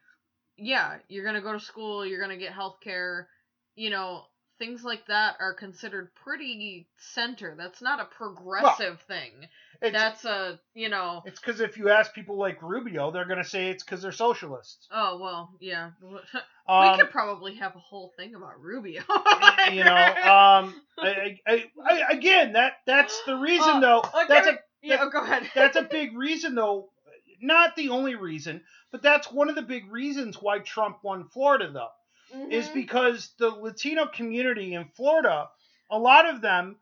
yeah, 0.57 0.97
you're 1.09 1.25
gonna 1.25 1.41
go 1.41 1.53
to 1.53 1.59
school, 1.59 2.05
you're 2.05 2.21
gonna 2.21 2.37
get 2.37 2.53
health 2.53 2.77
care, 2.81 3.27
you 3.75 3.89
know, 3.89 4.23
things 4.59 4.83
like 4.83 5.07
that 5.07 5.35
are 5.39 5.53
considered 5.53 6.13
pretty 6.23 6.87
center. 6.97 7.55
That's 7.57 7.81
not 7.81 7.99
a 7.99 8.05
progressive 8.05 9.01
thing. 9.01 9.47
It's 9.83 9.93
That's 9.93 10.23
a, 10.25 10.59
you 10.73 10.87
know, 10.89 11.21
it's 11.25 11.39
because 11.39 11.59
if 11.59 11.77
you 11.77 11.89
ask 11.89 12.13
people 12.13 12.37
like 12.37 12.61
Rubio, 12.63 13.11
they're 13.11 13.25
gonna 13.25 13.43
say 13.43 13.69
it's 13.69 13.83
because 13.83 14.01
they're 14.01 14.11
socialists. 14.13 14.87
oh 14.91 15.19
well, 15.19 15.51
yeah. 15.59 15.91
Um, 16.65 16.93
we 16.93 16.97
could 16.99 17.11
probably 17.11 17.55
have 17.55 17.75
a 17.75 17.79
whole 17.79 18.13
thing 18.15 18.35
about 18.35 18.61
Rubio. 18.61 19.01
you 19.73 19.83
know, 19.83 19.93
um, 19.93 20.73
I, 20.97 21.37
I, 21.45 21.65
I, 21.85 22.03
again, 22.11 22.53
that 22.53 22.75
that's 22.85 23.21
the 23.25 23.35
reason 23.35 23.67
Uh, 23.69 23.79
though. 23.81 23.99
Okay, 23.99 24.25
That's 24.29 24.47
a 24.47 24.59
yeah, 24.81 24.99
oh, 25.01 25.09
go 25.09 25.21
ahead. 25.21 25.43
that's 25.55 25.75
a 25.75 25.81
big 25.81 26.17
reason 26.17 26.55
though. 26.55 26.89
Not 27.41 27.75
the 27.75 27.89
only 27.89 28.15
reason, 28.15 28.61
but 28.93 29.01
that's 29.01 29.29
one 29.29 29.49
of 29.49 29.55
the 29.55 29.61
big 29.61 29.91
reasons 29.91 30.37
why 30.41 30.59
Trump 30.59 30.99
won 31.03 31.25
Florida 31.27 31.69
though. 31.69 32.47
is 32.49 32.69
Mhm. 32.69 32.73
because 32.75 33.33
the 33.39 33.49
Latino 33.49 34.05
community 34.05 34.73
in 34.73 34.85
Florida, 34.95 35.49
a 35.91 35.99
lot 35.99 36.29
of 36.29 36.39
them 36.39 36.77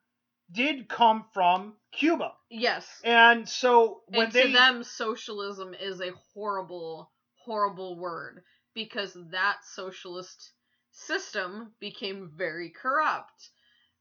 did 0.51 0.87
come 0.87 1.25
from 1.33 1.73
Cuba. 1.91 2.33
yes. 2.49 2.85
And 3.03 3.47
so 3.47 4.01
when 4.07 4.25
and 4.25 4.31
they 4.33 4.47
to 4.47 4.53
them 4.53 4.83
socialism 4.83 5.73
is 5.73 6.01
a 6.01 6.11
horrible 6.33 7.11
horrible 7.45 7.97
word 7.97 8.43
because 8.75 9.17
that 9.31 9.57
socialist 9.63 10.51
system 10.91 11.71
became 11.79 12.29
very 12.35 12.69
corrupt 12.69 13.49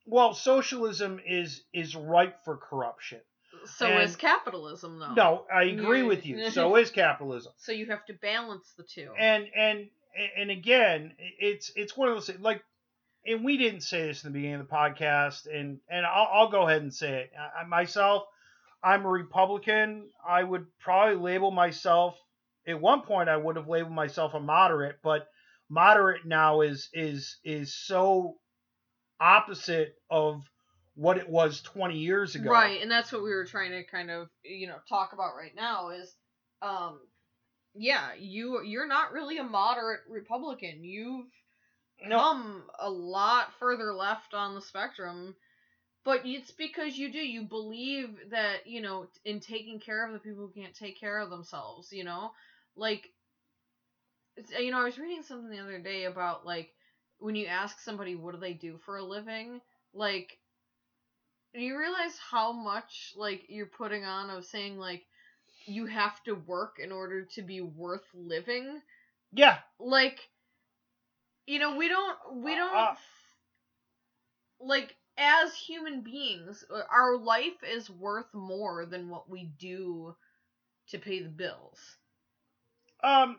well 0.06 0.34
socialism 0.34 1.20
is 1.26 1.62
is 1.72 1.94
ripe 1.96 2.44
for 2.44 2.56
corruption. 2.56 3.20
so 3.64 3.86
And- 3.86 4.02
is 4.02 4.16
capitalism 4.16 4.98
though 4.98 5.14
No, 5.14 5.46
I 5.52 5.64
agree 5.64 6.02
with 6.02 6.26
you. 6.26 6.50
So 6.50 6.76
is 6.82 6.90
capitalism. 6.90 7.52
so 7.56 7.72
you 7.72 7.86
have 7.86 8.04
to 8.06 8.14
balance 8.14 8.72
the 8.76 8.84
two 8.84 9.12
And 9.18 9.46
and 9.56 9.88
and 10.36 10.50
again, 10.50 11.14
it's 11.18 11.70
it's 11.76 11.96
one 11.96 12.08
of 12.08 12.14
those 12.16 12.26
things 12.26 12.40
like 12.40 12.62
and 13.26 13.44
we 13.44 13.56
didn't 13.56 13.82
say 13.82 14.06
this 14.06 14.24
in 14.24 14.32
the 14.32 14.38
beginning 14.38 14.60
of 14.60 14.68
the 14.68 14.74
podcast 14.74 15.46
and 15.52 15.78
and 15.90 16.06
I'll, 16.06 16.28
I'll 16.32 16.50
go 16.50 16.68
ahead 16.68 16.82
and 16.82 16.92
say 16.92 17.22
it. 17.22 17.32
I, 17.58 17.64
myself, 17.64 18.24
I'm 18.82 19.04
a 19.04 19.08
Republican. 19.08 20.08
I 20.26 20.42
would 20.42 20.66
probably 20.78 21.16
label 21.16 21.50
myself 21.50 22.16
at 22.66 22.80
one 22.80 23.02
point 23.02 23.28
I 23.28 23.36
would 23.36 23.56
have 23.56 23.68
labeled 23.68 23.94
myself 23.94 24.34
a 24.34 24.40
moderate, 24.40 24.96
but 25.02 25.26
moderate 25.68 26.24
now 26.26 26.60
is 26.60 26.88
is 26.92 27.38
is 27.44 27.74
so 27.74 28.36
opposite 29.20 29.94
of 30.10 30.42
what 30.94 31.16
it 31.18 31.28
was 31.28 31.62
20 31.62 31.96
years 31.96 32.34
ago. 32.34 32.50
right 32.50 32.82
and 32.82 32.90
that's 32.90 33.12
what 33.12 33.22
we 33.22 33.30
were 33.30 33.44
trying 33.44 33.70
to 33.70 33.84
kind 33.84 34.10
of 34.10 34.28
you 34.42 34.66
know 34.66 34.76
talk 34.88 35.12
about 35.12 35.36
right 35.36 35.54
now 35.54 35.90
is 35.90 36.14
um, 36.62 37.00
yeah, 37.74 38.10
you 38.18 38.62
you're 38.64 38.86
not 38.86 39.12
really 39.12 39.38
a 39.38 39.44
moderate 39.44 40.00
Republican. 40.08 40.82
You've 40.84 41.26
No, 42.06 42.18
come 42.18 42.70
a 42.78 42.90
lot 42.90 43.52
further 43.58 43.92
left 43.92 44.34
on 44.34 44.54
the 44.54 44.60
spectrum. 44.62 45.34
But 46.04 46.22
it's 46.24 46.50
because 46.50 46.96
you 46.98 47.12
do. 47.12 47.18
You 47.18 47.42
believe 47.42 48.30
that, 48.30 48.66
you 48.66 48.80
know, 48.80 49.06
in 49.24 49.40
taking 49.40 49.80
care 49.80 50.06
of 50.06 50.12
the 50.12 50.18
people 50.18 50.46
who 50.46 50.62
can't 50.62 50.74
take 50.74 50.98
care 50.98 51.18
of 51.18 51.30
themselves, 51.30 51.92
you 51.92 52.04
know? 52.04 52.32
Like, 52.76 53.10
it's, 54.36 54.50
you 54.52 54.70
know, 54.70 54.80
I 54.80 54.84
was 54.84 54.98
reading 54.98 55.22
something 55.22 55.50
the 55.50 55.58
other 55.62 55.78
day 55.78 56.04
about, 56.04 56.46
like, 56.46 56.70
when 57.18 57.34
you 57.34 57.46
ask 57.46 57.78
somebody 57.80 58.14
what 58.14 58.34
do 58.34 58.40
they 58.40 58.54
do 58.54 58.78
for 58.84 58.96
a 58.96 59.04
living, 59.04 59.60
like, 59.92 60.38
do 61.52 61.60
you 61.60 61.76
realize 61.78 62.16
how 62.18 62.52
much, 62.52 63.12
like, 63.16 63.42
you're 63.48 63.66
putting 63.66 64.04
on 64.04 64.30
of 64.30 64.44
saying, 64.44 64.78
like, 64.78 65.04
you 65.66 65.86
have 65.86 66.22
to 66.24 66.34
work 66.34 66.76
in 66.82 66.92
order 66.92 67.24
to 67.34 67.42
be 67.42 67.60
worth 67.60 68.06
living? 68.14 68.80
yeah, 69.32 69.58
like 69.78 70.18
you 71.50 71.58
know 71.58 71.76
we 71.76 71.88
don't 71.88 72.18
we 72.42 72.54
don't 72.54 72.90
Uh, 72.90 72.94
like 74.60 74.96
as 75.16 75.56
human 75.56 76.02
beings 76.02 76.64
uh, 76.70 76.82
our 76.88 77.16
life 77.18 77.64
is 77.64 77.90
worth 77.90 78.32
more 78.32 78.86
than 78.86 79.08
what 79.08 79.28
we 79.28 79.42
do 79.44 80.16
to 80.88 80.98
pay 80.98 81.22
the 81.22 81.28
bills 81.30 81.98
Um, 83.02 83.38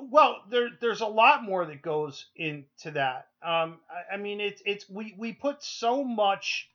well, 0.00 0.44
there 0.50 0.70
there's 0.80 1.00
a 1.02 1.06
lot 1.06 1.44
more 1.44 1.66
that 1.66 1.82
goes 1.82 2.26
into 2.36 2.92
that. 2.92 3.28
Um, 3.42 3.80
I, 3.90 4.14
I 4.14 4.16
mean, 4.16 4.40
it's 4.40 4.62
it's 4.66 4.88
we 4.88 5.14
we 5.18 5.32
put 5.32 5.62
so 5.62 6.04
much 6.04 6.70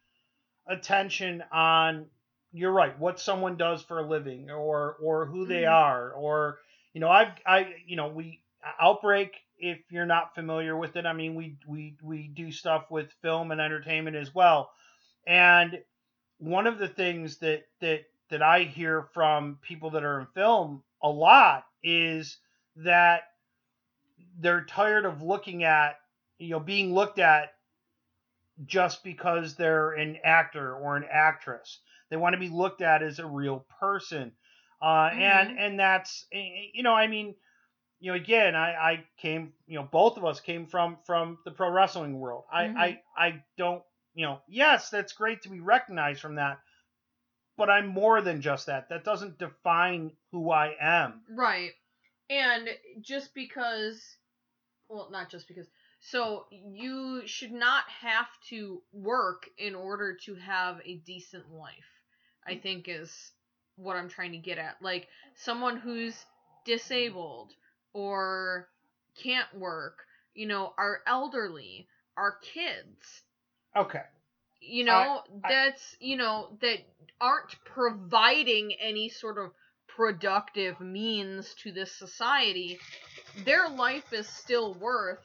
attention 0.68 1.44
on. 1.52 2.08
You're 2.54 2.72
right. 2.74 2.98
What 3.00 3.20
someone 3.20 3.58
does 3.58 3.84
for 3.84 4.00
a 4.00 4.08
living, 4.08 4.52
or 4.52 4.96
or 5.02 5.26
who 5.28 5.46
they 5.48 5.66
Mhm. 5.66 5.74
are, 5.74 6.12
or 6.14 6.60
you 6.94 7.02
know, 7.02 7.10
I've 7.10 7.34
I 7.46 7.76
you 7.86 7.96
know 7.98 8.10
we 8.10 8.44
outbreak. 8.80 9.42
If 9.60 9.80
you're 9.92 10.06
not 10.06 10.36
familiar 10.36 10.78
with 10.78 10.96
it, 10.96 11.06
I 11.06 11.14
mean, 11.14 11.36
we 11.36 11.58
we 11.68 11.98
we 12.02 12.28
do 12.28 12.52
stuff 12.52 12.90
with 12.90 13.12
film 13.22 13.52
and 13.52 13.62
entertainment 13.62 14.16
as 14.16 14.34
well, 14.34 14.72
and 15.28 15.84
one 16.40 16.68
of 16.68 16.80
the 16.80 16.88
things 16.88 17.38
that 17.40 17.64
that 17.82 18.02
that 18.30 18.42
I 18.42 18.64
hear 18.64 19.04
from 19.14 19.60
people 19.62 19.92
that 19.92 20.04
are 20.04 20.22
in 20.22 20.28
film 20.36 20.84
a 21.04 21.10
lot 21.10 21.66
is 21.84 22.38
that 22.78 23.24
they're 24.40 24.66
tired 24.66 25.06
of 25.06 25.22
looking 25.22 25.64
at 25.64 25.96
you 26.38 26.50
know 26.52 26.60
being 26.60 26.94
looked 26.94 27.20
at 27.20 27.50
just 28.66 29.04
because 29.04 29.56
they're 29.56 29.92
an 29.94 30.18
actor 30.24 30.76
or 30.76 30.98
an 30.98 31.06
actress. 31.10 31.80
They 32.10 32.18
want 32.18 32.34
to 32.34 32.40
be 32.40 32.50
looked 32.50 32.82
at 32.82 33.04
as 33.04 33.20
a 33.20 33.26
real 33.26 33.66
person, 33.80 34.34
uh, 34.82 35.10
and 35.14 35.50
Mhm. 35.50 35.60
and 35.60 35.80
that's 35.80 36.26
eh, 36.32 36.70
you 36.74 36.84
know 36.84 36.94
I 36.96 37.08
mean 37.08 37.36
you 38.00 38.12
know 38.12 38.18
again 38.18 38.56
I 38.56 38.72
I 38.74 39.04
came 39.18 39.54
you 39.68 39.76
know 39.80 39.84
both 39.92 40.18
of 40.18 40.26
us 40.26 40.40
came 40.40 40.66
from 40.68 40.98
from 41.06 41.38
the 41.46 41.52
pro 41.52 41.70
wrestling 41.70 42.20
world. 42.20 42.46
I 42.52 42.66
Mhm. 42.66 42.78
I 42.78 43.02
I 43.18 43.44
don't 43.58 43.84
you 44.14 44.26
know 44.26 44.42
yes 44.48 44.90
that's 44.90 45.14
great 45.14 45.42
to 45.44 45.50
be 45.50 45.60
recognized 45.60 46.22
from 46.22 46.36
that, 46.36 46.60
but 47.58 47.70
I'm 47.70 47.88
more 47.88 48.22
than 48.22 48.42
just 48.42 48.68
that. 48.68 48.90
That 48.90 49.04
doesn't 49.04 49.38
define 49.38 50.12
who 50.32 50.52
I 50.52 50.76
am. 50.80 51.24
right 51.30 51.72
and 52.30 52.70
just 53.02 53.34
because 53.34 54.18
well 54.90 55.10
not 55.12 55.30
just 55.30 55.48
because 55.48 55.68
so 56.00 56.46
you 56.52 57.24
should 57.26 57.52
not 57.52 57.84
have 57.90 58.28
to 58.50 58.82
work 58.94 59.50
in 59.58 59.76
order 59.76 60.16
to 60.16 60.36
have 60.36 60.80
a 60.86 60.96
decent 60.98 61.52
life 61.52 61.92
i 62.48 62.56
think 62.56 62.88
is 62.88 63.32
what 63.76 63.96
i'm 63.98 64.10
trying 64.10 64.32
to 64.32 64.38
get 64.38 64.58
at 64.58 64.76
like 64.82 65.08
someone 65.36 65.78
who's 65.78 66.26
disabled 66.66 67.54
or 67.94 68.70
can't 69.24 69.54
work 69.54 70.06
you 70.34 70.48
know 70.48 70.74
are 70.78 71.02
elderly 71.06 71.88
are 72.18 72.38
kids. 72.42 73.24
Okay. 73.76 74.02
you 74.62 74.84
know 74.84 75.22
I- 75.44 75.50
that's 75.50 75.96
you 76.00 76.18
know 76.18 76.58
that 76.62 76.80
aren't 77.22 77.56
providing 77.66 78.74
any 78.80 79.10
sort 79.10 79.38
of 79.38 79.52
productive 79.88 80.80
means 80.80 81.54
to 81.56 81.72
this 81.72 81.92
society. 81.92 82.80
Their 83.46 83.70
life 83.70 84.12
is 84.14 84.28
still 84.28 84.74
worth 84.74 85.20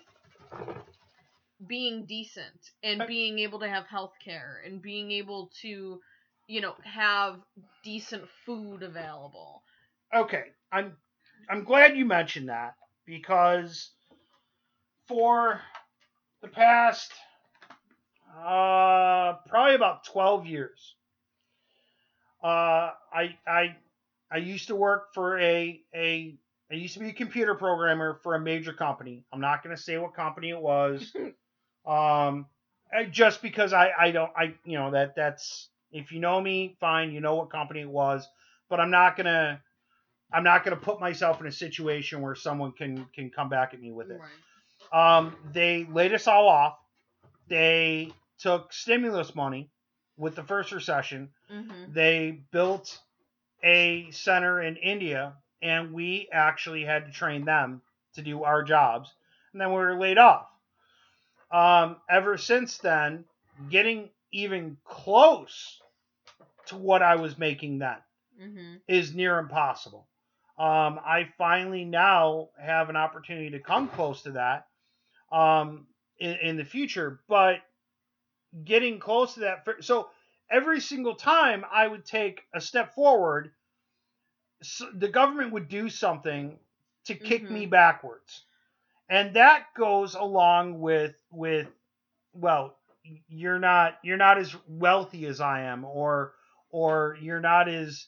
being 1.67 2.05
decent 2.07 2.71
and 2.83 3.07
being 3.07 3.39
able 3.39 3.61
to 3.61 3.69
have 3.69 3.87
health 3.87 4.13
care 4.25 4.63
and 4.65 4.83
being 4.83 5.11
able 5.13 5.51
to 5.63 6.01
you 6.47 6.61
know 6.61 6.75
have 6.85 7.41
decent 7.83 8.25
food 8.45 8.83
available. 8.83 9.63
Okay, 10.15 10.45
I'm 10.73 10.97
I'm 11.49 11.65
glad 11.65 11.97
you 11.97 12.05
mentioned 12.05 12.49
that 12.49 12.75
because 13.07 13.91
for 15.09 15.61
the 16.43 16.49
past 16.49 17.13
uh 18.37 19.35
probably 19.49 19.75
about 19.77 20.05
12 20.07 20.47
years 20.47 20.95
uh 22.43 22.91
I 23.13 23.37
I 23.47 23.77
I 24.31 24.39
used 24.39 24.69
to 24.69 24.77
work 24.77 25.15
for 25.15 25.39
a 25.39 25.81
a 25.95 26.37
I 26.71 26.75
used 26.75 26.95
to 26.95 27.01
be 27.01 27.11
a 27.11 27.13
computer 27.13 27.55
programmer 27.55 28.19
for 28.23 28.35
a 28.35 28.41
major 28.41 28.73
company. 28.73 29.25
I'm 29.33 29.41
not 29.41 29.63
going 29.63 29.77
to 29.77 29.81
say 29.83 29.99
what 29.99 30.15
company 30.15 30.51
it 30.51 30.61
was. 30.61 31.15
um 31.87 32.47
just 33.11 33.43
because 33.43 33.73
I 33.73 33.91
I 33.99 34.11
don't 34.11 34.33
I 34.37 34.55
you 34.65 34.79
know 34.79 34.93
that 34.93 35.15
that's 35.17 35.69
if 35.93 36.13
you 36.13 36.21
know 36.21 36.41
me 36.41 36.77
fine, 36.81 37.13
you 37.13 37.21
know 37.21 37.37
what 37.37 37.51
company 37.51 37.81
it 37.83 37.89
was, 37.89 38.27
but 38.69 38.81
I'm 38.81 38.91
not 38.91 39.17
going 39.17 39.27
to 39.27 39.61
I'm 40.33 40.45
not 40.45 40.65
going 40.65 40.77
to 40.77 40.83
put 40.83 41.01
myself 41.01 41.41
in 41.41 41.47
a 41.47 41.53
situation 41.53 42.21
where 42.21 42.35
someone 42.35 42.73
can 42.73 43.07
can 43.15 43.31
come 43.31 43.49
back 43.49 43.75
at 43.75 43.81
me 43.81 43.93
with 43.93 44.11
it. 44.11 44.21
right 44.93 45.17
Um, 45.19 45.37
they 45.53 45.87
laid 45.91 46.13
us 46.13 46.27
all 46.27 46.49
off. 46.49 46.79
They 47.49 48.11
took 48.39 48.73
stimulus 48.73 49.35
money 49.35 49.71
with 50.17 50.35
the 50.35 50.43
first 50.43 50.73
recession. 50.73 51.31
mm-hmm. 51.53 51.93
They 51.93 52.41
built 52.51 52.99
a 53.63 54.11
center 54.11 54.61
in 54.63 54.77
India, 54.77 55.35
and 55.63 55.93
we 55.93 56.29
actually 56.33 56.85
had 56.85 57.07
to 57.07 57.13
train 57.13 57.45
them 57.45 57.83
to 58.15 58.23
do 58.23 58.45
our 58.45 58.63
jobs. 58.63 59.13
And 59.53 59.61
then 59.61 59.69
we 59.71 59.77
were 59.77 59.99
laid 59.99 60.19
off. 60.19 60.47
Um, 61.51 61.97
ever 62.11 62.37
since 62.37 62.79
then, 62.79 63.25
getting 63.71 64.11
even 64.33 64.77
close 64.85 65.81
to 66.67 66.77
what 66.77 67.03
I 67.03 67.17
was 67.17 67.39
making 67.39 67.79
then 67.79 67.97
Mm-hmm. 68.43 68.75
is 68.89 69.15
near 69.15 69.39
impossible. 69.39 70.09
Um, 70.59 71.01
I 71.05 71.29
finally 71.39 71.85
now 71.85 72.51
have 72.61 72.89
an 72.91 72.97
opportunity 72.97 73.51
to 73.51 73.61
come 73.61 73.89
close 73.89 74.23
to 74.23 74.33
that 74.33 74.69
um, 75.33 75.87
in, 76.19 76.35
in 76.43 76.57
the 76.57 76.65
future, 76.65 77.21
but 77.29 77.57
getting 78.65 78.99
close 78.99 79.35
to 79.35 79.41
that. 79.41 79.67
So 79.81 80.09
every 80.51 80.81
single 80.81 81.15
time 81.15 81.65
I 81.71 81.87
would 81.87 82.05
take 82.05 82.43
a 82.55 82.61
step 82.61 82.95
forward, 82.95 83.53
s 84.61 84.83
the 84.95 85.09
government 85.09 85.53
would 85.53 85.69
do 85.69 85.89
something 85.89 86.59
to 87.05 87.15
kick 87.15 87.51
me 87.51 87.67
Mhm. 87.67 87.71
backwards, 87.71 88.45
and 89.09 89.35
that 89.37 89.67
goes 89.77 90.15
along 90.15 90.81
with 90.81 91.15
with 91.31 91.69
well, 92.33 92.77
you're 93.29 93.59
not 93.59 93.99
you're 94.03 94.17
not 94.17 94.39
as 94.39 94.55
wealthy 94.69 95.27
as 95.27 95.41
I 95.41 95.63
am, 95.63 95.85
or 95.85 96.35
or 96.71 97.17
you're 97.21 97.41
not 97.41 97.69
as 97.69 98.07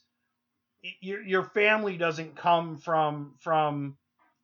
your 1.01 1.23
your 1.23 1.45
family 1.45 1.97
doesn't 1.97 2.37
come 2.37 2.77
from 2.77 3.35
from 3.41 3.97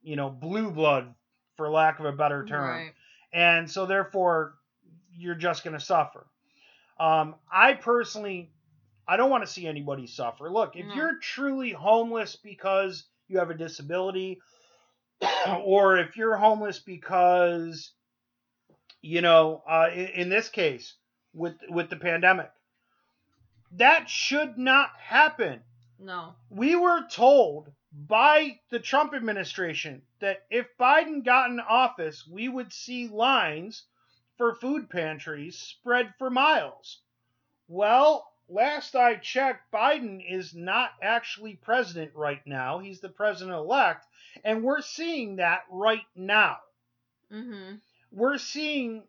you 0.03 0.17
know 0.17 0.31
blue 0.31 0.71
blood 0.71 1.15
for 1.57 1.71
lack 1.71 1.99
of 1.99 2.07
a 2.07 2.13
better 2.13 2.45
term. 2.45 2.69
Right. 2.69 2.93
And 3.33 3.71
so 3.71 3.87
therefore 3.87 4.55
you're 5.17 5.35
just 5.35 5.65
going 5.65 5.79
to 5.79 5.85
suffer. 5.85 6.27
Um, 7.01 7.35
i 7.51 7.73
personally 7.73 8.53
i 9.09 9.17
don't 9.17 9.31
want 9.31 9.45
to 9.45 9.51
see 9.51 9.67
anybody 9.67 10.07
suffer. 10.07 10.51
Look 10.51 10.77
if 10.77 10.87
you're 10.95 11.19
truly 11.19 11.73
homeless 11.73 12.37
because 12.37 13.05
you 13.29 13.39
have 13.39 13.51
a 13.51 13.55
disability 13.55 14.41
or 15.65 15.97
if 15.97 16.17
you're 16.17 16.37
homeless 16.37 16.79
because 16.79 17.93
you 19.01 19.21
know 19.21 19.63
uh, 19.69 19.89
in, 19.93 20.07
in 20.07 20.29
this 20.29 20.49
case 20.49 20.95
with 21.35 21.55
with 21.69 21.91
the 21.91 21.97
pandemic 21.97 22.51
that 23.77 24.09
should 24.09 24.59
not 24.59 24.91
happen 24.99 25.61
no 26.03 26.35
we 26.51 26.77
were 26.77 27.07
told 27.09 27.71
by 27.93 28.59
the 28.71 28.79
Trump 28.79 29.13
administration 29.13 30.03
that 30.21 30.47
if 30.51 30.67
Biden 30.79 31.25
got 31.25 31.51
in 31.51 31.61
office, 31.61 32.27
we 32.27 32.49
would 32.49 32.73
see 32.73 33.09
lines 33.09 33.85
for 34.39 34.55
food 34.55 34.89
pantries 34.89 35.59
spread 35.59 36.15
for 36.19 36.31
miles. 36.31 37.03
Well, 37.69 38.33
last 38.49 38.97
I 38.97 39.17
checked, 39.17 39.71
Biden 39.71 40.25
is 40.27 40.55
not 40.55 40.93
actually 41.03 41.57
president 41.57 42.15
right 42.15 42.45
now. 42.47 42.79
He's 42.79 43.01
the 43.01 43.11
president 43.11 43.57
elect, 43.57 44.07
and 44.43 44.65
we're 44.65 44.81
seeing 44.81 45.37
that 45.37 45.65
right 45.71 46.07
now. 46.17 46.59
mm-hmm. 47.31 47.77
We're 48.11 48.39
seeing 48.39 49.05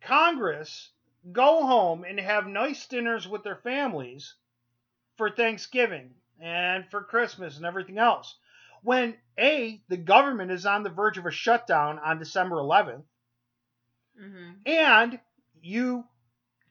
Congress 0.00 0.90
go 1.30 1.64
home 1.64 2.04
and 2.04 2.18
have 2.18 2.46
nice 2.48 2.86
dinners 2.86 3.28
with 3.28 3.44
their 3.44 3.56
families 3.56 4.34
for 5.22 5.30
Thanksgiving 5.30 6.10
and 6.40 6.84
for 6.90 7.04
Christmas 7.04 7.56
and 7.56 7.64
everything 7.64 7.96
else. 7.96 8.36
When 8.82 9.16
A, 9.38 9.80
the 9.88 9.96
government 9.96 10.50
is 10.50 10.66
on 10.66 10.82
the 10.82 10.90
verge 10.90 11.16
of 11.16 11.26
a 11.26 11.30
shutdown 11.30 12.00
on 12.00 12.18
December 12.18 12.56
11th, 12.56 13.04
hmm 14.18 14.52
and 14.66 15.20
you 15.60 16.04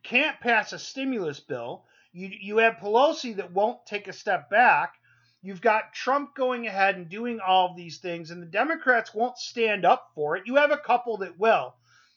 can't 0.03 0.39
pass 0.41 0.73
a 0.73 0.79
stimulus 0.79 1.39
bill. 1.39 1.85
You 2.11 2.27
you 2.27 2.57
have 2.57 2.75
Pelosi 2.75 3.37
that 3.37 3.53
won't 3.53 3.85
take 3.85 4.09
a 4.09 4.13
step 4.13 4.49
back. 4.49 4.95
You've 5.41 5.61
got 5.61 5.93
Trump 5.93 6.35
going 6.35 6.67
ahead 6.67 6.97
and 6.97 7.07
doing 7.07 7.39
all 7.39 7.69
of 7.71 7.77
these 7.77 7.99
things, 7.99 8.31
and 8.31 8.41
the 8.41 8.47
Democrats 8.47 9.13
won't 9.13 9.37
stand 9.37 9.85
up 9.85 10.11
for 10.13 10.35
it. 10.35 10.43
You 10.45 10.57
have 10.57 10.71
a 10.71 10.77
couple 10.77 11.19
that 11.19 11.39
will. 11.39 11.75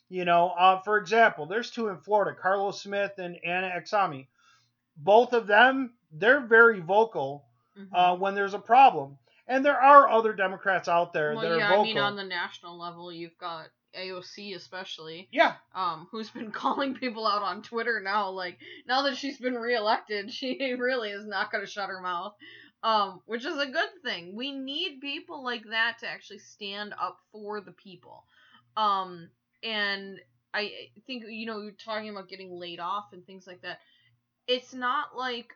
You 0.09 0.25
know, 0.25 0.49
uh, 0.49 0.81
for 0.81 0.97
example, 0.97 1.45
there's 1.45 1.71
two 1.71 1.87
in 1.87 1.99
Florida, 1.99 2.37
Carlos 2.39 2.81
Smith 2.81 3.13
and 3.19 3.37
Anna 3.45 3.69
Eskamani. 3.69 4.27
Both 4.97 5.33
of 5.33 5.47
them, 5.47 5.93
they're 6.11 6.41
very 6.41 6.79
vocal 6.79 7.45
hmm 7.75 7.93
uh, 7.93 8.15
when 8.15 8.35
there's 8.35 8.53
a 8.53 8.59
problem. 8.59 9.17
And 9.47 9.63
there 9.63 9.79
are 9.79 10.09
other 10.09 10.33
Democrats 10.33 10.87
out 10.87 11.13
there 11.13 11.33
well, 11.35 11.43
that 11.43 11.51
are 11.51 11.57
yeah, 11.57 11.69
vocal. 11.69 11.81
I 11.81 11.83
mean, 11.83 11.97
on 11.97 12.15
the 12.15 12.23
national 12.23 12.79
level, 12.79 13.11
you've 13.11 13.37
got 13.37 13.67
AOC 13.95 14.55
especially, 14.55 15.27
yeah, 15.31 15.53
um, 15.73 16.07
who's 16.11 16.29
been 16.29 16.51
calling 16.63 16.95
people 16.95 17.25
out 17.25 17.41
on 17.41 17.61
Twitter 17.61 17.99
now. 18.01 18.29
Like 18.29 18.57
now 18.87 19.03
that 19.03 19.17
she's 19.17 19.37
been 19.37 19.55
reelected, 19.55 20.31
she 20.33 20.75
really 20.77 21.11
is 21.11 21.25
not 21.25 21.51
going 21.51 21.63
to 21.63 21.69
shut 21.69 21.89
her 21.89 22.01
mouth, 22.01 22.33
um, 22.83 23.21
which 23.25 23.45
is 23.45 23.57
a 23.57 23.67
good 23.67 23.89
thing. 24.03 24.35
We 24.35 24.51
need 24.51 25.01
people 25.01 25.43
like 25.43 25.63
that 25.69 25.97
to 25.99 26.07
actually 26.07 26.39
stand 26.39 26.93
up 26.99 27.17
for 27.31 27.61
the 27.61 27.71
people, 27.71 28.25
um, 28.77 29.29
and 29.63 30.19
I 30.53 30.71
think 31.05 31.25
you 31.27 31.45
know 31.45 31.61
you're 31.61 31.73
talking 31.73 32.09
about 32.09 32.29
getting 32.29 32.51
laid 32.51 32.79
off 32.79 33.05
and 33.13 33.25
things 33.25 33.47
like 33.47 33.61
that. 33.61 33.79
It's 34.47 34.73
not 34.73 35.15
like 35.15 35.53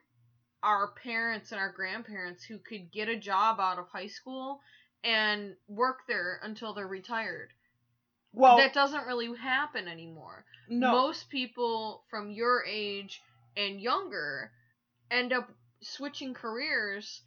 our 0.63 0.91
parents 1.03 1.51
and 1.51 1.59
our 1.59 1.71
grandparents 1.71 2.43
who 2.43 2.57
could 2.57 2.91
get 2.91 3.07
a 3.07 3.15
job 3.15 3.59
out 3.59 3.79
of 3.79 3.87
high 3.87 4.07
school 4.07 4.59
and 5.03 5.55
work 5.67 5.99
there 6.07 6.39
until 6.43 6.73
they're 6.73 6.87
retired 6.87 7.53
well, 8.33 8.57
that 8.57 8.73
doesn't 8.73 9.07
really 9.07 9.35
happen 9.37 9.87
anymore. 9.87 10.45
no, 10.69 10.91
Most 10.91 11.29
people 11.29 12.03
from 12.09 12.31
your 12.31 12.63
age 12.65 13.21
and 13.57 13.81
younger 13.81 14.51
end 15.09 15.33
up 15.33 15.49
switching 15.81 16.33
careers 16.33 17.21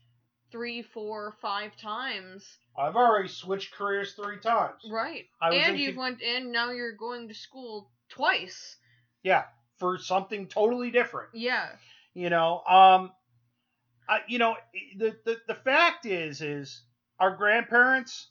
three, 0.51 0.83
four, 0.83 1.35
five 1.41 1.77
times. 1.77 2.47
I've 2.79 2.97
already 2.97 3.29
switched 3.29 3.75
careers 3.75 4.15
three 4.15 4.39
times. 4.39 4.83
Right. 4.91 5.25
And 5.41 5.79
you've 5.79 5.97
co- 5.97 6.03
went 6.03 6.23
and 6.23 6.53
now 6.53 6.71
you're 6.71 6.97
going 6.97 7.29
to 7.29 7.35
school 7.35 7.91
twice. 8.09 8.77
Yeah, 9.23 9.45
for 9.83 9.99
something 9.99 10.47
totally 10.47 10.93
different. 10.93 11.31
Yeah. 11.35 11.71
You 12.15 12.31
know, 12.31 12.63
um, 12.69 13.11
I, 14.09 14.21
you 14.29 14.39
know, 14.39 14.55
the, 14.97 15.17
the 15.25 15.41
the 15.49 15.57
fact 15.57 16.07
is, 16.07 16.41
is 16.41 16.83
our 17.19 17.35
grandparents, 17.35 18.29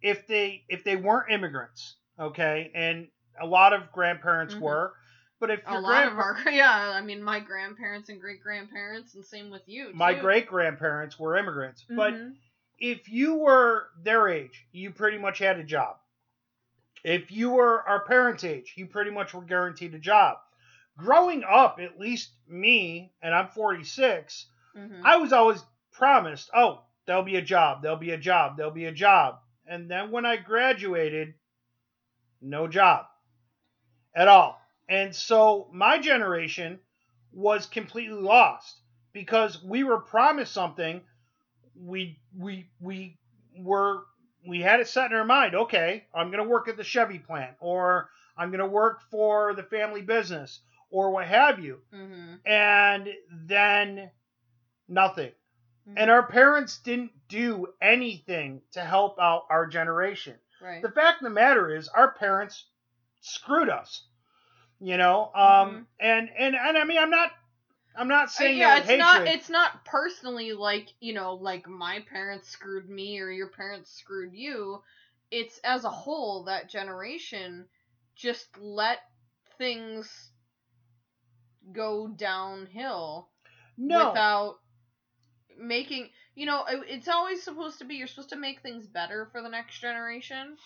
if 0.00 0.28
they 0.28 0.62
if 0.68 0.84
they 0.84 0.94
weren't 0.94 1.32
immigrants, 1.32 1.96
okay, 2.20 2.70
and 2.72 3.08
a 3.40 3.46
lot 3.46 3.72
of 3.72 3.90
grandparents 3.90 4.54
Mhm. 4.54 4.60
were, 4.60 4.92
but 5.40 5.50
if 5.50 5.60
A 5.66 5.80
lot 5.80 6.06
of 6.06 6.18
our 6.20 6.38
yeah, 6.50 6.92
I 6.94 7.00
mean 7.00 7.20
my 7.20 7.40
grandparents 7.40 8.08
and 8.08 8.20
great 8.20 8.40
grandparents 8.40 9.16
and 9.16 9.24
same 9.24 9.50
with 9.50 9.62
you. 9.66 9.90
my 9.92 10.14
great 10.14 10.46
grandparents 10.46 11.18
were 11.18 11.36
immigrants, 11.36 11.84
but 11.96 12.14
Mhm. 12.14 12.36
if 12.78 13.08
you 13.08 13.34
were 13.34 13.88
their 14.04 14.28
age, 14.28 14.66
you 14.70 14.92
pretty 14.92 15.18
much 15.18 15.38
had 15.40 15.58
a 15.58 15.64
job. 15.64 15.96
If 17.02 17.32
you 17.32 17.50
were 17.50 17.82
our 17.88 18.04
parents' 18.04 18.44
age, 18.44 18.74
you 18.76 18.86
pretty 18.86 19.10
much 19.10 19.34
were 19.34 19.42
guaranteed 19.42 19.94
a 19.94 19.98
job. 19.98 20.38
Growing 20.96 21.44
up, 21.44 21.78
at 21.80 21.98
least 21.98 22.30
me, 22.48 23.12
and 23.22 23.34
I'm 23.34 23.48
46, 23.48 24.46
Mhm. 24.74 25.02
I 25.04 25.16
was 25.16 25.32
always 25.32 25.62
promised, 25.92 26.50
oh, 26.54 26.84
there'll 27.06 27.22
be 27.22 27.36
a 27.36 27.42
job, 27.42 27.82
there'll 27.82 27.96
be 27.96 28.10
a 28.12 28.18
job, 28.18 28.56
there'll 28.56 28.72
be 28.72 28.86
a 28.86 28.92
job. 28.92 29.40
And 29.66 29.90
then 29.90 30.10
when 30.10 30.24
I 30.24 30.36
graduated, 30.36 31.34
no 32.40 32.68
job 32.68 33.06
at 34.14 34.28
all. 34.28 34.60
And 34.88 35.14
so 35.14 35.68
my 35.72 35.98
generation 35.98 36.80
was 37.32 37.66
completely 37.66 38.20
lost 38.20 38.80
because 39.12 39.62
we 39.62 39.84
were 39.84 39.98
promised 40.00 40.52
something. 40.52 41.02
We 41.74 42.20
we 42.36 42.70
we 42.80 43.18
were 43.58 44.04
we 44.46 44.60
had 44.60 44.80
it 44.80 44.88
set 44.88 45.10
in 45.10 45.16
our 45.16 45.24
mind, 45.24 45.54
okay, 45.54 46.06
I'm 46.14 46.30
going 46.30 46.42
to 46.42 46.48
work 46.48 46.68
at 46.68 46.76
the 46.76 46.84
Chevy 46.84 47.18
plant 47.18 47.56
or 47.60 48.08
I'm 48.36 48.50
going 48.50 48.60
to 48.60 48.66
work 48.66 49.02
for 49.10 49.54
the 49.54 49.64
family 49.64 50.02
business 50.02 50.60
or 50.96 51.10
what 51.10 51.26
have 51.26 51.58
you. 51.60 51.82
Mhm. 51.92 52.40
And 52.44 53.08
then 53.30 54.10
nothing. 54.88 55.32
Mhm. 55.86 55.96
And 55.96 56.10
our 56.10 56.26
parents 56.26 56.78
didn't 56.78 57.12
do 57.28 57.74
anything 57.80 58.62
to 58.72 58.82
help 58.82 59.18
out 59.20 59.44
our 59.50 59.66
generation. 59.66 60.38
right. 60.60 60.82
The 60.82 60.90
fact 60.90 61.20
of 61.22 61.24
the 61.24 61.30
matter 61.30 61.74
is, 61.74 61.88
our 61.88 62.12
parents 62.12 62.66
screwed 63.20 63.68
us. 63.70 64.08
You 64.80 64.96
know, 64.98 65.32
um, 65.34 65.84
Mhm. 65.84 65.86
and 66.00 66.30
and 66.36 66.56
and 66.56 66.78
I 66.78 66.84
mean, 66.84 66.98
I'm 66.98 67.10
not, 67.10 67.32
I'm 67.96 68.08
not 68.08 68.30
Uh, 68.38 68.44
saying 68.44 68.58
yeah, 68.58 68.78
it's 68.78 68.88
with 68.88 68.98
not 68.98 69.26
it's 69.26 69.48
not 69.48 69.84
personally 69.84 70.52
like, 70.52 70.92
you 71.00 71.12
know, 71.14 71.34
like 71.34 71.66
my 71.66 72.00
parents 72.00 72.48
screwed 72.48 72.88
me 72.88 73.18
or 73.20 73.30
your 73.30 73.48
parents 73.50 73.90
screwed 73.90 74.34
you. 74.34 74.82
It's 75.30 75.58
as 75.64 75.84
a 75.84 75.90
whole 75.90 76.44
that 76.44 76.68
generation 76.68 77.68
just 78.14 78.56
let 78.58 78.98
things 79.58 80.32
go 81.72 82.08
downhill 82.08 83.28
no, 83.76 84.08
without 84.08 84.56
making, 85.58 86.10
you 86.34 86.46
know, 86.46 86.64
it's 86.68 87.08
always 87.08 87.42
supposed 87.42 87.78
to 87.78 87.84
be 87.84 87.96
you're 87.96 88.06
supposed 88.06 88.30
to 88.30 88.36
make 88.36 88.62
things 88.62 88.86
better 88.86 89.28
for 89.32 89.42
the 89.42 89.48
next 89.48 89.80
generation. 89.80 90.56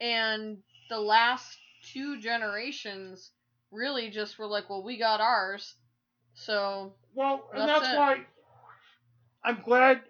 And 0.00 0.58
the 0.88 0.98
last 0.98 1.58
two 1.82 2.20
generations 2.20 3.30
really 3.70 4.10
just 4.10 4.38
were 4.38 4.46
like, 4.46 4.68
well, 4.68 4.82
we 4.82 4.98
got 4.98 5.20
ours. 5.20 5.74
So, 6.34 6.94
well, 7.14 7.48
and 7.52 7.68
that's 7.68 7.82
that's 7.82 7.96
why 7.96 8.20
I'm 9.44 9.60
glad. 9.64 10.02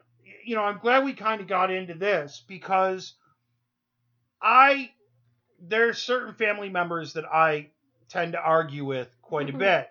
You 0.45 0.57
know, 0.57 0.63
I'm 0.63 0.79
glad 0.79 1.05
we 1.05 1.13
kind 1.13 1.41
of 1.41 1.49
got 1.49 1.71
into 1.71 1.95
this 1.95 2.43
because 2.47 3.15
I 4.41 4.91
there's 5.61 5.99
certain 5.99 6.35
family 6.35 6.69
members 6.69 7.15
that 7.15 7.25
I 7.25 7.69
tend 8.09 8.33
to 8.33 8.41
argue 8.41 8.85
with 8.85 9.09
quite 9.23 9.51
a 9.51 9.53
bit. 9.57 9.89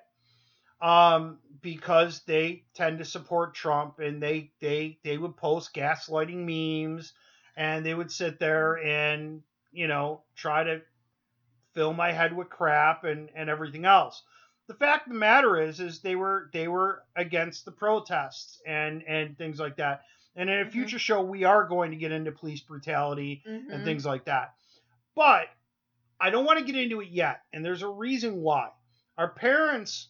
Um, 0.81 1.39
because 1.61 2.23
they 2.23 2.65
tend 2.73 2.99
to 2.99 3.05
support 3.05 3.53
Trump 3.53 3.99
and 3.99 4.23
they 4.23 4.53
they 4.61 4.99
they 5.03 5.17
would 5.17 5.35
post 5.35 5.73
gaslighting 5.73 6.45
memes 6.45 7.13
and 7.57 7.85
they 7.85 7.93
would 7.93 8.11
sit 8.11 8.39
there 8.39 8.77
and 8.77 9.43
you 9.71 9.87
know 9.87 10.23
try 10.35 10.63
to 10.63 10.81
fill 11.73 11.93
my 11.93 12.11
head 12.11 12.35
with 12.35 12.49
crap 12.49 13.03
and 13.03 13.29
and 13.35 13.49
everything 13.49 13.85
else. 13.85 14.23
The 14.67 14.73
fact 14.75 15.07
of 15.07 15.13
the 15.13 15.19
matter 15.19 15.59
is 15.59 15.79
is 15.79 16.01
they 16.01 16.15
were 16.15 16.49
they 16.53 16.67
were 16.67 17.03
against 17.15 17.65
the 17.65 17.71
protests 17.71 18.61
and 18.65 19.03
and 19.03 19.37
things 19.37 19.59
like 19.59 19.77
that. 19.77 20.03
And 20.35 20.49
in 20.49 20.59
a 20.61 20.65
Mhm. 20.65 20.71
future 20.71 20.99
show 20.99 21.21
we 21.21 21.43
are 21.43 21.65
going 21.67 21.91
to 21.91 21.97
get 21.97 22.11
into 22.11 22.31
police 22.31 22.61
brutality 22.61 23.43
mhm. 23.45 23.73
and 23.73 23.83
things 23.83 24.05
like 24.05 24.25
that. 24.25 24.53
But 25.15 25.49
I 26.19 26.29
don't 26.29 26.45
want 26.45 26.59
to 26.59 26.65
get 26.65 26.75
into 26.81 27.01
it 27.01 27.09
yet, 27.09 27.41
and 27.53 27.63
there's 27.65 27.81
a 27.81 27.89
reason 27.89 28.41
why. 28.41 28.71
Our 29.17 29.29
parents, 29.33 30.09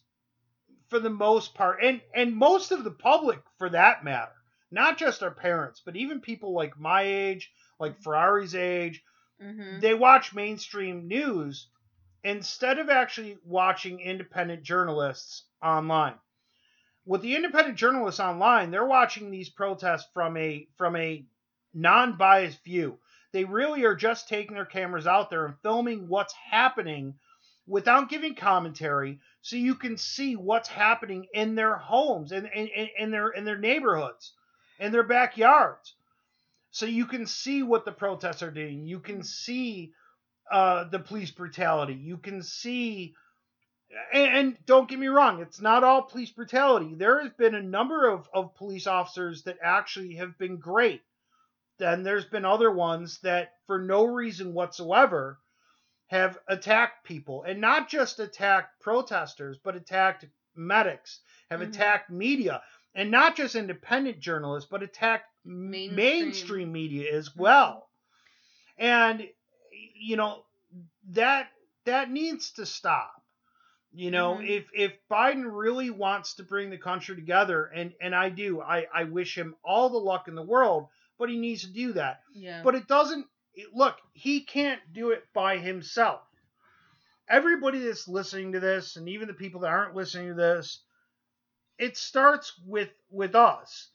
for 0.90 0.98
the 0.98 1.10
most 1.10 1.54
part, 1.54 1.82
and 1.82 2.02
and 2.14 2.36
most 2.36 2.72
of 2.72 2.84
the 2.84 2.90
public 2.90 3.40
for 3.58 3.70
that 3.70 4.04
matter, 4.04 4.34
not 4.70 4.98
just 4.98 5.22
our 5.22 5.30
parents, 5.30 5.80
but 5.84 5.96
even 5.96 6.20
people 6.20 6.52
like 6.52 6.78
my 6.78 7.02
age, 7.02 7.50
like 7.78 8.02
Ferrari's 8.02 8.54
age, 8.54 9.02
Mhm. 9.40 9.80
they 9.80 9.94
watch 9.94 10.34
mainstream 10.34 11.08
news 11.08 11.68
instead 12.24 12.78
of 12.78 12.90
actually 12.90 13.38
watching 13.44 14.00
independent 14.00 14.62
journalists 14.62 15.44
online. 15.62 16.18
With 17.06 17.22
the 17.22 17.34
independent 17.34 17.78
journalists 17.78 18.20
online, 18.20 18.70
they're 18.70 18.84
watching 18.84 19.30
these 19.30 19.48
protests 19.48 20.08
from 20.12 20.36
a 20.36 20.68
from 20.76 20.96
a 20.96 21.24
non-biased 21.72 22.62
view. 22.64 22.98
They 23.32 23.44
really 23.44 23.84
are 23.84 23.94
just 23.94 24.28
taking 24.28 24.54
their 24.54 24.66
cameras 24.66 25.06
out 25.06 25.30
there 25.30 25.46
and 25.46 25.58
filming 25.60 26.08
what's 26.08 26.34
happening 26.34 27.18
without 27.66 28.08
giving 28.10 28.34
commentary 28.34 29.20
so 29.42 29.56
you 29.56 29.74
can 29.74 29.96
see 29.96 30.36
what's 30.36 30.68
happening 30.68 31.26
in 31.32 31.54
their 31.54 31.76
homes 31.76 32.32
and 32.32 32.48
in, 32.54 32.68
in, 32.68 32.88
in 32.98 33.10
their 33.10 33.28
in 33.28 33.44
their 33.44 33.58
neighborhoods 33.58 34.32
in 34.78 34.92
their 34.92 35.02
backyards. 35.02 35.94
So 36.70 36.86
you 36.86 37.06
can 37.06 37.26
see 37.26 37.62
what 37.62 37.84
the 37.84 37.92
protests 37.92 38.42
are 38.42 38.50
doing. 38.50 38.86
You 38.86 39.00
can 39.00 39.22
see 39.22 39.92
uh, 40.50 40.84
the 40.84 40.98
police 40.98 41.30
brutality. 41.30 41.94
You 41.94 42.16
can 42.16 42.42
see 42.42 43.14
and, 44.12 44.36
and 44.36 44.66
don't 44.66 44.88
get 44.88 44.98
me 44.98 45.08
wrong 45.08 45.40
it's 45.40 45.60
not 45.60 45.84
all 45.84 46.02
police 46.02 46.30
brutality. 46.30 46.94
There 46.94 47.22
has 47.22 47.32
been 47.32 47.54
a 47.54 47.62
number 47.62 48.08
of, 48.08 48.28
of 48.32 48.54
police 48.56 48.86
officers 48.86 49.44
that 49.44 49.58
actually 49.62 50.14
have 50.16 50.38
been 50.38 50.58
great. 50.58 51.02
Then 51.78 52.02
there's 52.02 52.26
been 52.26 52.44
other 52.44 52.70
ones 52.70 53.18
that 53.22 53.54
for 53.66 53.80
no 53.80 54.04
reason 54.04 54.52
whatsoever 54.52 55.38
have 56.10 56.36
attacked 56.48 57.04
people 57.04 57.44
and 57.44 57.60
not 57.60 57.88
just 57.88 58.18
attacked 58.18 58.80
protesters 58.80 59.58
but 59.62 59.76
attacked 59.76 60.24
medics 60.56 61.20
have 61.50 61.60
Mhm. 61.60 61.68
attacked 61.68 62.10
media 62.10 62.60
and 62.96 63.12
not 63.12 63.36
just 63.36 63.54
independent 63.54 64.18
journalists, 64.18 64.68
but 64.68 64.82
attacked 64.82 65.28
mainstream, 65.44 65.94
Mainstream. 65.94 66.72
media 66.72 67.14
as 67.14 67.36
well. 67.36 67.88
And 68.76 69.28
you 69.94 70.16
know 70.16 70.44
that 71.10 71.48
that 71.84 72.10
needs 72.10 72.50
to 72.54 72.66
stop. 72.66 73.22
You 73.92 74.10
know, 74.10 74.34
Mhm. 74.36 74.48
if 74.48 74.70
if 74.74 74.98
Biden 75.08 75.44
really 75.48 75.90
wants 75.90 76.34
to 76.34 76.42
bring 76.42 76.70
the 76.70 76.78
country 76.78 77.14
together, 77.14 77.66
and 77.66 77.94
and 78.00 78.14
I 78.14 78.30
do, 78.30 78.60
I 78.60 78.86
I 78.92 79.04
wish 79.04 79.38
him 79.38 79.54
all 79.62 79.88
the 79.88 79.98
luck 79.98 80.26
in 80.26 80.34
the 80.34 80.42
world, 80.42 80.88
but 81.18 81.28
he 81.30 81.36
needs 81.38 81.62
to 81.62 81.72
do 81.72 81.92
that. 81.92 82.22
Yeah. 82.32 82.62
But 82.64 82.74
it 82.74 82.88
doesn't 82.88 83.29
look, 83.72 83.96
he 84.12 84.40
can't 84.40 84.80
do 84.92 85.10
it 85.10 85.24
by 85.32 85.58
himself. 85.58 86.20
Everybody 87.28 87.78
that's 87.80 88.08
listening 88.08 88.52
to 88.52 88.60
this, 88.60 88.96
and 88.96 89.08
even 89.08 89.28
the 89.28 89.34
people 89.34 89.60
that 89.60 89.70
aren't 89.70 89.94
listening 89.94 90.28
to 90.28 90.34
this, 90.34 90.80
it 91.78 91.96
starts 91.96 92.52
with 92.66 92.90
with 93.10 93.34
us. 93.34 93.88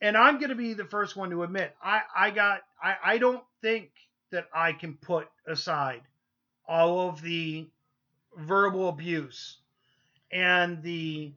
And 0.00 0.16
I'm 0.16 0.40
gonna 0.40 0.54
be 0.54 0.74
the 0.74 0.84
first 0.84 1.16
one 1.16 1.30
to 1.30 1.42
admit, 1.42 1.74
I, 1.82 2.02
I 2.16 2.30
got 2.30 2.62
I, 2.82 2.96
I 3.04 3.18
don't 3.18 3.44
think 3.62 3.90
that 4.30 4.46
I 4.54 4.72
can 4.72 4.94
put 4.94 5.28
aside 5.46 6.02
all 6.66 7.08
of 7.08 7.22
the 7.22 7.66
verbal 8.36 8.88
abuse 8.88 9.58
and 10.32 10.82
the 10.82 11.32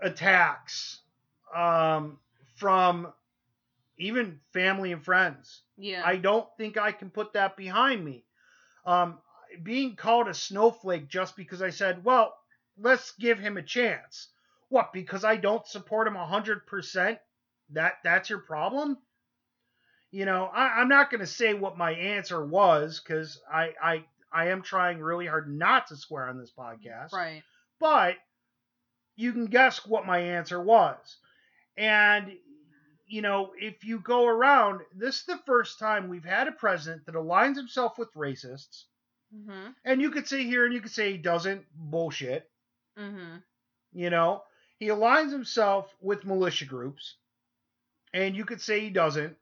attacks 0.00 1.00
um, 1.54 2.18
from 2.56 3.12
even 3.98 4.40
family 4.52 4.92
and 4.92 5.04
friends. 5.04 5.62
yeah. 5.76 6.02
I 6.04 6.16
don't 6.16 6.46
think 6.56 6.76
I 6.76 6.92
can 6.92 7.10
put 7.10 7.34
that 7.34 7.56
behind 7.56 8.04
me. 8.04 8.24
Um, 8.84 9.18
being 9.62 9.96
called 9.96 10.28
a 10.28 10.34
snowflake 10.34 11.08
just 11.08 11.36
because 11.36 11.62
I 11.62 11.70
said, 11.70 12.04
well, 12.04 12.34
let's 12.76 13.12
give 13.12 13.38
him 13.38 13.56
a 13.56 13.62
chance. 13.62 14.28
What? 14.68 14.92
Because 14.92 15.24
I 15.24 15.36
don't 15.36 15.66
support 15.66 16.08
him 16.08 16.16
hundred 16.16 16.66
percent? 16.66 17.18
That 17.70 17.94
that's 18.02 18.30
your 18.30 18.40
problem? 18.40 18.98
You 20.10 20.26
know, 20.26 20.44
I, 20.44 20.80
I'm 20.80 20.88
not 20.88 21.10
going 21.10 21.20
to 21.20 21.26
say 21.26 21.54
what 21.54 21.78
my 21.78 21.92
answer 21.92 22.44
was 22.44 23.00
because 23.00 23.40
I, 23.52 23.70
I 23.82 24.04
I 24.32 24.48
am 24.48 24.62
trying 24.62 24.98
really 25.00 25.26
hard 25.26 25.48
not 25.48 25.88
to 25.88 25.96
swear 25.96 26.28
on 26.28 26.38
this 26.38 26.52
podcast 26.56 27.12
right. 27.12 27.42
but 27.78 28.16
you 29.16 29.32
can 29.32 29.46
guess 29.46 29.86
what 29.86 30.06
my 30.06 30.18
answer 30.18 30.60
was. 30.60 31.16
And, 31.76 32.32
you 33.06 33.22
know, 33.22 33.52
if 33.58 33.84
you 33.84 34.00
go 34.00 34.26
around, 34.26 34.80
this 34.94 35.20
is 35.20 35.24
the 35.26 35.40
first 35.46 35.78
time 35.78 36.08
we've 36.08 36.24
had 36.24 36.48
a 36.48 36.52
president 36.52 37.06
that 37.06 37.14
aligns 37.14 37.56
himself 37.56 37.98
with 37.98 38.12
racists. 38.14 38.84
Mm-hmm. 39.34 39.70
And 39.84 40.00
you 40.00 40.10
could 40.10 40.26
say 40.26 40.44
here 40.44 40.64
and 40.64 40.72
you 40.72 40.80
could 40.80 40.92
say 40.92 41.12
he 41.12 41.18
doesn't. 41.18 41.64
Bullshit. 41.76 42.48
Mm-hmm. 42.98 43.36
You 43.92 44.10
know, 44.10 44.42
he 44.78 44.88
aligns 44.88 45.32
himself 45.32 45.94
with 46.00 46.24
militia 46.24 46.64
groups. 46.64 47.16
And 48.12 48.36
you 48.36 48.44
could 48.44 48.60
say 48.60 48.80
he 48.80 48.90
doesn't. 48.90 49.36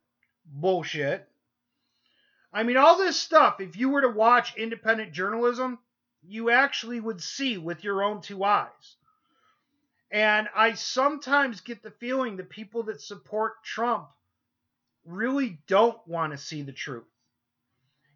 Bullshit. 0.47 1.29
I 2.53 2.65
mean, 2.65 2.77
all 2.77 2.99
this 2.99 3.17
stuff, 3.17 3.61
if 3.61 3.77
you 3.77 3.91
were 3.91 4.03
to 4.03 4.09
watch 4.09 4.57
independent 4.57 5.13
journalism, 5.13 5.79
you 6.23 6.51
actually 6.51 7.01
would 7.01 7.23
see 7.23 7.59
with 7.59 7.83
your 7.85 8.03
own 8.03 8.21
two 8.21 8.45
eyes. 8.45 8.97
And 10.13 10.47
I 10.55 10.75
sometimes 10.75 11.63
get 11.63 11.83
the 11.83 11.91
feeling 11.91 12.37
that 12.37 12.51
people 12.51 12.83
that 12.85 13.01
support 13.01 13.65
Trump 13.65 14.09
really 15.07 15.59
don't 15.67 15.99
want 16.07 16.33
to 16.33 16.39
see 16.39 16.61
the 16.63 16.73
truth. 16.73 17.05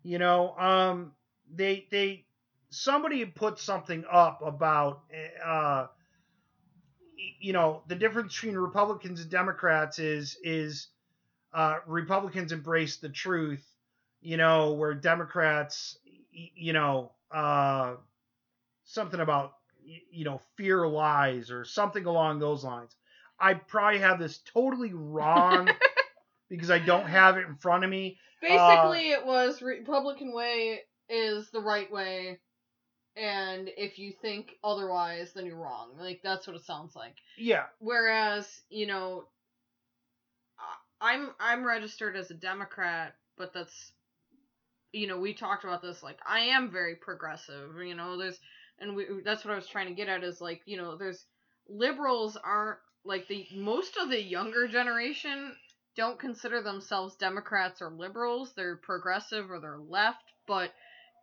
You 0.02 0.18
know, 0.18 0.54
um, 0.58 1.12
they 1.52 1.88
they 1.90 2.26
somebody 2.68 3.24
put 3.24 3.58
something 3.58 4.04
up 4.10 4.42
about 4.44 5.04
uh, 5.44 5.86
you 7.40 7.54
know 7.54 7.82
the 7.88 7.94
difference 7.94 8.34
between 8.34 8.56
Republicans 8.56 9.22
and 9.22 9.30
Democrats 9.30 9.98
is 9.98 10.36
is 10.44 10.88
uh, 11.54 11.78
Republicans 11.86 12.52
embrace 12.52 12.98
the 12.98 13.08
truth, 13.08 13.64
you 14.20 14.36
know, 14.36 14.74
where 14.74 14.92
Democrats, 14.92 15.98
you 16.30 16.74
know, 16.74 17.12
uh, 17.32 17.94
something 18.84 19.20
about 19.20 19.54
you 20.10 20.24
know 20.24 20.40
fear 20.56 20.86
lies 20.86 21.50
or 21.50 21.64
something 21.64 22.06
along 22.06 22.38
those 22.38 22.64
lines. 22.64 22.94
I 23.38 23.54
probably 23.54 24.00
have 24.00 24.18
this 24.18 24.38
totally 24.38 24.92
wrong 24.94 25.68
because 26.50 26.70
I 26.70 26.78
don't 26.78 27.06
have 27.06 27.36
it 27.36 27.46
in 27.46 27.56
front 27.56 27.84
of 27.84 27.90
me. 27.90 28.18
Basically, 28.40 29.10
it 29.10 29.24
was 29.24 29.62
Republican 29.62 30.32
way 30.32 30.80
is 31.08 31.50
the 31.50 31.60
right 31.60 31.90
way, 31.90 32.38
and 33.16 33.70
if 33.76 33.98
you 33.98 34.12
think 34.12 34.56
otherwise, 34.62 35.32
then 35.32 35.46
you're 35.46 35.56
wrong. 35.56 35.90
Like 35.98 36.20
that's 36.22 36.46
what 36.46 36.56
it 36.56 36.64
sounds 36.64 36.94
like. 36.96 37.16
Yeah, 37.36 37.64
Whereas, 37.78 38.62
you 38.70 38.86
know, 38.86 39.24
I'm 41.00 41.30
I'm 41.38 41.64
registered 41.64 42.16
as 42.16 42.30
a 42.30 42.34
Democrat, 42.34 43.14
but 43.36 43.52
that's 43.52 43.92
you 44.92 45.06
know, 45.06 45.18
we 45.18 45.34
talked 45.34 45.64
about 45.64 45.82
this 45.82 46.02
like 46.02 46.18
I 46.26 46.40
am 46.40 46.70
very 46.70 46.94
progressive, 46.94 47.70
you 47.84 47.94
know, 47.94 48.16
there's 48.16 48.38
and 48.80 48.94
we 48.94 49.06
that's 49.24 49.44
what 49.44 49.52
I 49.52 49.56
was 49.56 49.68
trying 49.68 49.88
to 49.88 49.94
get 49.94 50.08
at 50.08 50.24
is 50.24 50.40
like, 50.40 50.62
you 50.66 50.76
know, 50.76 50.96
there's 50.96 51.24
liberals 51.68 52.36
aren't 52.42 52.78
like 53.04 53.28
the 53.28 53.46
most 53.54 53.96
of 53.96 54.10
the 54.10 54.22
younger 54.22 54.68
generation 54.68 55.54
don't 55.96 56.18
consider 56.18 56.62
themselves 56.62 57.16
Democrats 57.16 57.80
or 57.80 57.90
liberals. 57.90 58.52
They're 58.54 58.76
progressive 58.76 59.50
or 59.50 59.58
they're 59.58 59.78
left, 59.78 60.22
but 60.46 60.72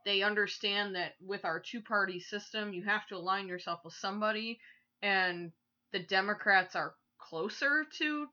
they 0.04 0.24
understand 0.24 0.96
that 0.96 1.14
with 1.22 1.46
our 1.46 1.60
two 1.60 1.82
party 1.82 2.20
system, 2.20 2.74
you 2.74 2.84
have 2.84 3.08
to 3.08 3.16
align 3.16 3.48
yourself 3.48 3.82
with 3.86 3.94
somebody, 3.94 4.60
and 5.02 5.52
the 5.92 6.00
Democrats 6.00 6.76
are 6.76 6.96
closer 7.20 7.86
to 8.00 8.28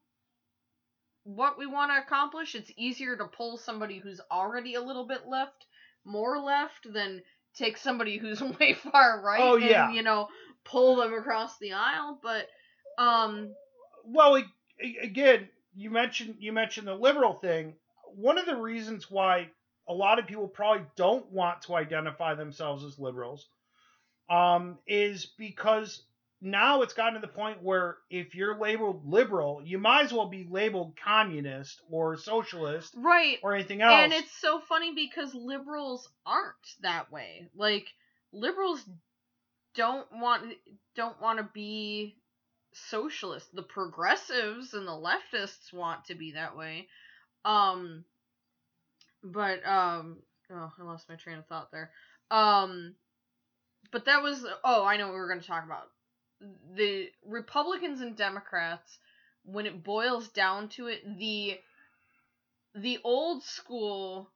what 1.25 1.59
we 1.59 1.67
want 1.67 1.93
to 1.93 1.99
accomplish. 1.99 2.55
It's 2.55 2.73
easier 2.77 3.17
to 3.17 3.27
pull 3.27 3.59
somebody 3.59 3.99
who's 3.99 4.21
already 4.31 4.75
a 4.75 4.83
little 4.83 5.07
bit 5.07 5.27
left, 5.29 5.67
more 6.05 6.39
left, 6.39 6.91
than 6.91 7.23
take 7.57 7.77
somebody 7.77 8.19
who's 8.19 8.41
way 8.61 8.75
far 8.75 9.21
right 9.23 9.41
Oh, 9.41 9.57
yeah. 9.57 9.87
and, 9.87 9.95
you 9.97 10.03
know, 10.03 10.29
pull 10.65 10.97
them 10.97 11.13
across 11.15 11.59
the 11.59 11.73
aisle. 11.73 12.19
But, 12.23 12.47
um, 12.99 13.55
well, 14.05 14.43
again, 15.03 15.49
you 15.75 15.91
mentioned 15.91 16.37
you 16.39 16.53
mentioned 16.53 16.87
the 16.87 16.95
liberal 16.95 17.35
thing. 17.35 17.75
One 18.15 18.39
of 18.39 18.47
the 18.47 18.57
reasons 18.57 19.11
why 19.11 19.51
a 19.89 19.95
lot 19.95 20.19
of 20.19 20.27
people 20.27 20.49
probably 20.49 20.87
don't 20.97 21.31
want 21.31 21.63
to 21.63 21.75
identify 21.77 22.35
themselves 22.35 22.85
as 22.85 22.99
liberals 22.99 23.49
um, 24.29 24.79
is 24.87 25.27
because 25.39 26.03
now 26.43 26.83
it's 26.83 26.95
gotten 26.95 27.15
to 27.15 27.21
the 27.21 27.33
point 27.33 27.63
where 27.63 27.99
if 28.09 28.35
you're 28.35 28.59
labeled 28.59 29.07
liberal, 29.07 29.61
you 29.63 29.79
might 29.79 30.05
as 30.05 30.13
well 30.13 30.29
be 30.29 30.47
labeled 30.49 30.95
communist 31.03 31.83
or 31.91 32.17
socialist 32.17 32.95
right. 32.97 33.39
or 33.43 33.55
anything 33.55 33.83
else. 33.83 33.93
And 33.93 34.13
it's 34.13 34.33
so 34.41 34.61
funny 34.61 34.95
because 34.95 35.35
liberals 35.35 36.09
aren't 36.25 36.55
that 36.83 37.13
way. 37.13 37.49
Like 37.55 37.89
liberals 38.33 38.83
don't 39.75 40.07
want 40.13 40.55
don't 40.97 41.21
want 41.21 41.39
to 41.39 41.49
be 41.53 42.17
socialist. 42.73 43.55
The 43.55 43.63
progressives 43.63 44.73
and 44.73 44.87
the 44.87 44.93
leftists 44.93 45.73
want 45.75 46.07
to 46.07 46.15
be 46.15 46.33
that 46.33 46.57
way. 46.57 46.89
Um 47.45 48.05
but 49.23 49.67
um 49.67 50.17
oh, 50.51 50.73
I 50.79 50.83
lost 50.85 51.09
my 51.09 51.17
train 51.17 51.37
of 51.37 51.47
thought 51.47 51.71
there. 51.71 51.91
Um 52.31 52.95
but 53.93 54.07
that 54.07 54.23
was 54.23 54.43
oh, 54.65 54.87
I 54.87 54.97
know 54.97 55.09
what 55.09 55.15
we 55.15 55.21
were 55.21 55.29
going 55.29 55.41
to 55.41 55.47
talk 55.47 55.67
about. 55.67 55.89
The 56.75 57.11
Republicans 57.27 58.01
and 58.01 58.17
Democrats 58.17 58.99
when 59.45 59.67
it 59.67 59.83
boils 59.83 60.29
down 60.29 60.69
to 60.71 60.87
it, 60.89 61.03
the 61.19 61.59
the 62.75 62.99
old 63.05 63.43
school 63.43 64.31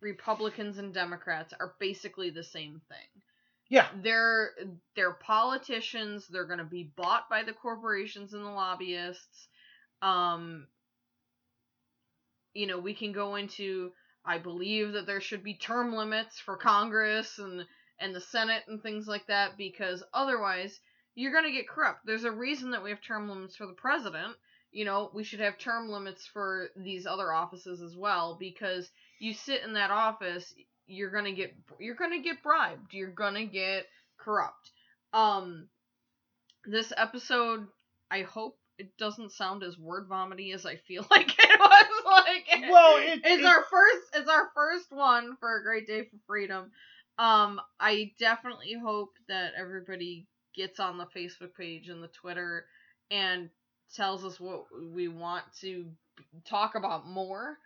Republicans 0.00 0.78
and 0.78 0.92
Democrats 0.92 1.54
are 1.58 1.74
basically 1.78 2.30
the 2.30 2.42
same 2.44 2.80
thing. 2.88 3.22
yeah, 3.68 3.88
They're 4.02 4.50
they're 4.96 5.12
politicians. 5.14 6.26
They're 6.28 6.46
going 6.46 6.58
to 6.58 6.64
be 6.64 6.90
bought 6.96 7.28
by 7.30 7.42
the 7.44 7.52
corporations 7.52 8.34
and 8.34 8.44
the 8.44 8.50
lobbyists. 8.50 9.48
Um, 10.02 10.66
you 12.52 12.66
know, 12.66 12.78
we 12.78 12.94
can 12.94 13.12
go 13.12 13.36
into. 13.36 13.92
I 14.26 14.38
believe 14.38 14.92
that 14.92 15.06
there 15.06 15.20
should 15.20 15.44
be 15.44 15.54
term 15.54 15.94
limits 15.94 16.40
for 16.40 16.56
Congress 16.56 17.38
and 17.38 17.66
and 18.00 18.14
the 18.14 18.20
Senate 18.20 18.62
and 18.68 18.82
things 18.82 19.06
like 19.06 19.26
that 19.26 19.56
because 19.56 20.02
otherwise 20.12 20.80
you're 21.14 21.32
going 21.32 21.44
to 21.44 21.52
get 21.52 21.68
corrupt. 21.68 22.00
There's 22.04 22.24
a 22.24 22.30
reason 22.30 22.72
that 22.72 22.82
we 22.82 22.90
have 22.90 23.00
term 23.00 23.28
limits 23.28 23.56
for 23.56 23.66
the 23.66 23.72
president. 23.72 24.34
You 24.72 24.84
know, 24.84 25.10
we 25.14 25.22
should 25.22 25.40
have 25.40 25.58
term 25.58 25.88
limits 25.88 26.26
for 26.26 26.68
these 26.76 27.06
other 27.06 27.32
offices 27.32 27.80
as 27.80 27.96
well 27.96 28.36
because 28.38 28.90
you 29.20 29.32
sit 29.32 29.62
in 29.62 29.74
that 29.74 29.90
office, 29.92 30.52
you're 30.86 31.10
going 31.12 31.26
to 31.26 31.32
get 31.32 31.54
you're 31.78 31.94
going 31.94 32.10
to 32.10 32.18
get 32.28 32.42
bribed. 32.42 32.92
You're 32.92 33.10
going 33.10 33.34
to 33.34 33.44
get 33.46 33.86
corrupt. 34.18 34.70
Um 35.12 35.68
this 36.66 36.92
episode, 36.96 37.66
I 38.10 38.22
hope 38.22 38.58
it 38.78 38.96
doesn't 38.98 39.32
sound 39.32 39.62
as 39.62 39.78
word 39.78 40.06
vomity 40.08 40.52
as 40.52 40.66
I 40.66 40.76
feel 40.76 41.06
like 41.10 41.28
it 41.28 41.60
was 41.60 42.04
like 42.06 42.70
well, 42.70 42.96
it, 42.96 43.20
it's 43.24 43.42
it- 43.42 43.46
our 43.46 43.62
first 43.70 44.02
it's 44.14 44.28
our 44.28 44.50
first 44.54 44.90
one 44.90 45.36
for 45.38 45.56
a 45.56 45.62
great 45.62 45.86
day 45.86 46.02
for 46.04 46.16
freedom 46.26 46.72
um 47.18 47.60
i 47.80 48.10
definitely 48.18 48.74
hope 48.74 49.12
that 49.28 49.52
everybody 49.58 50.26
gets 50.54 50.80
on 50.80 50.98
the 50.98 51.06
facebook 51.16 51.54
page 51.56 51.88
and 51.88 52.02
the 52.02 52.08
twitter 52.08 52.66
and 53.10 53.50
tells 53.94 54.24
us 54.24 54.40
what 54.40 54.64
we 54.92 55.08
want 55.08 55.44
to 55.60 55.86
talk 56.48 56.74
about 56.74 57.06
more 57.06 57.58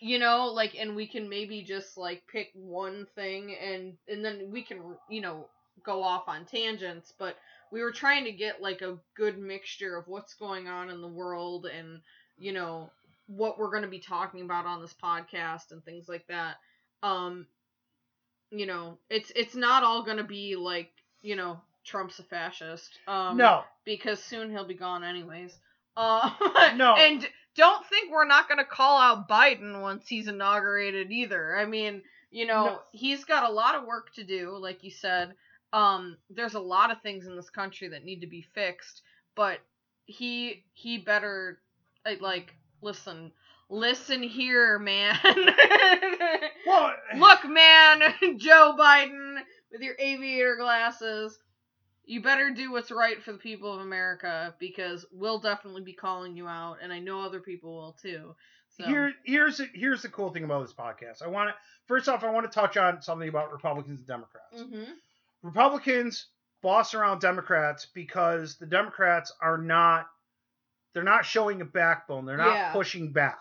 you 0.00 0.18
know 0.18 0.46
like 0.46 0.74
and 0.78 0.94
we 0.94 1.06
can 1.06 1.28
maybe 1.28 1.62
just 1.62 1.96
like 1.96 2.22
pick 2.30 2.50
one 2.54 3.06
thing 3.14 3.54
and 3.54 3.94
and 4.08 4.24
then 4.24 4.50
we 4.50 4.62
can 4.62 4.78
you 5.08 5.20
know 5.20 5.46
go 5.84 6.02
off 6.02 6.28
on 6.28 6.44
tangents 6.44 7.12
but 7.18 7.36
we 7.72 7.82
were 7.82 7.92
trying 7.92 8.24
to 8.24 8.32
get 8.32 8.62
like 8.62 8.82
a 8.82 8.96
good 9.16 9.38
mixture 9.38 9.96
of 9.96 10.06
what's 10.06 10.34
going 10.34 10.68
on 10.68 10.90
in 10.90 11.00
the 11.00 11.08
world 11.08 11.66
and 11.66 12.00
you 12.38 12.52
know 12.52 12.90
what 13.26 13.58
we're 13.58 13.70
going 13.70 13.82
to 13.82 13.88
be 13.88 13.98
talking 13.98 14.42
about 14.42 14.66
on 14.66 14.80
this 14.82 14.94
podcast 15.02 15.70
and 15.72 15.82
things 15.84 16.08
like 16.08 16.26
that. 16.28 16.56
Um 17.02 17.46
you 18.58 18.66
know 18.66 18.98
it's 19.10 19.32
it's 19.34 19.54
not 19.54 19.82
all 19.82 20.02
going 20.04 20.16
to 20.16 20.24
be 20.24 20.56
like 20.56 20.90
you 21.22 21.36
know 21.36 21.60
trump's 21.84 22.18
a 22.18 22.22
fascist 22.22 22.98
um 23.06 23.36
no, 23.36 23.62
because 23.84 24.22
soon 24.22 24.50
he'll 24.50 24.66
be 24.66 24.74
gone 24.74 25.04
anyways 25.04 25.56
uh 25.96 26.30
No. 26.76 26.94
and 26.96 27.26
don't 27.56 27.86
think 27.86 28.10
we're 28.10 28.26
not 28.26 28.48
going 28.48 28.58
to 28.58 28.64
call 28.64 28.98
out 28.98 29.28
biden 29.28 29.80
once 29.80 30.08
he's 30.08 30.28
inaugurated 30.28 31.10
either 31.10 31.56
i 31.56 31.64
mean 31.64 32.02
you 32.30 32.46
know 32.46 32.64
No. 32.64 32.78
he's 32.92 33.24
got 33.24 33.48
a 33.48 33.52
lot 33.52 33.74
of 33.74 33.84
work 33.86 34.12
to 34.14 34.24
do 34.24 34.56
like 34.56 34.82
you 34.82 34.90
said 34.90 35.34
um 35.72 36.16
there's 36.30 36.54
a 36.54 36.60
lot 36.60 36.90
of 36.90 37.00
things 37.02 37.26
in 37.26 37.36
this 37.36 37.50
country 37.50 37.88
that 37.88 38.04
need 38.04 38.20
to 38.20 38.26
be 38.26 38.46
fixed 38.54 39.02
but 39.36 39.58
he 40.06 40.64
he 40.74 40.98
better 40.98 41.58
like 42.20 42.54
listen 42.82 43.32
listen 43.70 44.22
here 44.22 44.78
man 44.78 45.16
well, 46.66 46.92
look 47.16 47.44
man 47.48 48.02
joe 48.36 48.74
biden 48.78 49.36
with 49.72 49.80
your 49.80 49.94
aviator 49.98 50.56
glasses 50.56 51.38
you 52.06 52.20
better 52.22 52.50
do 52.50 52.70
what's 52.70 52.90
right 52.90 53.22
for 53.22 53.32
the 53.32 53.38
people 53.38 53.72
of 53.72 53.80
america 53.80 54.54
because 54.60 55.06
we'll 55.12 55.38
definitely 55.38 55.82
be 55.82 55.92
calling 55.94 56.36
you 56.36 56.46
out 56.46 56.76
and 56.82 56.92
i 56.92 56.98
know 56.98 57.22
other 57.22 57.40
people 57.40 57.74
will 57.74 57.96
too 58.00 58.34
so 58.76 58.84
Here, 58.86 59.12
here's 59.24 59.60
here's 59.72 60.02
the 60.02 60.08
cool 60.08 60.30
thing 60.30 60.42
about 60.42 60.62
this 60.66 60.74
podcast. 60.74 61.22
I 61.22 61.28
want 61.28 61.48
to 61.50 61.54
first 61.86 62.08
off, 62.08 62.24
I 62.24 62.30
want 62.32 62.44
to 62.44 62.52
touch 62.52 62.76
on 62.76 63.00
something 63.02 63.28
about 63.28 63.52
Republicans 63.52 64.00
and 64.00 64.08
Democrats. 64.08 64.60
Mhm. 64.60 64.86
Republicans 65.44 66.26
boss 66.60 66.92
around 66.92 67.20
Democrats 67.20 67.86
because 67.94 68.56
the 68.56 68.66
Democrats 68.66 69.32
are 69.40 69.58
not 69.58 70.06
they're 70.92 71.04
not 71.04 71.24
showing 71.24 71.60
a 71.60 71.64
backbone. 71.64 72.24
They're 72.26 72.36
not 72.36 72.54
Yeah. 72.54 72.72
pushing 72.72 73.12
back. 73.12 73.38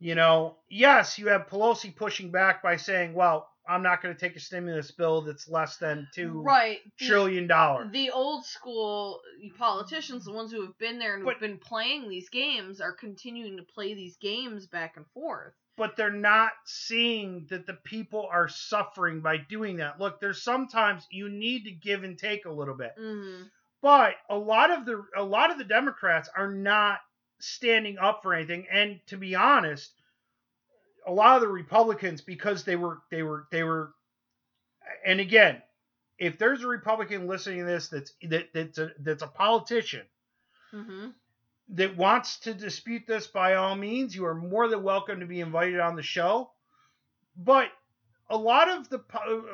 You 0.00 0.14
know, 0.14 0.56
yes, 0.68 1.18
you 1.18 1.28
have 1.28 1.48
Pelosi 1.48 1.94
pushing 1.94 2.30
back 2.30 2.62
by 2.62 2.76
saying, 2.76 3.14
"Well, 3.14 3.48
I'm 3.68 3.82
not 3.82 4.00
going 4.00 4.14
to 4.14 4.20
take 4.20 4.36
a 4.36 4.40
stimulus 4.40 4.90
bill 4.92 5.22
that's 5.22 5.48
less 5.48 5.76
than 5.76 6.08
two 6.14 6.40
right 6.42 6.78
trillion 6.98 7.46
dollars." 7.48 7.90
the 7.92 8.10
old 8.10 8.44
school 8.44 9.20
politicians, 9.58 10.24
the 10.24 10.32
ones 10.32 10.52
who 10.52 10.62
have 10.62 10.78
been 10.78 10.98
there 10.98 11.14
and 11.16 11.24
But- 11.24 11.34
who've 11.34 11.40
been 11.40 11.58
playing 11.58 12.08
these 12.08 12.28
games, 12.28 12.80
are 12.80 12.92
continuing 12.92 13.56
to 13.56 13.62
play 13.64 13.94
these 13.94 14.16
games 14.18 14.66
back 14.66 14.96
and 14.96 15.06
forth. 15.12 15.54
but 15.76 15.94
they're 15.94 16.10
not 16.10 16.50
seeing 16.64 17.46
that 17.50 17.64
the 17.64 17.74
people 17.74 18.26
are 18.32 18.48
suffering 18.48 19.20
by 19.20 19.36
doing 19.36 19.76
that. 19.76 20.00
Look, 20.00 20.18
there's 20.20 20.42
sometimes 20.42 21.06
you 21.08 21.28
need 21.28 21.62
to 21.64 21.70
give 21.70 22.02
and 22.02 22.18
take 22.18 22.46
a 22.46 22.50
little 22.52 22.74
bit. 22.74 22.94
hmm 22.98 23.42
But 23.80 24.16
a 24.28 24.36
lot 24.36 24.72
of 24.72 24.86
the 24.86 25.04
a 25.16 25.22
lot 25.22 25.52
of 25.52 25.58
the 25.58 25.62
Democrats 25.64 26.28
are 26.34 26.50
not 26.52 26.98
standing 27.40 27.98
up 27.98 28.22
for 28.22 28.34
anything 28.34 28.66
and 28.70 29.00
to 29.06 29.16
be 29.16 29.34
honest, 29.34 29.92
a 31.06 31.12
lot 31.12 31.36
of 31.36 31.40
the 31.42 31.48
Republicans 31.48 32.20
because 32.20 32.64
they 32.64 32.76
were 32.76 33.02
they 33.10 33.22
were 33.22 33.46
they 33.50 33.62
were 33.64 33.94
and 35.04 35.20
again, 35.20 35.62
if 36.18 36.38
there's 36.38 36.62
a 36.62 36.68
Republican 36.68 37.26
listening 37.26 37.60
to 37.60 37.64
this 37.66 37.88
that's 37.88 38.12
that, 38.22 38.52
that's 38.52 38.78
a 38.78 38.92
that's 39.00 39.22
a 39.22 39.28
politician 39.28 40.06
hmm 40.70 41.08
that 41.68 41.96
wants 41.96 42.38
to 42.40 42.54
dispute 42.54 43.06
this, 43.06 43.26
by 43.26 43.54
all 43.54 43.74
means, 43.74 44.14
you 44.14 44.24
are 44.26 44.34
more 44.34 44.68
than 44.68 44.82
welcome 44.82 45.20
to 45.20 45.26
be 45.26 45.40
invited 45.40 45.80
on 45.80 45.96
the 45.96 46.02
show. 46.02 46.50
But 47.36 47.70
a 48.30 48.36
lot 48.36 48.68
of 48.68 48.88
the 48.88 49.00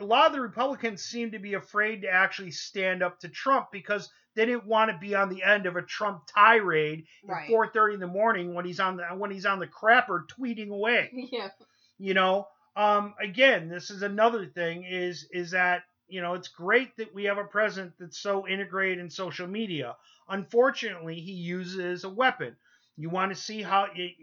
a 0.01 0.05
lot 0.05 0.27
of 0.27 0.33
the 0.33 0.41
Republicans 0.41 1.03
seem 1.03 1.33
to 1.33 1.39
be 1.39 1.55
afraid 1.55 2.03
to 2.03 2.09
actually 2.11 2.51
stand 2.53 3.03
up 3.03 3.21
to 3.21 3.29
Trump 3.29 3.71
because 3.73 4.11
they 4.35 4.47
didn't 4.47 4.67
want 4.67 4.91
to 4.91 4.99
be 4.99 5.15
on 5.15 5.29
the 5.29 5.43
end 5.43 5.67
of 5.67 5.77
a 5.77 5.83
Trump 5.83 6.23
tirade 6.27 7.07
Right. 7.23 7.43
at 7.43 7.47
4:30 7.47 7.95
in 7.95 8.01
the 8.01 8.07
morning 8.07 8.55
when 8.55 8.65
he's 8.65 8.81
on 8.81 8.97
the 8.97 9.05
when 9.17 9.31
he's 9.31 9.47
on 9.47 9.59
the 9.59 9.67
crapper 9.67 10.27
tweeting 10.29 10.71
away 10.71 11.11
Yeah. 11.33 11.51
you 11.99 12.15
know 12.15 12.49
um 12.77 13.15
again 13.21 13.69
this 13.69 13.91
is 13.91 14.03
another 14.03 14.47
thing 14.47 14.85
is 14.85 15.29
is 15.31 15.53
that 15.53 15.83
you 16.09 16.21
know 16.21 16.35
it's 16.35 16.49
great 16.49 16.97
that 16.97 17.15
we 17.15 17.25
have 17.25 17.39
a 17.39 17.45
president 17.45 17.93
that's 17.99 18.19
so 18.19 18.47
integrated 18.49 18.99
in 18.99 19.11
social 19.11 19.47
media 19.47 19.97
unfortunately 20.29 21.21
he 21.21 21.33
uses 21.33 21.79
it 21.79 21.85
as 21.85 22.05
a 22.05 22.09
weapon 22.09 22.57
you 22.97 23.09
want 23.11 23.33
to 23.33 23.41
see 23.41 23.63
how 23.63 23.89
y- 23.97 24.15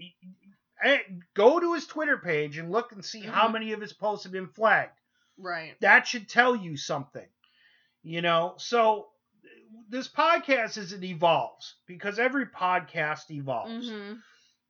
eh, 0.84 1.00
go 1.34 1.60
to 1.60 1.74
his 1.74 1.88
twitter 1.88 2.18
page 2.18 2.58
and 2.58 2.72
look 2.72 2.92
and 2.92 3.04
see 3.06 3.22
how 3.22 3.48
Mhm. 3.48 3.54
many 3.54 3.72
of 3.74 3.82
his 3.82 3.94
posts 3.94 4.24
have 4.24 4.34
been 4.34 4.48
flagged 4.50 5.00
Right. 5.38 5.80
that 5.80 6.08
should 6.08 6.28
tell 6.30 6.56
you 6.56 6.76
something 6.78 7.28
you 8.04 8.22
know 8.22 8.56
so 8.58 9.11
this 9.90 10.08
podcast 10.08 10.78
as 10.78 10.94
it 10.94 11.04
evolves 11.04 11.76
because 11.88 12.20
every 12.20 12.46
podcast 12.46 13.30
evolves 13.32 13.90
hmm 13.90 14.14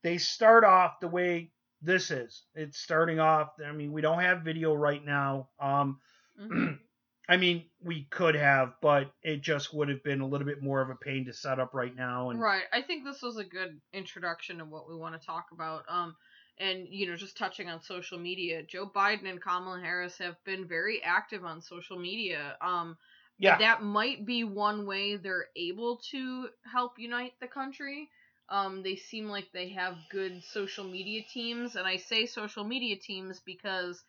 they 0.03 0.17
start 0.17 0.63
off 0.63 0.99
the 0.99 1.07
way 1.07 1.51
this 1.81 2.11
is. 2.11 2.43
It's 2.55 2.79
starting 2.79 3.19
off. 3.19 3.49
I 3.65 3.71
mean, 3.71 3.91
we 3.91 4.01
don't 4.01 4.19
have 4.19 4.41
video 4.41 4.73
right 4.73 5.03
now. 5.03 5.49
Um, 5.59 5.99
hmm 6.37 6.73
I 7.29 7.37
mean, 7.37 7.65
we 7.81 8.03
could 8.09 8.35
have, 8.35 8.73
but 8.81 9.11
it 9.23 9.41
just 9.41 9.73
would 9.73 9.89
have 9.89 10.03
been 10.03 10.21
a 10.21 10.27
little 10.27 10.45
bit 10.45 10.61
more 10.61 10.81
of 10.81 10.89
a 10.89 10.95
pain 10.95 11.25
to 11.25 11.33
set 11.33 11.59
up 11.59 11.73
right 11.73 11.95
now. 11.95 12.29
And 12.29 12.39
Right. 12.41 12.63
I 12.73 12.81
think 12.81 13.05
this 13.05 13.21
was 13.21 13.37
a 13.37 13.43
good 13.43 13.79
introduction 13.93 14.57
to 14.57 14.65
what 14.65 14.89
we 14.89 14.95
want 14.95 15.19
to 15.19 15.25
talk 15.25 15.45
about. 15.53 15.83
Um, 15.87 16.15
and 16.57 16.87
you 16.89 17.07
know, 17.07 17.15
just 17.15 17.37
touching 17.37 17.69
on 17.69 17.81
social 17.81 18.19
media, 18.19 18.63
Joe 18.63 18.89
Biden 18.93 19.29
and 19.29 19.41
Kamala 19.41 19.79
Harris 19.79 20.17
have 20.17 20.35
been 20.43 20.67
very 20.67 21.01
active 21.03 21.45
on 21.45 21.61
social 21.61 21.97
media. 21.97 22.57
Um, 22.61 22.97
yeah, 23.41 23.57
that 23.57 23.83
might 23.83 24.25
be 24.25 24.43
one 24.43 24.85
way 24.85 25.17
they're 25.17 25.47
able 25.55 25.97
to 26.11 26.49
help 26.71 26.99
unite 26.99 27.33
the 27.41 27.47
country. 27.47 28.09
Um, 28.49 28.83
they 28.83 28.95
seem 28.97 29.29
like 29.29 29.51
they 29.53 29.69
have 29.69 29.95
good 30.11 30.43
social 30.43 30.83
media 30.83 31.23
teams, 31.33 31.75
and 31.75 31.87
I 31.87 31.97
say 31.97 32.25
social 32.25 32.63
media 32.63 32.97
teams 32.97 33.39
because 33.45 34.03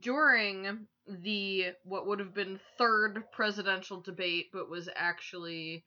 during 0.00 0.86
the 1.06 1.72
what 1.84 2.06
would 2.06 2.20
have 2.20 2.34
been 2.34 2.60
third 2.78 3.24
presidential 3.32 4.00
debate, 4.00 4.50
but 4.52 4.70
was 4.70 4.88
actually 4.94 5.84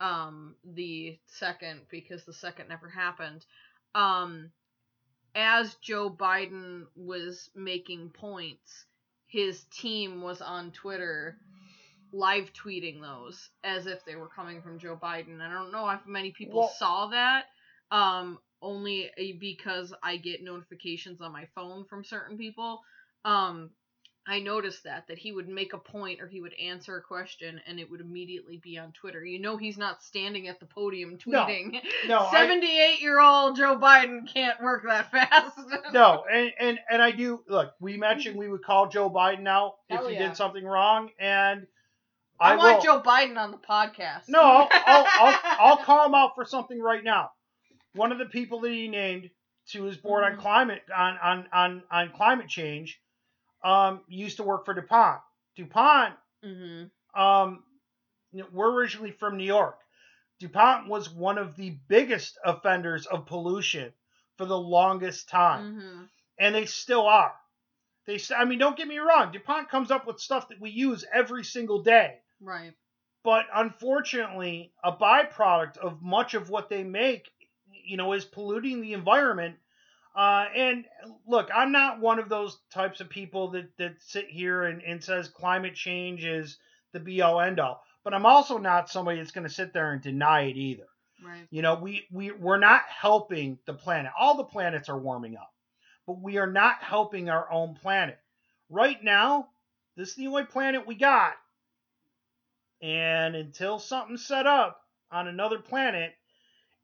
um, 0.00 0.56
the 0.64 1.18
second 1.26 1.82
because 1.90 2.24
the 2.24 2.32
second 2.34 2.68
never 2.68 2.88
happened. 2.88 3.44
Um, 3.94 4.50
as 5.34 5.76
Joe 5.76 6.10
Biden 6.10 6.84
was 6.94 7.50
making 7.54 8.10
points, 8.10 8.86
his 9.26 9.64
team 9.72 10.22
was 10.22 10.42
on 10.42 10.72
Twitter 10.72 11.38
live 12.12 12.52
tweeting 12.52 13.00
those 13.00 13.48
as 13.64 13.86
if 13.86 14.04
they 14.04 14.16
were 14.16 14.28
coming 14.28 14.60
from 14.62 14.78
Joe 14.78 14.98
Biden. 15.02 15.40
I 15.40 15.52
don't 15.52 15.72
know 15.72 15.88
if 15.90 16.06
many 16.06 16.30
people 16.32 16.60
Well- 16.60 16.68
saw 16.68 17.06
that. 17.08 17.46
Um, 17.90 18.38
only 18.62 19.10
uh, 19.10 19.36
because 19.38 19.92
I 20.02 20.16
get 20.16 20.42
notifications 20.42 21.20
on 21.20 21.32
my 21.32 21.46
phone 21.54 21.84
from 21.84 22.04
certain 22.04 22.38
people. 22.38 22.80
Um, 23.24 23.70
I 24.26 24.38
noticed 24.38 24.84
that 24.84 25.08
that 25.08 25.18
he 25.18 25.32
would 25.32 25.48
make 25.48 25.72
a 25.72 25.78
point 25.78 26.20
or 26.20 26.28
he 26.28 26.40
would 26.40 26.54
answer 26.54 26.96
a 26.96 27.02
question 27.02 27.60
and 27.66 27.80
it 27.80 27.90
would 27.90 28.00
immediately 28.00 28.56
be 28.62 28.78
on 28.78 28.92
Twitter. 28.92 29.24
You 29.24 29.40
know 29.40 29.56
he's 29.56 29.76
not 29.76 30.02
standing 30.02 30.46
at 30.46 30.60
the 30.60 30.66
podium 30.66 31.18
No. 31.26 31.44
tweeting. 31.44 31.80
no, 32.06 32.20
I, 32.20 32.30
78 32.30 33.00
year 33.00 33.20
old 33.20 33.56
Joe 33.56 33.76
Biden 33.76 34.32
can't 34.32 34.62
work 34.62 34.84
that 34.84 35.10
fast. 35.10 35.58
no, 35.92 36.24
and, 36.32 36.52
and 36.60 36.78
and 36.88 37.02
I 37.02 37.10
do 37.10 37.40
look. 37.48 37.74
We 37.80 37.96
mentioned 37.96 38.36
we 38.38 38.48
would 38.48 38.64
call 38.64 38.88
Joe 38.88 39.10
Biden 39.10 39.48
out 39.48 39.74
if 39.88 40.06
he 40.06 40.14
yeah. 40.14 40.28
did 40.28 40.36
something 40.36 40.64
wrong, 40.64 41.10
and 41.18 41.66
I, 42.42 42.54
I, 42.54 42.56
want 42.56 42.76
will. 42.76 42.82
Joe 42.82 43.02
Biden 43.02 43.36
on 43.38 43.50
the 43.52 43.56
podcast. 43.58 44.24
No, 44.28 44.40
I'll, 44.42 44.68
I'll, 44.86 45.06
I'll, 45.18 45.38
I'll 45.60 45.76
call 45.78 46.06
him 46.06 46.14
out 46.14 46.34
for 46.34 46.44
something 46.44 46.80
right 46.80 47.02
now. 47.04 47.30
One 47.94 48.10
of 48.10 48.18
the 48.18 48.26
people 48.26 48.60
that 48.60 48.70
he 48.72 48.88
named 48.88 49.30
to 49.70 49.84
his 49.84 49.96
board 49.96 50.24
on 50.24 50.32
Mhm. 50.32 50.38
climate 50.40 50.82
on, 50.94 51.18
on, 51.22 51.46
on, 51.52 51.82
on 51.90 52.10
climate 52.10 52.48
change 52.48 53.00
um, 53.62 54.00
used 54.08 54.38
to 54.38 54.42
work 54.42 54.64
for 54.64 54.74
DuPont. 54.74 55.20
DuPont, 55.56 56.14
hmm 56.42 56.84
um, 57.14 57.62
we're 58.52 58.72
originally 58.72 59.12
from 59.12 59.36
New 59.36 59.44
York. 59.44 59.78
DuPont 60.40 60.88
was 60.88 61.08
one 61.10 61.38
of 61.38 61.54
the 61.56 61.76
biggest 61.88 62.38
offenders 62.44 63.06
of 63.06 63.26
pollution 63.26 63.92
for 64.38 64.46
the 64.46 64.58
longest 64.58 65.28
time, 65.28 65.74
hmm 65.74 66.04
and 66.38 66.54
they 66.54 66.66
still 66.66 67.06
are. 67.06 67.34
They, 68.06 68.18
I 68.36 68.46
mean, 68.46 68.58
don't 68.58 68.76
get 68.76 68.88
me 68.88 68.98
wrong. 68.98 69.30
DuPont 69.30 69.68
comes 69.68 69.92
up 69.92 70.06
with 70.06 70.18
stuff 70.18 70.48
that 70.48 70.60
we 70.60 70.70
use 70.70 71.04
every 71.12 71.44
single 71.44 71.82
day 71.82 72.18
Right. 72.42 72.74
but 73.24 73.46
unfortunately, 73.54 74.72
a 74.82 74.92
byproduct 74.92 75.78
of 75.78 76.02
much 76.02 76.34
of 76.34 76.50
what 76.50 76.68
they 76.68 76.82
make, 76.82 77.30
you 77.84 77.96
know, 77.96 78.12
is 78.12 78.24
polluting 78.24 78.80
the 78.80 78.92
environment. 78.94 79.56
Uh, 80.14 80.46
and 80.54 80.84
look, 81.26 81.48
I'm 81.54 81.72
not 81.72 82.00
one 82.00 82.18
of 82.18 82.28
those 82.28 82.58
types 82.72 83.00
of 83.00 83.08
people 83.08 83.52
that, 83.52 83.70
that 83.78 83.94
sit 84.00 84.26
here 84.28 84.64
and, 84.64 84.82
and 84.82 85.02
says 85.02 85.28
climate 85.28 85.74
change 85.74 86.24
is 86.24 86.58
the 86.92 87.00
be 87.00 87.22
all 87.22 87.40
end 87.40 87.60
all. 87.60 87.82
but 88.04 88.14
I'm 88.14 88.26
also 88.26 88.58
not 88.58 88.90
somebody 88.90 89.18
that's 89.18 89.30
going 89.30 89.46
to 89.46 89.54
sit 89.54 89.72
there 89.72 89.92
and 89.92 90.02
deny 90.02 90.42
it 90.42 90.56
either. 90.56 90.86
Right. 91.24 91.46
You 91.50 91.62
know, 91.62 91.76
we, 91.76 92.06
we 92.10 92.32
we're 92.32 92.58
not 92.58 92.82
helping 92.88 93.58
the 93.66 93.74
planet. 93.74 94.12
All 94.18 94.36
the 94.36 94.44
planets 94.44 94.88
are 94.88 94.98
warming 94.98 95.36
up, 95.36 95.52
but 96.06 96.20
we 96.20 96.38
are 96.38 96.50
not 96.50 96.82
helping 96.82 97.30
our 97.30 97.50
own 97.50 97.74
planet. 97.74 98.18
Right 98.68 99.02
now, 99.02 99.48
this 99.96 100.10
is 100.10 100.14
the 100.16 100.26
only 100.26 100.44
planet 100.44 100.86
we 100.86 100.96
got. 100.96 101.34
And 102.82 103.36
until 103.36 103.78
something's 103.78 104.26
set 104.26 104.46
up 104.46 104.80
on 105.10 105.28
another 105.28 105.58
planet 105.60 106.14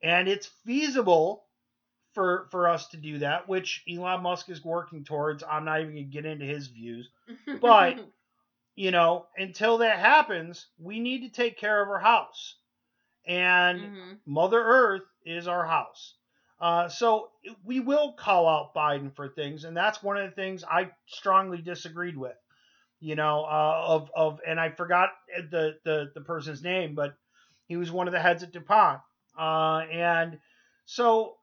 and 0.03 0.28
it's 0.28 0.46
feasible 0.64 1.46
for 2.14 2.49
for 2.51 2.68
us 2.68 2.88
to 2.88 2.96
do 2.96 3.18
that, 3.20 3.49
which 3.49 3.84
Elon 3.90 4.22
Musk 4.22 4.49
is 4.49 4.64
working 4.64 5.05
towards, 5.05 5.42
I'm 5.42 5.64
not 5.64 5.80
even 5.80 5.94
gonna 5.94 6.05
get 6.05 6.26
into 6.26 6.46
his 6.46 6.68
views. 6.68 7.11
But 7.61 8.01
you 8.76 8.90
know, 8.90 9.28
until 9.36 9.78
that 9.78 9.99
happens, 9.99 10.68
we 10.78 11.01
need 11.01 11.22
to 11.22 11.30
take 11.30 11.59
care 11.59 11.82
of 11.82 11.88
our 11.88 11.99
house. 12.01 12.57
And 13.26 13.80
Mhm. 13.80 14.20
Mother 14.26 14.61
Earth 14.62 15.05
is 15.24 15.49
our 15.49 15.66
house. 15.66 16.16
Uh, 16.61 16.88
so 16.88 17.32
we 17.64 17.80
will 17.80 18.14
call 18.14 18.49
out 18.49 18.74
Biden 18.74 19.14
for 19.14 19.28
things, 19.28 19.64
and 19.64 19.76
that's 19.76 20.03
one 20.03 20.16
of 20.16 20.28
the 20.28 20.34
things 20.34 20.64
I 20.64 20.92
strongly 21.07 21.62
disagreed 21.62 22.16
with. 22.16 22.36
You 23.01 23.14
know, 23.14 23.44
uh, 23.44 23.84
of 23.86 24.11
of, 24.14 24.40
and 24.46 24.59
I 24.59 24.70
forgot 24.70 25.11
the 25.51 25.76
the 25.84 26.11
the 26.14 26.20
person's 26.20 26.62
name, 26.62 26.94
but 26.94 27.16
he 27.66 27.76
was 27.76 27.92
one 27.92 28.09
of 28.09 28.12
the 28.12 28.20
heads 28.20 28.42
at 28.42 28.51
DuPont, 28.53 29.01
uh, 29.38 29.78
and 29.92 30.38
so 30.84 31.36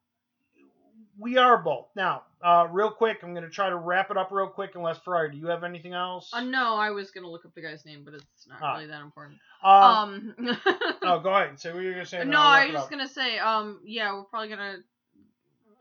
we 1.18 1.38
are 1.38 1.58
both 1.58 1.88
now. 1.96 2.24
Uh, 2.44 2.68
real 2.70 2.92
quick, 2.92 3.20
I'm 3.24 3.34
going 3.34 3.46
to 3.46 3.50
try 3.50 3.70
to 3.70 3.76
wrap 3.78 4.12
it 4.12 4.18
up 4.18 4.32
real 4.32 4.48
quick. 4.48 4.72
Unless 4.76 5.00
Ferrari, 5.00 5.32
do 5.32 5.38
you 5.38 5.48
have 5.48 5.64
anything 5.64 5.94
else? 5.94 6.30
Uh, 6.34 6.42
no, 6.42 6.76
I 6.76 6.92
was 6.92 7.10
gonna 7.12 7.30
look 7.30 7.46
up 7.46 7.56
the 7.56 7.62
guy's 7.62 7.86
name, 7.86 8.02
but 8.04 8.14
it's 8.16 8.48
not 8.48 8.60
Ah. 8.62 8.74
really 8.76 8.88
that 8.88 9.02
important. 9.02 9.40
Um, 9.64 10.36
Um. 10.38 10.58
oh, 11.04 11.20
go 11.20 11.30
ahead. 11.34 11.60
Say 11.60 11.72
what 11.74 11.82
you're 11.84 11.94
going 11.94 12.04
to 12.06 12.10
say. 12.10 12.24
no, 12.26 12.40
I 12.40 12.66
was 12.66 12.74
just 12.74 12.90
gonna 12.90 13.08
say, 13.08 13.40
um, 13.40 13.80
yeah, 13.86 14.14
we're 14.14 14.26
probably 14.26 14.50
gonna 14.50 14.78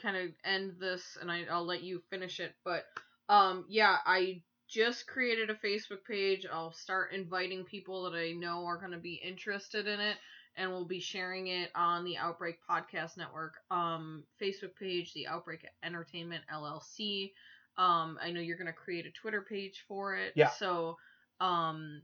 kind 0.01 0.17
of 0.17 0.31
end 0.45 0.77
this, 0.79 1.19
and 1.21 1.31
I, 1.33 1.45
I'll 1.51 1.67
let 1.67 1.83
you 1.83 2.01
finish 2.11 2.39
it. 2.41 2.55
But, 2.65 2.85
um, 3.29 3.65
yeah, 3.69 3.97
I 4.07 4.43
just 4.69 5.07
created 5.07 5.51
a 5.51 5.55
Facebook 5.55 6.05
page. 6.07 6.47
I'll 6.51 6.73
start 6.73 7.13
inviting 7.13 7.65
people 7.65 8.11
that 8.11 8.17
I 8.17 8.33
know 8.33 8.65
are 8.65 8.79
gonna 8.81 8.99
be 8.99 9.15
interested 9.15 9.87
in 9.87 10.01
it, 10.01 10.17
and 10.57 10.71
we'll 10.71 10.85
be 10.85 11.01
sharing 11.01 11.49
it 11.49 11.71
on 11.75 12.05
the 12.05 12.17
Outbreak 12.17 12.59
Podcast 12.69 13.17
Network, 13.17 13.55
um, 13.71 14.25
Facebook 14.41 14.77
page, 14.77 15.13
the 15.13 15.27
Outbreak 15.27 15.67
Entertainment 15.83 16.45
LLC. 16.53 17.33
Um, 17.77 18.19
I 18.23 18.31
know 18.31 18.41
you're 18.41 18.57
gonna 18.57 18.73
create 18.73 19.07
a 19.07 19.11
Twitter 19.11 19.43
page 19.43 19.85
for 19.89 20.17
it. 20.17 20.33
Yeah. 20.37 20.51
So, 20.51 20.97
um, 21.41 22.03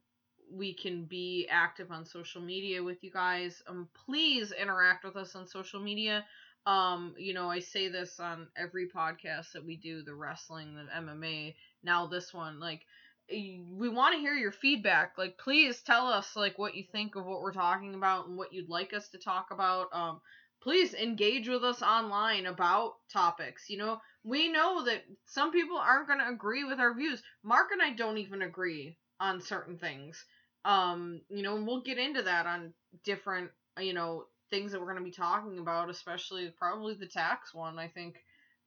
we 0.52 0.74
can 0.74 1.04
be 1.04 1.46
active 1.48 1.92
on 1.92 2.04
social 2.04 2.42
media 2.42 2.82
with 2.82 3.02
you 3.04 3.10
guys. 3.10 3.62
Um, 3.68 3.88
please 3.94 4.52
interact 4.52 5.04
with 5.04 5.16
us 5.16 5.36
on 5.36 5.46
social 5.46 5.80
media. 5.80 6.24
Um, 6.66 7.14
you 7.16 7.32
know, 7.32 7.48
I 7.50 7.60
say 7.60 7.88
this 7.88 8.20
on 8.20 8.48
every 8.56 8.88
podcast 8.88 9.52
that 9.52 9.64
we 9.64 9.76
do, 9.76 10.02
the 10.02 10.14
wrestling, 10.14 10.74
the 10.74 10.86
MMA, 10.94 11.54
now 11.82 12.06
this 12.06 12.32
one, 12.32 12.60
like 12.60 12.82
we 13.30 13.88
want 13.88 14.14
to 14.14 14.20
hear 14.20 14.34
your 14.34 14.52
feedback. 14.52 15.12
Like 15.16 15.38
please 15.38 15.80
tell 15.82 16.06
us 16.08 16.34
like 16.36 16.58
what 16.58 16.74
you 16.74 16.84
think 16.90 17.16
of 17.16 17.24
what 17.24 17.40
we're 17.40 17.52
talking 17.52 17.94
about 17.94 18.26
and 18.26 18.36
what 18.36 18.52
you'd 18.52 18.68
like 18.68 18.92
us 18.92 19.08
to 19.10 19.18
talk 19.18 19.48
about. 19.50 19.88
Um, 19.92 20.20
please 20.62 20.94
engage 20.94 21.48
with 21.48 21.64
us 21.64 21.80
online 21.82 22.46
about 22.46 22.94
topics. 23.12 23.70
You 23.70 23.78
know, 23.78 24.00
we 24.24 24.48
know 24.50 24.84
that 24.84 25.04
some 25.26 25.52
people 25.52 25.78
aren't 25.78 26.08
going 26.08 26.18
to 26.18 26.28
agree 26.28 26.64
with 26.64 26.80
our 26.80 26.94
views. 26.94 27.22
Marc 27.42 27.70
and 27.72 27.80
I 27.82 27.90
don't 27.90 28.18
even 28.18 28.42
agree 28.42 28.96
on 29.20 29.40
certain 29.40 29.78
things 29.78 30.24
um 30.64 31.20
you 31.30 31.42
know 31.42 31.56
and 31.56 31.66
we'll 31.66 31.82
get 31.82 31.98
into 31.98 32.22
that 32.22 32.46
on 32.46 32.72
different 33.04 33.50
you 33.78 33.94
know 33.94 34.24
things 34.50 34.72
that 34.72 34.80
we're 34.80 34.92
going 34.92 34.98
to 34.98 35.04
be 35.04 35.10
talking 35.10 35.58
about 35.58 35.88
especially 35.88 36.52
probably 36.58 36.94
the 36.94 37.06
tax 37.06 37.54
one 37.54 37.78
i 37.78 37.88
think 37.88 38.16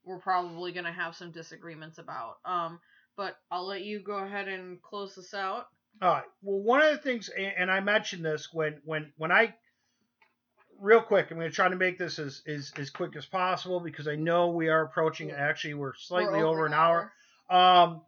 we're 0.04 0.18
probably 0.18 0.72
going 0.72 0.84
to 0.84 0.92
have 0.92 1.14
some 1.14 1.30
disagreements 1.30 1.98
about 1.98 2.36
um 2.44 2.80
but 3.16 3.36
i'll 3.50 3.66
let 3.66 3.82
you 3.82 4.00
go 4.00 4.18
ahead 4.18 4.48
and 4.48 4.80
close 4.82 5.14
this 5.14 5.34
out 5.34 5.66
All 6.02 6.10
right. 6.10 6.24
Well, 6.42 6.58
one 6.58 6.82
of 6.82 6.90
the 6.90 6.98
things, 6.98 7.28
and 7.28 7.70
I 7.70 7.80
mentioned 7.80 8.24
this 8.24 8.48
when 8.52 8.80
when 8.84 9.12
when 9.16 9.30
I, 9.30 9.54
real 10.80 11.00
quick, 11.00 11.30
I'm 11.30 11.38
going 11.38 11.48
to 11.48 11.54
try 11.54 11.68
to 11.68 11.76
make 11.76 11.98
this 11.98 12.18
as, 12.18 12.42
as 12.46 12.72
as 12.76 12.90
quick 12.90 13.14
as 13.16 13.26
possible 13.26 13.78
because 13.80 14.08
I 14.08 14.16
know 14.16 14.48
we 14.48 14.68
are 14.68 14.82
approaching. 14.82 15.30
Actually, 15.30 15.74
we're 15.74 15.94
slightly 15.94 16.40
We're 16.40 16.46
over, 16.46 16.66
an 16.66 16.74
hour. 16.74 17.12
Um, 17.48 18.02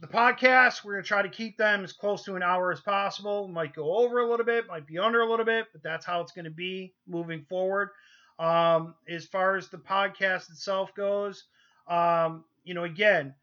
the 0.00 0.06
podcast, 0.06 0.84
we're 0.84 0.94
going 0.94 1.04
to 1.04 1.08
try 1.08 1.22
to 1.22 1.28
keep 1.28 1.56
them 1.56 1.84
as 1.84 1.92
close 1.92 2.24
to 2.24 2.36
an 2.36 2.42
hour 2.42 2.72
as 2.72 2.80
possible. 2.80 3.48
Might 3.48 3.74
go 3.74 3.96
over 3.96 4.20
a 4.20 4.28
little 4.28 4.46
bit, 4.46 4.66
might 4.68 4.86
be 4.86 4.98
under 4.98 5.20
a 5.20 5.30
little 5.30 5.46
bit, 5.46 5.66
but 5.72 5.82
that's 5.82 6.06
how 6.06 6.20
it's 6.20 6.32
going 6.32 6.44
to 6.44 6.50
be 6.50 6.94
moving 7.06 7.44
forward. 7.48 7.90
Um, 8.38 8.94
as 9.08 9.26
far 9.26 9.56
as 9.56 9.68
the 9.68 9.78
podcast 9.78 10.50
itself 10.50 10.94
goes, 10.94 11.44
um, 11.88 12.44
you 12.64 12.74
know, 12.74 12.84
again, 12.84 13.34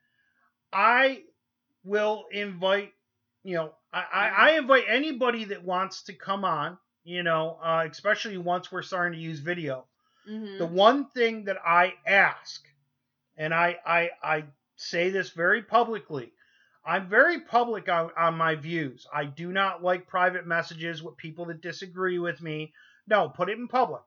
I 0.71 1.23
will 1.83 2.25
invite, 2.31 2.93
you 3.43 3.55
know, 3.55 3.73
I, 3.91 4.03
I, 4.13 4.27
I 4.27 4.57
invite 4.57 4.85
anybody 4.87 5.45
that 5.45 5.63
wants 5.63 6.03
to 6.03 6.13
come 6.13 6.45
on, 6.45 6.77
you 7.03 7.23
know, 7.23 7.57
uh, 7.63 7.87
especially 7.89 8.37
once 8.37 8.71
we're 8.71 8.81
starting 8.81 9.17
to 9.17 9.23
use 9.23 9.39
video. 9.39 9.85
mm-hmm. 10.29 10.57
The 10.57 10.65
one 10.65 11.05
thing 11.09 11.45
that 11.45 11.57
I 11.65 11.93
ask, 12.05 12.63
and 13.37 13.53
I, 13.53 13.77
I, 13.85 14.09
I 14.21 14.43
say 14.75 15.09
this 15.09 15.31
very 15.31 15.63
publicly, 15.63 16.31
I'm 16.85 17.09
very 17.09 17.41
public 17.41 17.89
on, 17.89 18.11
on 18.17 18.35
my 18.35 18.55
views. 18.55 19.05
I 19.13 19.25
do 19.25 19.51
not 19.51 19.83
like 19.83 20.07
private 20.07 20.47
messages 20.47 21.03
with 21.03 21.17
people 21.17 21.45
that 21.45 21.61
disagree 21.61 22.19
with 22.19 22.41
me. 22.41 22.73
No, 23.07 23.29
put 23.29 23.49
it 23.49 23.57
in 23.57 23.67
public. 23.67 24.01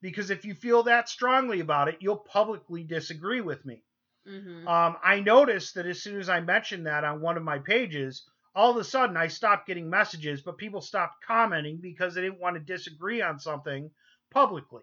Because 0.00 0.30
if 0.30 0.44
you 0.44 0.54
feel 0.54 0.82
that 0.84 1.08
strongly 1.08 1.60
about 1.60 1.88
it, 1.88 1.96
you'll 2.00 2.16
publicly 2.16 2.84
disagree 2.84 3.40
with 3.40 3.64
me. 3.64 3.82
Mm-hmm. 4.28 4.66
Um, 4.68 4.96
I 5.02 5.20
noticed 5.20 5.74
that 5.74 5.86
as 5.86 6.02
soon 6.02 6.18
as 6.18 6.28
I 6.28 6.40
mentioned 6.40 6.86
that 6.86 7.04
on 7.04 7.20
one 7.20 7.36
of 7.36 7.42
my 7.42 7.58
pages, 7.58 8.24
all 8.54 8.70
of 8.70 8.76
a 8.76 8.84
sudden 8.84 9.16
I 9.16 9.28
stopped 9.28 9.66
getting 9.66 9.90
messages, 9.90 10.42
but 10.42 10.58
people 10.58 10.80
stopped 10.80 11.24
commenting 11.26 11.78
because 11.78 12.14
they 12.14 12.22
didn't 12.22 12.40
want 12.40 12.56
to 12.56 12.60
disagree 12.60 13.20
on 13.20 13.38
something 13.38 13.90
publicly. 14.30 14.82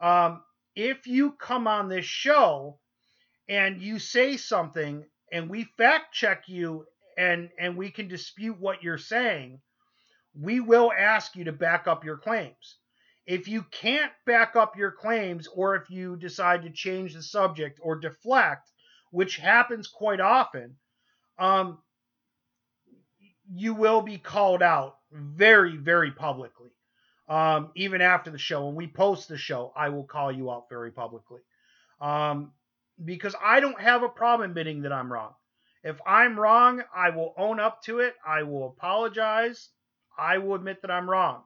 Um, 0.00 0.42
if 0.74 1.06
you 1.06 1.32
come 1.32 1.66
on 1.66 1.88
this 1.88 2.04
show 2.04 2.78
and 3.48 3.82
you 3.82 3.98
say 3.98 4.36
something 4.36 5.04
and 5.32 5.50
we 5.50 5.64
fact 5.76 6.14
check 6.14 6.44
you 6.48 6.86
and 7.16 7.50
and 7.58 7.76
we 7.76 7.90
can 7.90 8.08
dispute 8.08 8.58
what 8.58 8.82
you're 8.82 8.96
saying, 8.98 9.60
we 10.40 10.60
will 10.60 10.92
ask 10.96 11.36
you 11.36 11.44
to 11.44 11.52
back 11.52 11.86
up 11.86 12.04
your 12.04 12.16
claims. 12.16 12.77
If 13.28 13.46
you 13.46 13.62
can't 13.70 14.10
back 14.24 14.56
up 14.56 14.78
your 14.78 14.90
claims 14.90 15.48
or 15.54 15.76
if 15.76 15.90
you 15.90 16.16
decide 16.16 16.62
to 16.62 16.70
change 16.70 17.12
the 17.12 17.22
subject 17.22 17.78
or 17.82 17.96
deflect, 17.96 18.70
which 19.10 19.36
happens 19.36 19.86
quite 19.86 20.18
often, 20.18 20.76
um, 21.38 21.76
you 23.52 23.74
will 23.74 24.00
be 24.00 24.16
called 24.16 24.62
out 24.62 24.96
very, 25.12 25.76
very 25.76 26.10
publicly. 26.10 26.70
Um, 27.28 27.70
even 27.74 28.00
after 28.00 28.30
the 28.30 28.38
show, 28.38 28.64
when 28.64 28.76
we 28.76 28.86
post 28.86 29.28
the 29.28 29.36
show, 29.36 29.74
I 29.76 29.90
will 29.90 30.04
call 30.04 30.32
you 30.32 30.50
out 30.50 30.70
very 30.70 30.90
publicly. 30.90 31.42
Um, 32.00 32.52
because 33.04 33.34
I 33.44 33.60
don't 33.60 33.78
have 33.78 34.02
a 34.02 34.08
problem 34.08 34.48
admitting 34.48 34.82
that 34.82 34.92
I'm 34.92 35.12
wrong. 35.12 35.34
If 35.84 36.00
I'm 36.06 36.40
wrong, 36.40 36.82
I 36.96 37.10
will 37.10 37.34
own 37.36 37.60
up 37.60 37.82
to 37.82 37.98
it. 37.98 38.14
I 38.26 38.44
will 38.44 38.68
apologize. 38.68 39.68
I 40.18 40.38
will 40.38 40.54
admit 40.54 40.80
that 40.80 40.90
I'm 40.90 41.10
wrong. 41.10 41.42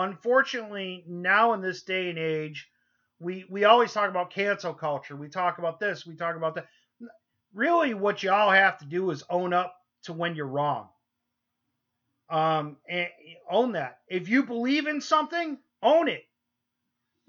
Unfortunately, 0.00 1.04
now 1.06 1.52
in 1.52 1.60
this 1.60 1.82
day 1.82 2.08
and 2.10 2.18
age, 2.18 2.68
we 3.18 3.44
we 3.50 3.64
always 3.64 3.92
talk 3.92 4.08
about 4.08 4.30
cancel 4.30 4.74
culture. 4.74 5.16
We 5.16 5.28
talk 5.28 5.58
about 5.58 5.78
this. 5.78 6.06
We 6.06 6.16
talk 6.16 6.36
about 6.36 6.54
that. 6.54 6.66
Really, 7.52 7.94
what 7.94 8.22
y'all 8.22 8.50
have 8.50 8.78
to 8.78 8.84
do 8.86 9.10
is 9.10 9.24
own 9.28 9.52
up 9.52 9.74
to 10.04 10.12
when 10.12 10.34
you're 10.34 10.46
wrong. 10.46 10.88
Um, 12.28 12.76
and 12.88 13.08
own 13.50 13.72
that. 13.72 13.98
If 14.08 14.28
you 14.28 14.44
believe 14.44 14.86
in 14.86 15.00
something, 15.00 15.58
own 15.82 16.08
it. 16.08 16.22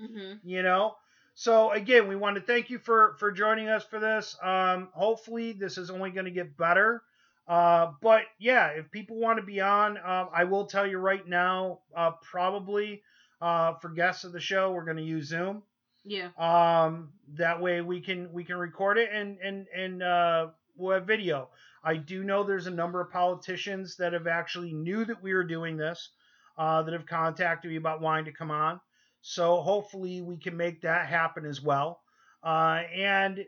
Mm-hmm. 0.02 0.48
You 0.48 0.64
know. 0.64 0.96
So 1.34 1.72
again, 1.72 2.08
we 2.08 2.16
want 2.16 2.36
to 2.36 2.42
thank 2.42 2.70
you 2.70 2.78
for 2.78 3.16
for 3.20 3.32
joining 3.32 3.68
us 3.68 3.84
for 3.84 4.00
this. 4.00 4.38
Um, 4.42 4.90
hopefully, 4.94 5.54
this 5.54 5.78
is 5.78 5.90
only 5.90 6.12
going 6.12 6.26
to 6.26 6.32
get 6.32 6.58
better. 6.58 7.04
Uh, 7.52 7.92
but 8.02 8.22
yeah, 8.40 8.68
if 8.68 8.90
people 8.92 9.18
want 9.20 9.38
to 9.38 9.46
be 9.46 9.60
on, 9.60 9.98
um, 9.98 10.30
I 10.34 10.46
will 10.46 10.66
tell 10.68 10.88
you 10.88 11.00
right 11.00 11.28
now, 11.28 11.80
uh, 11.94 12.12
probably 12.22 13.04
uh, 13.42 13.74
for 13.82 13.90
guests 13.90 14.24
of 14.24 14.32
the 14.32 14.40
show, 14.40 14.72
we're 14.72 14.86
going 14.86 14.96
to 14.96 15.04
use 15.04 15.28
Zoom. 15.28 15.62
yeah 16.06 16.30
Um, 16.38 17.12
that 17.34 17.62
way 17.62 17.82
we 17.82 18.00
can 18.00 18.32
we 18.32 18.46
can 18.46 18.56
record 18.56 18.98
it 18.98 19.10
and 19.12 19.38
and 19.44 19.68
and 19.76 20.02
uh, 20.02 20.48
we'll 20.78 20.94
have 20.96 21.06
video. 21.06 21.50
I 21.84 21.98
do 21.98 22.24
know 22.24 22.44
there's 22.44 22.68
a 22.68 22.72
number 22.72 23.02
of 23.02 23.12
politicians 23.12 23.98
that 23.98 24.14
have 24.14 24.28
actually 24.28 24.72
knew 24.72 25.04
that 25.04 25.22
we 25.22 25.34
were 25.34 25.44
doing 25.44 25.76
this, 25.76 26.10
uh, 26.58 26.84
that 26.84 26.94
have 26.94 27.06
contacted 27.06 27.70
me 27.70 27.76
about 27.76 28.00
wanting 28.00 28.26
to 28.26 28.32
come 28.32 28.52
on. 28.52 28.80
So 29.22 29.62
hopefully 29.62 30.22
we 30.22 30.38
can 30.38 30.56
make 30.56 30.82
that 30.84 31.08
happen 31.08 31.46
as 31.46 31.62
well. 31.62 32.00
Uh, 32.42 32.84
and 32.96 33.46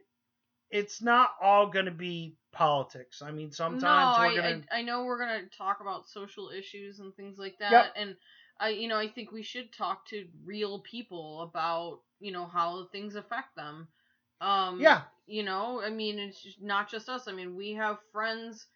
it's 0.70 1.02
not 1.02 1.30
all 1.42 1.68
going 1.68 1.86
to 1.86 1.92
be 1.92 2.36
politics. 2.54 3.22
I 3.22 3.32
mean, 3.32 3.52
sometimes 3.52 4.18
no, 4.18 4.20
we're 4.20 4.32
I, 4.32 4.36
gonna. 4.36 4.62
I 4.72 4.80
I 4.80 4.82
know 4.84 5.04
we're 5.06 5.20
gonna 5.20 5.48
talk 5.58 5.80
about 5.82 6.08
social 6.08 6.50
issues 6.50 7.00
and 7.00 7.16
things 7.16 7.38
like 7.40 7.58
that, 7.60 7.72
Yep. 7.72 7.96
and 7.96 8.16
I 8.60 8.70
you 8.70 8.88
know 8.88 8.98
I 8.98 9.08
think 9.10 9.32
we 9.32 9.44
should 9.44 9.74
talk 9.74 10.06
to 10.08 10.28
real 10.46 10.80
people 10.80 11.42
about 11.42 12.02
you 12.20 12.32
know 12.32 12.46
how 12.46 12.88
things 12.92 13.16
affect 13.16 13.56
them. 13.56 13.88
Um, 14.42 14.80
Yeah. 14.80 15.04
You 15.28 15.44
know, 15.44 15.82
I 15.82 15.90
mean, 15.90 16.20
it's 16.20 16.42
just 16.42 16.62
not 16.62 16.90
just 16.90 17.10
us. 17.10 17.28
I 17.28 17.32
mean, 17.34 17.56
we 17.56 17.74
have 17.74 17.98
friends 18.12 18.68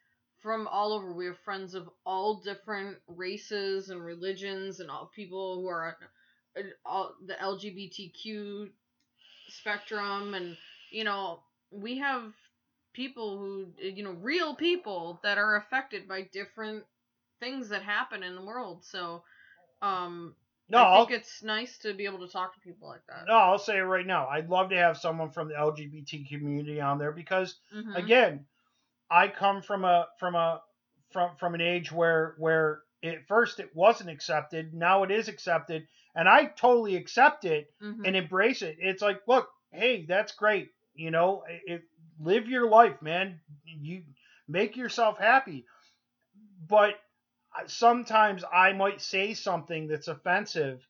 from 0.42 0.68
all 0.68 0.94
over. 0.94 1.14
We 1.14 1.26
have 1.28 1.38
friends 1.40 1.74
of 1.76 1.90
all 2.06 2.36
different 2.42 2.98
races 3.08 3.90
and 3.90 4.04
religions, 4.04 4.80
and 4.80 4.90
all 4.90 5.12
people 5.16 5.56
who 5.62 5.68
are 5.68 5.98
all 6.86 7.14
the 7.26 7.40
LGBTQ 7.42 8.70
spectrum, 9.50 10.34
and 10.34 10.58
you 10.92 11.04
know, 11.04 11.42
we 11.72 11.98
have 12.00 12.34
people 12.98 13.38
who 13.38 13.68
you 13.80 14.04
know 14.04 14.14
real 14.14 14.56
people 14.56 15.20
that 15.24 15.38
are 15.38 15.56
affected 15.58 16.08
by 16.08 16.24
different 16.24 16.84
things 17.40 17.70
that 17.70 17.84
happen 17.84 18.24
in 18.24 18.36
the 18.36 18.44
world 18.44 18.84
so 18.84 19.24
um 19.84 20.36
no, 20.70 20.80
i 20.80 20.84
I'll, 20.84 21.06
think 21.06 21.12
it's 21.12 21.44
nice 21.44 21.78
to 21.78 21.94
be 21.94 22.06
able 22.06 22.20
to 22.20 22.28
talk 22.28 22.54
to 22.56 22.60
people 22.62 22.90
like 22.90 23.06
that 23.08 23.26
no, 23.28 23.36
I'll 23.36 23.60
say 23.60 23.78
it 23.78 23.82
right 23.82 24.06
now. 24.06 24.28
I'd 24.28 24.50
love 24.50 24.70
to 24.70 24.78
have 24.78 24.98
someone 24.98 25.32
from 25.32 25.48
the 25.50 25.58
LGBT 25.58 26.26
community 26.26 26.82
on 26.82 26.98
there 26.98 27.12
because 27.12 27.60
Mhm. 27.72 27.96
again, 27.96 28.46
I 29.10 29.28
come 29.30 29.62
from 29.62 29.86
a 29.86 30.08
from 30.20 30.36
a 30.36 30.62
from 31.12 31.36
from 31.38 31.56
an 31.56 31.62
age 31.62 31.92
where 31.92 32.36
where 32.38 32.84
at 33.04 33.28
first 33.28 33.60
it 33.60 33.76
wasn't 33.76 34.10
accepted, 34.10 34.74
now 34.74 35.04
it 35.04 35.12
is 35.12 35.28
accepted, 35.28 35.88
and 36.16 36.28
I 36.28 36.46
totally 36.46 36.96
accept 36.96 37.46
it 37.46 37.74
Mhm. 37.82 38.06
and 38.06 38.16
embrace 38.16 38.62
it. 38.62 38.78
It's 38.80 39.02
like, 39.02 39.22
look, 39.28 39.50
hey, 39.72 40.06
that's 40.06 40.34
great. 40.34 40.72
You 40.96 41.12
know, 41.12 41.44
it, 41.66 41.84
live 42.20 42.48
your 42.48 42.70
life, 42.70 43.02
man. 43.02 43.40
You 43.66 44.04
make 44.48 44.76
yourself 44.78 45.18
happy. 45.18 45.66
But 46.68 46.96
sometimes 47.68 48.44
I 48.52 48.74
might 48.74 49.02
say 49.02 49.34
something 49.34 49.88
that's 49.88 50.08
offensive 50.08 50.86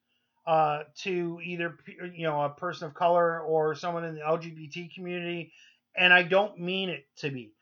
uh, 0.45 0.83
to 1.03 1.39
either 1.43 1.77
you 2.13 2.23
know 2.23 2.41
a 2.43 2.49
person 2.49 2.87
of 2.87 2.93
color 2.93 3.41
or 3.41 3.75
someone 3.75 4.05
in 4.05 4.15
the 4.15 4.21
LGBT 4.21 4.93
community, 4.93 5.53
and 5.95 6.13
I 6.13 6.23
don't 6.23 6.59
mean 6.59 6.89
it 6.89 7.05
to 7.17 7.29
be. 7.31 7.53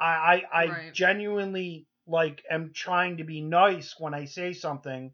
I 0.00 0.42
I, 0.52 0.62
I 0.62 0.66
Right. 0.66 0.92
genuinely 0.92 1.86
like 2.06 2.42
am 2.50 2.72
trying 2.74 3.18
to 3.18 3.24
be 3.24 3.40
nice 3.40 3.94
when 3.98 4.14
I 4.14 4.26
say 4.26 4.52
something, 4.52 5.12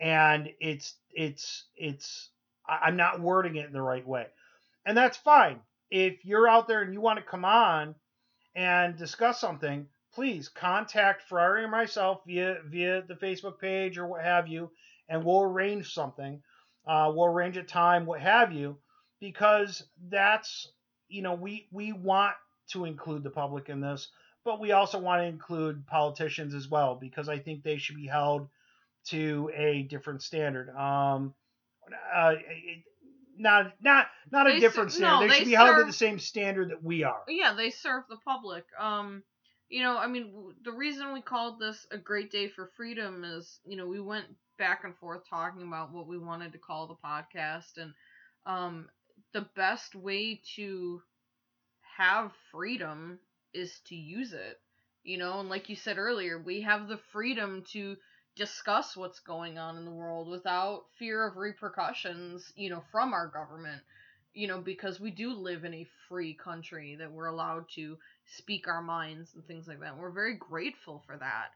and 0.00 0.50
it's 0.60 0.94
it's 1.12 1.64
it's 1.76 2.30
I'm 2.68 2.96
not 2.96 3.20
wording 3.20 3.56
it 3.56 3.66
in 3.66 3.72
the 3.72 3.82
right 3.82 4.06
way, 4.06 4.26
and 4.86 4.96
that's 4.96 5.16
fine. 5.18 5.60
If 5.90 6.24
you're 6.24 6.48
out 6.48 6.68
there 6.68 6.82
and 6.82 6.92
you 6.92 7.00
want 7.00 7.18
to 7.18 7.24
come 7.24 7.44
on 7.44 7.94
and 8.54 8.96
discuss 8.96 9.40
something, 9.40 9.86
please 10.14 10.48
contact 10.48 11.22
Ferrari 11.22 11.64
or 11.64 11.68
myself 11.68 12.22
via 12.26 12.58
via 12.66 13.02
the 13.02 13.14
Facebook 13.14 13.58
page 13.60 13.98
or 13.98 14.06
what 14.06 14.22
have 14.24 14.48
you, 14.48 14.70
and 15.08 15.24
we'll 15.24 15.42
arrange 15.42 15.92
something. 15.92 16.42
Uh, 16.86 17.12
we'll 17.14 17.26
arrange 17.26 17.56
a 17.56 17.62
time, 17.62 18.06
what 18.06 18.20
have 18.20 18.52
you, 18.52 18.78
because 19.20 19.84
that's 20.08 20.72
you 21.08 21.22
know 21.22 21.34
we 21.34 21.68
we 21.70 21.92
want 21.92 22.34
to 22.68 22.84
include 22.84 23.22
the 23.22 23.30
public 23.30 23.68
in 23.68 23.80
this, 23.80 24.08
but 24.44 24.60
we 24.60 24.72
also 24.72 24.98
want 24.98 25.20
to 25.20 25.26
include 25.26 25.86
politicians 25.86 26.54
as 26.54 26.68
well 26.68 26.94
because 26.94 27.28
I 27.28 27.38
think 27.38 27.62
they 27.62 27.76
should 27.76 27.96
be 27.96 28.06
held 28.06 28.48
to 29.06 29.50
a 29.54 29.82
different 29.82 30.22
standard. 30.22 30.70
Um, 30.70 31.34
uh, 32.14 32.34
it- 32.38 32.84
not 33.38 33.72
not 33.80 34.06
not 34.30 34.46
a 34.46 34.52
They 34.52 34.58
different 34.58 34.90
ser- 34.90 34.92
standard. 34.92 35.18
no, 35.18 35.20
they, 35.20 35.28
they 35.28 35.34
should 35.34 35.46
be 35.46 35.52
held 35.52 35.76
to 35.76 35.84
the 35.84 35.92
same 35.92 36.18
standard 36.18 36.70
that 36.70 36.82
we 36.82 37.02
are. 37.04 37.22
yeah 37.28 37.52
they 37.54 37.70
serve 37.70 38.04
the 38.08 38.16
public 38.16 38.64
um 38.78 39.22
you 39.68 39.82
know 39.82 39.96
i 39.98 40.06
mean 40.06 40.32
w- 40.32 40.54
the 40.64 40.72
reason 40.72 41.12
we 41.12 41.20
called 41.20 41.58
this 41.60 41.86
a 41.90 41.98
great 41.98 42.30
day 42.30 42.48
for 42.48 42.70
freedom 42.76 43.24
is 43.24 43.60
you 43.64 43.76
know 43.76 43.86
we 43.86 44.00
went 44.00 44.26
back 44.58 44.84
and 44.84 44.96
forth 44.96 45.22
talking 45.28 45.62
about 45.66 45.92
what 45.92 46.06
we 46.06 46.18
wanted 46.18 46.52
to 46.52 46.58
call 46.58 46.86
the 46.86 46.94
podcast 47.08 47.76
and 47.78 47.92
um 48.46 48.88
the 49.32 49.46
best 49.56 49.94
way 49.94 50.40
to 50.56 51.00
have 51.96 52.32
freedom 52.50 53.18
is 53.52 53.80
to 53.86 53.94
use 53.94 54.32
it 54.32 54.58
you 55.02 55.16
know 55.18 55.40
and 55.40 55.48
like 55.48 55.68
you 55.68 55.76
said 55.76 55.98
earlier 55.98 56.38
we 56.38 56.60
have 56.62 56.88
the 56.88 56.98
freedom 57.12 57.62
to 57.72 57.96
discuss 58.36 58.96
what's 58.96 59.20
going 59.20 59.58
on 59.58 59.76
in 59.78 59.84
the 59.84 59.90
world 59.90 60.28
without 60.28 60.84
fear 60.98 61.26
of 61.26 61.36
repercussions 61.36 62.52
you 62.56 62.70
know 62.70 62.82
from 62.92 63.12
our 63.12 63.28
government 63.28 63.82
you 64.34 64.46
know 64.46 64.60
because 64.60 65.00
we 65.00 65.10
do 65.10 65.32
live 65.32 65.64
in 65.64 65.74
a 65.74 65.86
free 66.08 66.34
country 66.34 66.96
that 66.96 67.10
we're 67.10 67.26
allowed 67.26 67.64
to 67.74 67.98
speak 68.26 68.68
our 68.68 68.82
minds 68.82 69.34
and 69.34 69.46
things 69.46 69.66
like 69.68 69.80
that. 69.80 69.96
We're 69.98 70.10
very 70.10 70.34
grateful 70.34 71.02
for 71.06 71.16
that. 71.16 71.48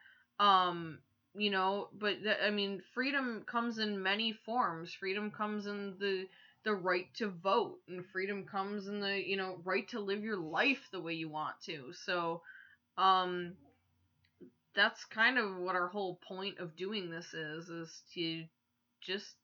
Um 0.44 0.98
you 1.36 1.50
know 1.50 1.88
but 1.92 2.20
th- 2.24 2.38
i 2.44 2.50
mean 2.50 2.82
freedom 2.92 3.44
comes 3.46 3.78
in 3.78 4.02
many 4.02 4.32
forms. 4.32 4.92
Freedom 4.92 5.30
comes 5.30 5.66
in 5.66 5.94
the 6.00 6.26
the 6.64 6.74
right 6.74 7.06
to 7.14 7.28
vote 7.28 7.78
and 7.88 8.04
freedom 8.12 8.44
comes 8.44 8.86
in 8.88 9.00
the 9.00 9.22
you 9.28 9.36
know 9.36 9.60
right 9.64 9.88
to 9.88 10.00
live 10.00 10.22
your 10.24 10.36
life 10.38 10.88
the 10.92 11.00
way 11.00 11.12
you 11.14 11.28
want 11.28 11.54
to. 11.66 11.92
So 12.04 12.42
um 12.98 13.54
that's 14.74 15.04
kind 15.04 15.38
of 15.38 15.56
what 15.56 15.74
our 15.74 15.88
whole 15.88 16.16
point 16.26 16.58
of 16.58 16.76
doing 16.76 17.10
this 17.10 17.34
is 17.34 17.68
is 17.68 18.02
to 18.14 18.44
just 19.00 19.36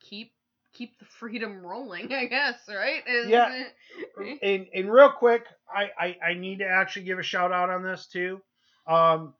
keep 0.00 0.32
keep 0.72 0.98
the 0.98 1.04
freedom 1.18 1.64
rolling 1.64 2.12
i 2.14 2.26
guess 2.26 2.68
right 2.68 3.02
Is 3.06 3.32
Yeah. 3.32 3.46
it- 3.46 3.74
and 4.42 4.66
and 4.74 4.92
real 4.92 5.10
quick, 5.10 5.46
I, 5.72 5.90
I 5.98 6.16
I 6.30 6.34
need 6.34 6.58
to 6.60 6.66
actually 6.66 7.04
give 7.04 7.18
a 7.18 7.22
shout 7.22 7.52
out 7.52 7.70
on 7.70 7.82
this 7.82 8.06
too. 8.06 8.40
Um, 8.86 9.34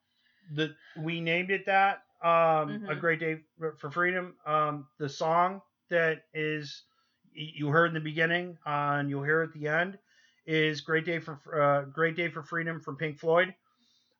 the 0.52 0.74
we 0.94 1.20
named 1.20 1.50
it 1.50 1.66
that. 1.66 2.02
Um, 2.22 2.82
a 2.88 2.94
Mhm. 2.94 2.96
great 2.96 3.20
day 3.20 3.38
for 3.58 3.74
for 3.76 3.90
freedom. 3.90 4.34
Um, 4.46 4.86
the 4.98 5.08
song 5.08 5.62
that 5.90 6.24
is 6.34 6.84
you 7.32 7.68
heard 7.68 7.88
in 7.88 7.94
the 7.94 8.00
beginning, 8.00 8.58
uh, 8.66 8.96
and 8.98 9.10
you'll 9.10 9.24
hear 9.24 9.42
at 9.42 9.52
the 9.52 9.68
end, 9.68 9.98
is 10.46 10.80
"Great 10.80 11.04
Day 11.04 11.18
for 11.18 11.38
uh, 11.60 11.82
Great 11.84 12.16
Day 12.16 12.28
for 12.28 12.42
Freedom" 12.42 12.80
from 12.80 12.96
Pink 12.96 13.18
Floyd. 13.18 13.54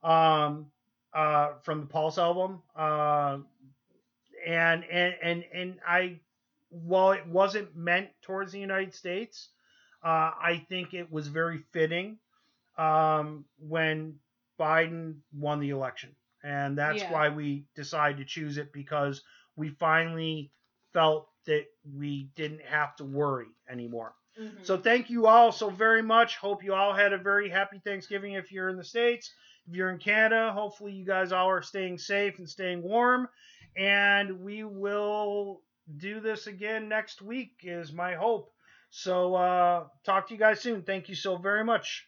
Um, 0.02 0.70
uh, 1.14 1.54
from 1.62 1.80
the 1.80 1.86
Pulse 1.86 2.18
album. 2.18 2.62
Uh, 2.76 3.38
and 4.46 4.84
and 4.84 5.14
and 5.22 5.44
and 5.52 5.80
I, 5.86 6.20
while 6.70 7.12
it 7.12 7.26
wasn't 7.26 7.74
meant 7.76 8.10
towards 8.22 8.52
the 8.52 8.60
United 8.60 8.94
States, 8.94 9.50
uh, 10.04 10.32
I 10.40 10.64
think 10.68 10.94
it 10.94 11.10
was 11.10 11.28
very 11.28 11.58
fitting 11.72 12.18
um, 12.76 13.44
when 13.58 14.18
Biden 14.58 15.20
won 15.32 15.60
the 15.60 15.70
election, 15.70 16.14
and 16.42 16.76
that's 16.76 17.02
Yeah. 17.02 17.12
why 17.12 17.28
we 17.30 17.66
decided 17.74 18.18
to 18.18 18.24
choose 18.24 18.58
it 18.58 18.72
because 18.72 19.22
we 19.56 19.70
finally 19.70 20.52
felt 20.92 21.28
that 21.46 21.66
we 21.84 22.24
didn't 22.34 22.62
have 22.62 22.96
to 22.96 23.04
worry 23.04 23.48
anymore. 23.68 24.14
Mhm. 24.38 24.64
So 24.64 24.76
thank 24.78 25.10
you 25.10 25.26
all 25.26 25.52
so 25.52 25.70
very 25.70 26.02
much. 26.02 26.36
Hope 26.36 26.64
you 26.64 26.74
all 26.74 26.92
had 26.92 27.12
a 27.12 27.18
very 27.18 27.48
happy 27.48 27.78
Thanksgiving 27.78 28.34
if 28.34 28.50
you're 28.52 28.68
in 28.68 28.76
the 28.76 28.84
States. 28.84 29.32
If 29.68 29.74
you're 29.74 29.90
in 29.90 29.98
Canada, 29.98 30.52
hopefully 30.52 30.92
you 30.92 31.04
guys 31.04 31.32
all 31.32 31.48
are 31.48 31.62
staying 31.62 31.98
safe 31.98 32.38
and 32.38 32.48
staying 32.48 32.82
warm. 32.82 33.28
And 33.76 34.40
we 34.40 34.64
will 34.64 35.62
do 35.96 36.20
this 36.20 36.46
again 36.46 36.88
next 36.88 37.22
week 37.22 37.52
is 37.62 37.92
my 37.92 38.14
hope. 38.14 38.52
So 38.90 39.34
uh 39.34 39.84
talk 40.04 40.28
to 40.28 40.34
you 40.34 40.40
guys 40.40 40.60
soon. 40.60 40.82
Thank 40.82 41.08
you 41.08 41.14
so 41.14 41.36
very 41.36 41.64
much. 41.64 42.06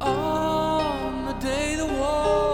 On 0.00 1.26
the 1.26 1.32
day 1.34 1.76
the 1.76 1.86
war 1.86 2.53